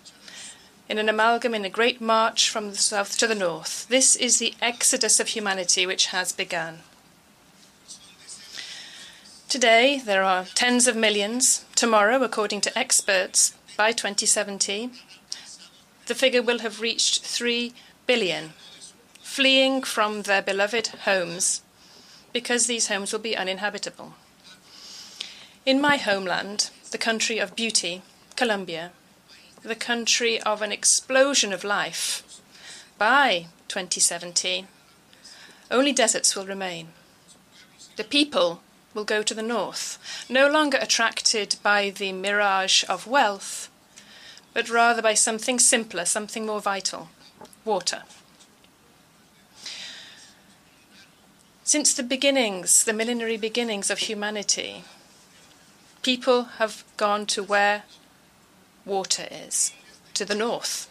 in 0.89 0.97
an 0.97 1.10
amalgam 1.10 1.54
in 1.54 1.66
a 1.66 1.70
great 1.70 2.01
march 2.01 2.49
from 2.49 2.70
the 2.70 2.78
south 2.78 3.18
to 3.18 3.28
the 3.28 3.36
north. 3.36 3.88
This 3.88 4.16
is 4.16 4.38
the 4.38 4.54
exodus 4.62 5.20
of 5.20 5.30
humanity 5.30 5.86
which 5.86 6.08
has 6.08 6.32
begun. 6.32 6.80
Today, 9.47 10.01
there 10.04 10.24
are 10.24 10.45
tens 10.45 10.88
of 10.88 10.95
millions. 10.95 11.66
Tomorrow, 11.76 12.22
according 12.24 12.62
to 12.62 12.78
experts, 12.78 13.54
by 13.78 13.91
2070, 13.91 14.89
the 16.08 16.16
figure 16.16 16.41
will 16.41 16.60
have 16.60 16.82
reached 16.82 17.24
3 17.24 17.74
billion, 18.08 18.54
fleeing 19.34 19.81
from 19.81 20.21
their 20.21 20.43
beloved 20.43 20.89
homes 21.05 21.63
because 22.34 22.67
these 22.67 22.88
homes 22.88 23.11
will 23.11 23.19
be 23.19 23.36
uninhabitable. 23.36 24.13
In 25.65 25.81
my 25.81 25.97
homeland, 25.97 26.69
the 26.91 26.99
country 26.99 27.39
of 27.39 27.55
beauty, 27.55 28.03
Colombia, 28.36 28.91
the 29.63 29.73
country 29.73 30.39
of 30.43 30.61
an 30.61 30.71
explosion 30.71 31.51
of 31.51 31.63
life. 31.63 32.21
By 32.99 33.47
2070, 33.69 34.67
only 35.71 35.93
deserts 35.93 36.36
will 36.36 36.45
remain. 36.45 36.89
The 37.95 38.03
people 38.03 38.61
will 38.93 39.03
go 39.03 39.23
to 39.23 39.34
the 39.34 39.41
north, 39.41 39.97
no 40.29 40.47
longer 40.47 40.77
attracted 40.79 41.55
by 41.63 41.89
the 41.89 42.11
mirage 42.11 42.84
of 42.88 43.07
wealth, 43.07 43.67
but 44.53 44.69
rather 44.69 45.01
by 45.01 45.15
something 45.15 45.57
simpler, 45.57 46.05
something 46.05 46.45
more 46.45 46.61
vital 46.61 47.09
water. 47.65 48.03
Since 51.66 51.93
the 51.93 52.03
beginnings, 52.03 52.84
the 52.84 52.91
millenary 52.91 53.38
beginnings 53.38 53.89
of 53.89 53.99
humanity, 53.99 54.84
people 56.01 56.43
have 56.59 56.84
gone 56.97 57.26
to 57.28 57.41
where 57.41 57.84
water 58.86 59.28
is, 59.32 59.72
to 60.14 60.26
the 60.26 60.36
north. 60.36 60.89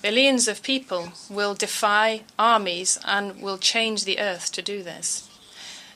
Billions 0.00 0.46
of 0.46 0.62
people 0.62 1.08
will 1.28 1.54
defy 1.54 2.22
armies 2.38 3.00
and 3.04 3.42
will 3.42 3.58
change 3.58 4.04
the 4.04 4.20
earth 4.20 4.52
to 4.52 4.62
do 4.62 4.84
this. 4.84 5.28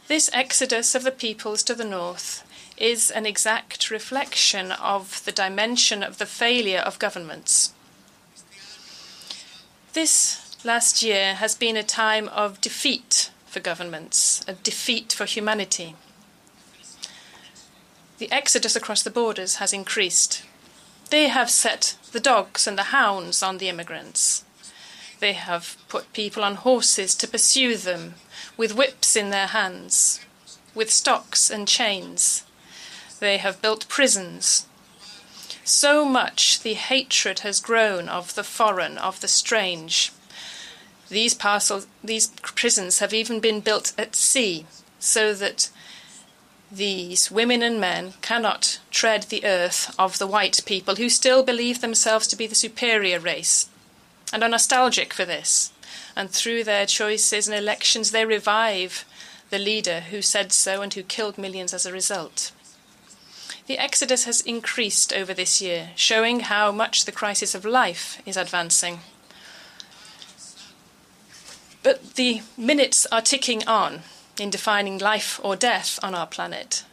This 0.09 0.29
exodus 0.33 0.97
of 0.97 1.05
the 1.05 1.13
peoples 1.13 1.63
to 1.63 1.75
the 1.75 1.85
north 1.85 2.45
is 2.77 3.13
an 3.13 3.27
exact 3.27 3.93
reflection 3.93 4.73
of 4.73 5.25
the 5.25 5.33
dimension 5.33 6.03
of 6.03 6.19
the 6.19 6.27
failure 6.27 6.81
of 6.81 6.99
governments. 6.99 7.73
This 9.93 10.57
last 10.65 11.01
year 11.01 11.35
has 11.35 11.55
been 11.55 11.77
a 11.77 11.85
time 11.85 12.29
of 12.29 12.61
defeat 12.61 13.31
for 13.59 13.63
governments, 13.65 14.45
a 14.47 14.53
defeat 14.53 15.13
for 15.13 15.25
humanity. 15.25 15.97
The 18.19 18.31
exodus 18.31 18.77
across 18.77 19.03
the 19.03 19.11
borders 19.11 19.57
has 19.57 19.73
increased. 19.73 20.45
They 21.11 21.27
have 21.27 21.51
set 21.51 21.97
the 22.13 22.21
dogs 22.21 22.69
and 22.69 22.79
the 22.79 22.95
hounds 22.95 23.43
on 23.43 23.59
the 23.59 23.69
immigrants. 23.69 24.45
They 25.19 25.33
have 25.33 25.77
put 25.89 26.13
people 26.13 26.45
on 26.45 26.55
horses 26.55 27.17
to 27.17 27.27
pursue 27.27 27.77
them, 27.77 28.15
with 28.57 28.77
whips 28.77 29.17
in 29.17 29.31
their 29.31 29.49
hands, 29.49 30.21
with 30.73 30.93
stocks 30.93 31.51
and 31.51 31.67
chains. 31.67 32.45
They 33.19 33.39
have 33.39 33.61
built 33.61 33.89
prisons. 33.89 34.67
So 35.65 36.05
much 36.05 36.61
the 36.61 36.75
hatred 36.75 37.41
has 37.41 37.59
grown 37.59 38.09
of 38.09 38.37
the 38.37 38.45
foreign, 38.45 38.99
of 38.99 39.21
the 39.21 39.29
strange. 39.29 40.13
These 41.09 41.35
parcels, 41.35 41.87
these 42.05 42.29
prisons 42.43 42.99
have 42.99 43.15
even 43.15 43.41
been 43.41 43.61
built 43.61 43.93
at 43.97 44.15
sea, 44.15 44.67
so 44.99 45.33
that 45.35 45.71
these 46.71 47.31
women 47.31 47.63
and 47.63 47.81
men 47.81 48.15
cannot 48.21 48.79
tread 48.91 49.25
the 49.25 49.45
earth 49.45 49.95
of 49.99 50.19
the 50.19 50.27
white 50.27 50.61
people 50.67 50.97
who 50.97 51.09
still 51.09 51.43
believe 51.43 51.81
themselves 51.81 52.27
to 52.29 52.37
be 52.37 52.47
the 52.47 52.55
superior 52.55 53.19
race 53.19 53.71
and 54.33 54.43
are 54.43 54.51
nostalgic 54.51 55.15
for 55.15 55.25
this. 55.25 55.73
And 56.15 56.31
through 56.31 56.65
their 56.65 56.85
choices 56.85 57.49
and 57.49 57.57
elections, 57.57 58.11
they 58.11 58.27
revive 58.27 59.05
the 59.51 59.59
leader 59.59 60.01
who 60.01 60.21
said 60.21 60.53
so 60.53 60.83
and 60.83 60.93
who 60.93 61.03
killed 61.03 61.39
millions 61.39 61.73
as 61.73 61.87
a 61.87 61.93
result. 61.93 62.53
The 63.67 63.79
exodus 63.79 64.25
has 64.25 64.41
increased 64.43 65.13
over 65.13 65.33
this 65.33 65.61
year, 65.63 65.91
showing 65.95 66.41
how 66.41 66.73
much 66.73 67.05
the 67.05 67.13
crisis 67.13 67.55
of 67.55 67.65
life 67.65 68.21
is 68.27 68.37
advancing. 68.37 69.01
But 71.89 72.17
the 72.17 72.43
minutes 72.59 73.07
are 73.11 73.23
ticking 73.23 73.67
on 73.67 74.03
in 74.39 74.51
defining 74.51 74.99
life 74.99 75.41
or 75.43 75.57
death 75.57 75.99
on 76.03 76.15
our 76.15 76.27
planet. 76.27 76.85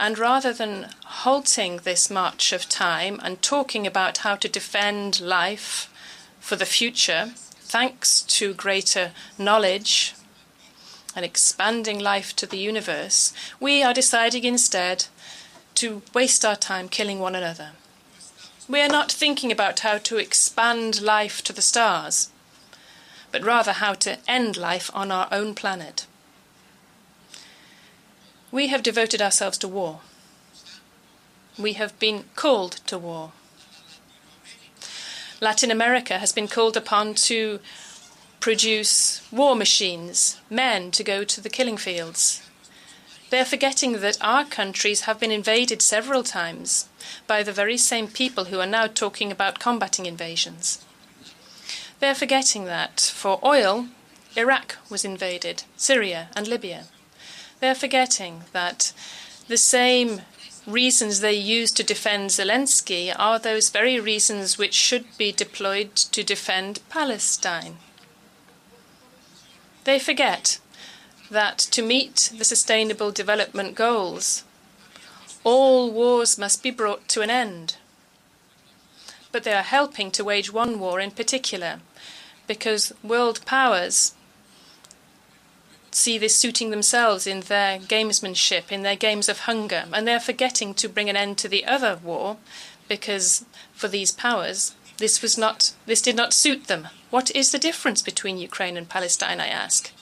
And 0.00 0.18
rather 0.18 0.54
than 0.54 0.88
halting 1.04 1.80
this 1.84 2.08
march 2.08 2.54
of 2.54 2.70
time 2.70 3.20
and 3.22 3.42
talking 3.42 3.86
about 3.86 4.24
how 4.24 4.36
to 4.36 4.48
defend 4.48 5.20
life 5.20 5.92
for 6.40 6.56
the 6.56 6.64
future, 6.64 7.32
thanks 7.60 8.22
to 8.38 8.54
greater 8.54 9.10
knowledge 9.36 10.14
and 11.14 11.22
expanding 11.22 11.98
life 11.98 12.34
to 12.36 12.46
the 12.46 12.56
universe, 12.56 13.34
we 13.60 13.82
are 13.82 13.92
deciding 13.92 14.44
instead 14.44 15.04
to 15.74 16.00
waste 16.14 16.42
our 16.42 16.56
time 16.56 16.88
killing 16.88 17.18
one 17.18 17.34
another. 17.34 17.72
We 18.66 18.80
are 18.80 18.88
not 18.88 19.12
thinking 19.12 19.52
about 19.52 19.80
how 19.80 19.98
to 19.98 20.16
expand 20.16 21.02
life 21.02 21.42
to 21.42 21.52
the 21.52 21.60
stars, 21.60 22.30
but 23.30 23.42
rather 23.42 23.72
how 23.72 23.94
to 23.94 24.18
end 24.26 24.56
life 24.56 24.90
on 24.94 25.10
our 25.10 25.28
own 25.30 25.54
planet. 25.54 26.06
We 28.50 28.68
have 28.68 28.82
devoted 28.82 29.20
ourselves 29.20 29.58
to 29.58 29.68
war. 29.68 30.00
We 31.58 31.74
have 31.74 31.98
been 31.98 32.24
called 32.34 32.72
to 32.86 32.98
war. 32.98 33.32
Latin 35.40 35.70
America 35.70 36.18
has 36.18 36.32
been 36.32 36.48
called 36.48 36.76
upon 36.76 37.14
to 37.14 37.60
produce 38.40 39.22
war 39.30 39.54
machines, 39.54 40.40
men 40.48 40.90
to 40.92 41.04
go 41.04 41.24
to 41.24 41.40
the 41.40 41.50
killing 41.50 41.76
fields. 41.76 42.42
They 43.30 43.40
are 43.40 43.44
forgetting 43.44 44.00
that 44.00 44.16
our 44.20 44.44
countries 44.44 45.02
have 45.02 45.20
been 45.20 45.30
invaded 45.30 45.82
several 45.82 46.22
times 46.22 46.88
by 47.26 47.42
the 47.42 47.52
very 47.52 47.76
same 47.76 48.08
people 48.08 48.46
who 48.46 48.58
are 48.58 48.66
now 48.66 48.86
talking 48.86 49.30
about 49.30 49.58
combating 49.58 50.06
invasions. 50.06 50.84
They 52.00 52.08
are 52.08 52.14
forgetting 52.14 52.64
that 52.66 53.00
for 53.00 53.40
oil, 53.44 53.88
Iraq 54.36 54.76
was 54.88 55.04
invaded, 55.04 55.64
Syria 55.76 56.28
and 56.36 56.46
Libya. 56.46 56.84
They're 57.60 57.74
forgetting 57.74 58.44
that 58.52 58.92
the 59.48 59.56
same 59.56 60.22
reasons 60.66 61.20
they 61.20 61.32
use 61.32 61.72
to 61.72 61.82
defend 61.82 62.30
Zelensky 62.30 63.12
are 63.18 63.38
those 63.38 63.70
very 63.70 63.98
reasons 63.98 64.58
which 64.58 64.74
should 64.74 65.06
be 65.16 65.32
deployed 65.32 65.96
to 65.96 66.22
defend 66.22 66.80
Palestine. 66.88 67.78
They 69.84 69.98
forget 69.98 70.60
that 71.30 71.58
to 71.58 71.82
meet 71.82 72.30
the 72.36 72.44
Sustainable 72.44 73.10
Development 73.10 73.74
Goals, 73.74 74.44
all 75.44 75.90
wars 75.90 76.36
must 76.38 76.62
be 76.62 76.70
brought 76.70 77.08
to 77.08 77.22
an 77.22 77.30
end. 77.30 77.76
But 79.32 79.44
they 79.44 79.54
are 79.54 79.62
helping 79.62 80.10
to 80.12 80.24
wage 80.24 80.52
one 80.52 80.78
war 80.78 81.00
in 81.00 81.10
particular, 81.10 81.80
because 82.48 82.92
world 83.04 83.44
powers 83.46 84.14
see 85.92 86.18
this 86.18 86.34
suiting 86.34 86.70
themselves 86.70 87.26
in 87.26 87.40
their 87.42 87.78
gamesmanship, 87.78 88.72
in 88.72 88.82
their 88.82 88.96
games 88.96 89.28
of 89.28 89.40
hunger, 89.40 89.84
and 89.92 90.06
they're 90.06 90.20
forgetting 90.20 90.74
to 90.74 90.88
bring 90.88 91.08
an 91.08 91.16
end 91.16 91.38
to 91.38 91.48
the 91.48 91.64
other 91.64 92.00
war 92.02 92.36
because 92.88 93.44
for 93.72 93.88
these 93.88 94.10
powers 94.10 94.74
this 94.98 95.22
was 95.22 95.38
not 95.38 95.72
this 95.86 96.02
did 96.02 96.16
not 96.16 96.32
suit 96.32 96.64
them. 96.64 96.88
What 97.10 97.34
is 97.34 97.52
the 97.52 97.58
difference 97.58 98.02
between 98.02 98.36
Ukraine 98.38 98.76
and 98.76 98.88
Palestine, 98.88 99.40
I 99.40 99.46
ask? 99.46 99.92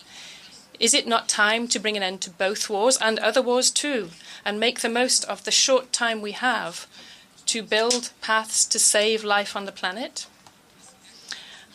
Is 0.81 0.95
it 0.95 1.07
not 1.07 1.29
time 1.29 1.69
to 1.69 1.79
bring 1.79 1.97
an 1.97 2.03
end 2.03 2.21
to 2.23 2.31
both 2.31 2.69
wars 2.69 2.99
and 3.01 3.19
other 3.19 3.43
wars 3.43 3.71
too, 3.71 4.11
and 4.45 4.61
make 4.61 4.81
the 4.81 4.89
most 4.89 5.25
of 5.25 5.45
the 5.45 5.51
short 5.51 5.93
time 5.93 6.21
we 6.21 6.33
have 6.33 6.87
to 7.47 7.63
build 7.63 8.11
paths 8.21 8.65
to 8.67 8.79
save 8.79 9.23
life 9.25 9.55
on 9.55 9.65
the 9.65 9.73
planet? 9.73 10.27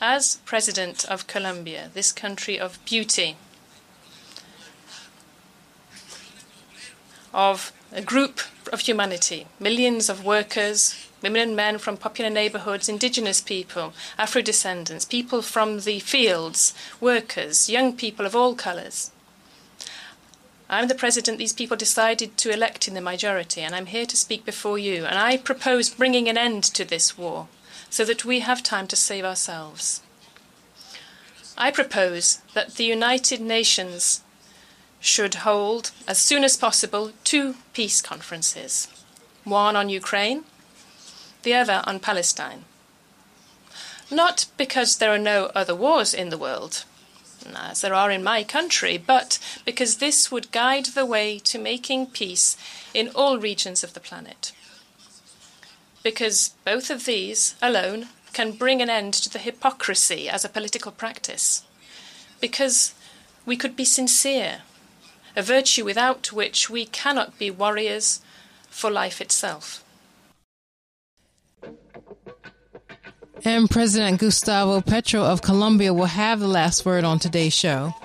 As 0.03 0.37
President 0.45 1.05
of 1.05 1.27
Colombia, 1.27 1.91
this 1.93 2.11
country 2.11 2.59
of 2.59 2.83
beauty, 2.85 3.37
of 7.31 7.71
a 7.91 8.01
group 8.01 8.41
of 8.73 8.79
humanity, 8.79 9.45
millions 9.59 10.09
of 10.09 10.25
workers, 10.25 11.07
women 11.21 11.49
and 11.49 11.55
men 11.55 11.77
from 11.77 11.97
popular 11.97 12.31
neighborhoods, 12.31 12.89
indigenous 12.89 13.41
people, 13.41 13.93
Afro 14.17 14.41
descendants, 14.41 15.05
people 15.05 15.43
from 15.43 15.81
the 15.81 15.99
fields, 15.99 16.73
workers, 16.99 17.69
young 17.69 17.95
people 17.95 18.25
of 18.25 18.35
all 18.35 18.55
colors. 18.55 19.11
I'm 20.67 20.87
the 20.87 20.95
president 20.95 21.37
these 21.37 21.53
people 21.53 21.77
decided 21.77 22.37
to 22.37 22.51
elect 22.51 22.87
in 22.87 22.95
the 22.95 23.01
majority, 23.01 23.61
and 23.61 23.75
I'm 23.75 23.85
here 23.85 24.07
to 24.07 24.17
speak 24.17 24.45
before 24.45 24.79
you. 24.79 25.05
And 25.05 25.19
I 25.19 25.37
propose 25.37 25.89
bringing 25.89 26.27
an 26.27 26.39
end 26.39 26.63
to 26.63 26.83
this 26.83 27.19
war 27.19 27.49
so 27.91 28.05
that 28.05 28.25
we 28.25 28.39
have 28.39 28.63
time 28.63 28.87
to 28.87 28.95
save 28.95 29.25
ourselves. 29.25 30.01
I 31.57 31.69
propose 31.69 32.39
that 32.55 32.75
the 32.75 32.85
United 32.85 33.41
Nations 33.41 34.23
should 34.99 35.35
hold, 35.35 35.91
as 36.07 36.17
soon 36.17 36.43
as 36.43 36.55
possible, 36.57 37.11
two 37.23 37.55
peace 37.73 38.01
conferences 38.01 38.87
one 39.43 39.75
on 39.75 39.89
Ukraine, 39.89 40.43
the 41.41 41.55
other 41.55 41.81
on 41.85 41.99
Palestine. 41.99 42.63
Not 44.09 44.45
because 44.55 44.97
there 44.97 45.11
are 45.11 45.17
no 45.17 45.51
other 45.55 45.75
wars 45.75 46.13
in 46.13 46.29
the 46.29 46.37
world, 46.37 46.85
as 47.55 47.81
there 47.81 47.95
are 47.95 48.11
in 48.11 48.23
my 48.23 48.43
country, 48.43 48.99
but 48.99 49.39
because 49.65 49.97
this 49.97 50.31
would 50.31 50.51
guide 50.51 50.85
the 50.87 51.07
way 51.07 51.39
to 51.39 51.57
making 51.57 52.07
peace 52.07 52.55
in 52.93 53.09
all 53.09 53.39
regions 53.39 53.83
of 53.83 53.93
the 53.95 53.99
planet. 53.99 54.51
Because 56.03 56.55
both 56.65 56.89
of 56.89 57.05
these 57.05 57.55
alone 57.61 58.07
can 58.33 58.53
bring 58.53 58.81
an 58.81 58.89
end 58.89 59.13
to 59.13 59.29
the 59.29 59.39
hypocrisy 59.39 60.29
as 60.29 60.43
a 60.43 60.49
political 60.49 60.91
practice. 60.91 61.63
Because 62.39 62.93
we 63.45 63.55
could 63.55 63.75
be 63.75 63.85
sincere 63.85 64.61
a 65.35 65.41
virtue 65.41 65.85
without 65.85 66.31
which 66.31 66.69
we 66.69 66.85
cannot 66.85 67.37
be 67.37 67.49
warriors 67.49 68.21
for 68.69 68.89
life 68.91 69.21
itself. 69.21 69.83
And 73.43 73.69
President 73.69 74.19
Gustavo 74.19 74.81
Petro 74.81 75.21
of 75.21 75.41
Colombia 75.41 75.93
will 75.93 76.05
have 76.05 76.39
the 76.39 76.47
last 76.47 76.85
word 76.85 77.03
on 77.03 77.17
today's 77.17 77.53
show. 77.53 77.95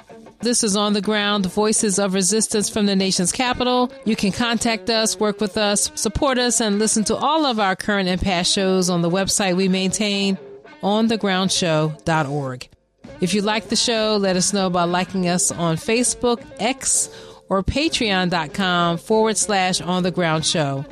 This 0.40 0.62
is 0.62 0.76
On 0.76 0.92
the 0.92 1.00
Ground, 1.00 1.46
Voices 1.46 1.98
of 1.98 2.14
Resistance 2.14 2.68
from 2.68 2.86
the 2.86 2.94
nation's 2.94 3.32
capital. 3.32 3.90
You 4.04 4.14
can 4.14 4.32
contact 4.32 4.90
us, 4.90 5.18
work 5.18 5.40
with 5.40 5.56
us, 5.56 5.90
support 5.94 6.38
us, 6.38 6.60
and 6.60 6.78
listen 6.78 7.04
to 7.04 7.16
all 7.16 7.46
of 7.46 7.58
our 7.58 7.74
current 7.74 8.08
and 8.08 8.20
past 8.20 8.52
shows 8.52 8.90
on 8.90 9.02
the 9.02 9.10
website 9.10 9.56
we 9.56 9.68
maintain, 9.68 10.38
onthegroundshow.org. 10.82 12.68
If 13.20 13.32
you 13.34 13.42
like 13.42 13.68
the 13.68 13.76
show, 13.76 14.18
let 14.20 14.36
us 14.36 14.52
know 14.52 14.68
by 14.68 14.84
liking 14.84 15.26
us 15.28 15.50
on 15.50 15.76
Facebook, 15.76 16.44
X, 16.58 17.08
or 17.48 17.62
patreon.com 17.62 18.98
forward 18.98 19.38
slash 19.38 19.80
on 19.80 20.02
the 20.02 20.10
ground 20.10 20.44
show. 20.44 20.84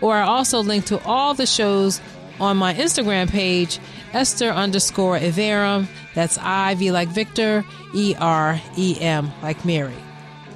Or 0.00 0.14
I 0.14 0.22
also 0.22 0.60
link 0.60 0.86
to 0.86 1.02
all 1.04 1.34
the 1.34 1.46
shows 1.46 2.00
on 2.40 2.56
my 2.56 2.72
Instagram 2.74 3.28
page, 3.28 3.78
Esther 4.12 4.50
underscore 4.50 5.18
Iverem. 5.18 5.86
That's 6.14 6.38
I 6.38 6.74
V 6.74 6.92
like 6.92 7.08
Victor, 7.08 7.64
E 7.94 8.14
R 8.18 8.60
E 8.76 8.96
M 9.00 9.30
like 9.42 9.64
Mary. 9.64 9.94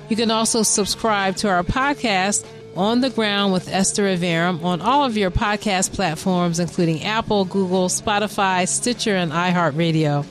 You 0.08 0.16
can 0.16 0.30
also 0.30 0.62
subscribe 0.62 1.36
to 1.36 1.48
our 1.48 1.62
podcast, 1.64 2.46
On 2.76 3.00
the 3.00 3.10
Ground 3.10 3.52
with 3.52 3.68
Esther 3.68 4.04
Iverem, 4.04 4.62
on 4.62 4.80
all 4.80 5.04
of 5.04 5.16
your 5.16 5.30
podcast 5.30 5.92
platforms, 5.94 6.60
including 6.60 7.02
Apple, 7.02 7.44
Google, 7.44 7.88
Spotify, 7.88 8.68
Stitcher, 8.68 9.16
and 9.16 9.32
iHeartRadio. 9.32 10.24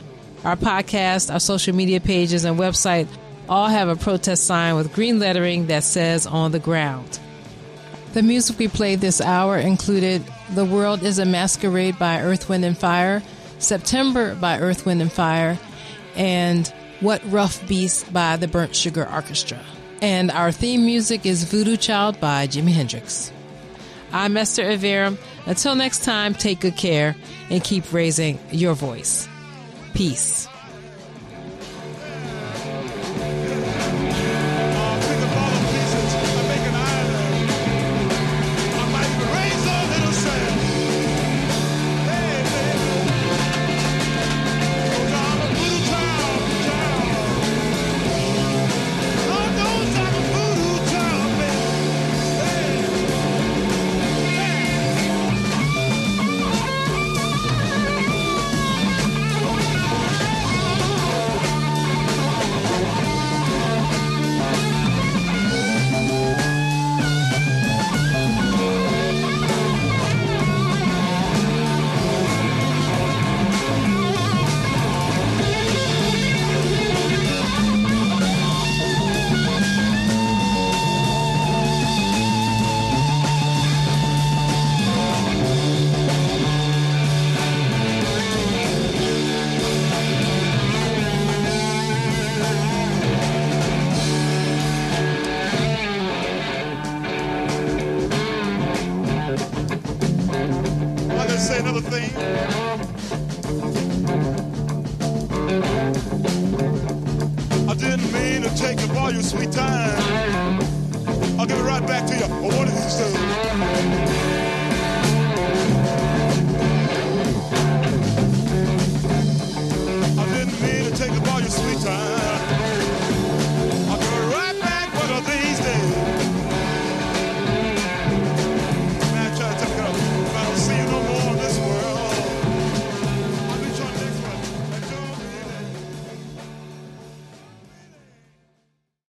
Our 0.43 0.55
podcast, 0.55 1.34
our 1.34 1.39
social 1.39 1.76
media 1.76 1.99
pages, 1.99 2.45
and 2.45 2.57
website 2.59 3.07
all 3.49 3.67
have 3.67 3.89
a 3.89 3.95
protest 3.95 4.45
sign 4.45 4.76
with 4.76 4.93
green 4.93 5.19
lettering 5.19 5.67
that 5.67 5.84
says 5.84 6.26
On 6.26 6.51
the 6.51 6.59
Ground. 6.59 7.19
The 8.16 8.24
music 8.24 8.57
we 8.57 8.70
played 8.70 9.01
this 9.01 9.20
hour 9.20 9.57
included 9.57 10.24
The 10.51 10.63
World 10.63 11.03
is 11.03 11.20
a 11.20 11.26
Masquerade 11.26 11.99
by 11.99 12.22
Earth, 12.22 12.47
Wind, 12.47 12.63
and 12.63 12.78
Fire, 12.78 13.22
September 13.59 14.36
by 14.36 14.57
Earth, 14.57 14.86
Wind, 14.86 15.01
and 15.01 15.11
Fire, 15.11 15.59
and 16.16 16.66
What 17.01 17.22
Rough 17.30 17.68
Beast 17.68 18.13
by 18.13 18.38
the 18.38 18.47
Burnt 18.47 18.74
Sugar 18.74 19.05
Orchestra. 19.05 19.59
And 20.01 20.32
our 20.32 20.53
theme 20.53 20.86
music 20.86 21.26
is 21.26 21.43
Voodoo 21.43 21.76
Child 21.76 22.22
by 22.22 22.47
Jimi 22.47 22.72
Hendrix. 22.72 23.34
I'm 24.13 24.38
Esther 24.38 24.63
Iverem. 24.63 25.18
Until 25.45 25.76
next 25.76 26.05
time, 26.05 26.34
take 26.34 26.61
good 26.61 26.78
care 26.78 27.18
and 27.49 27.61
keep 27.61 27.91
raising 27.91 28.39
your 28.49 28.76
voice. 28.76 29.28
Peace. 29.93 30.47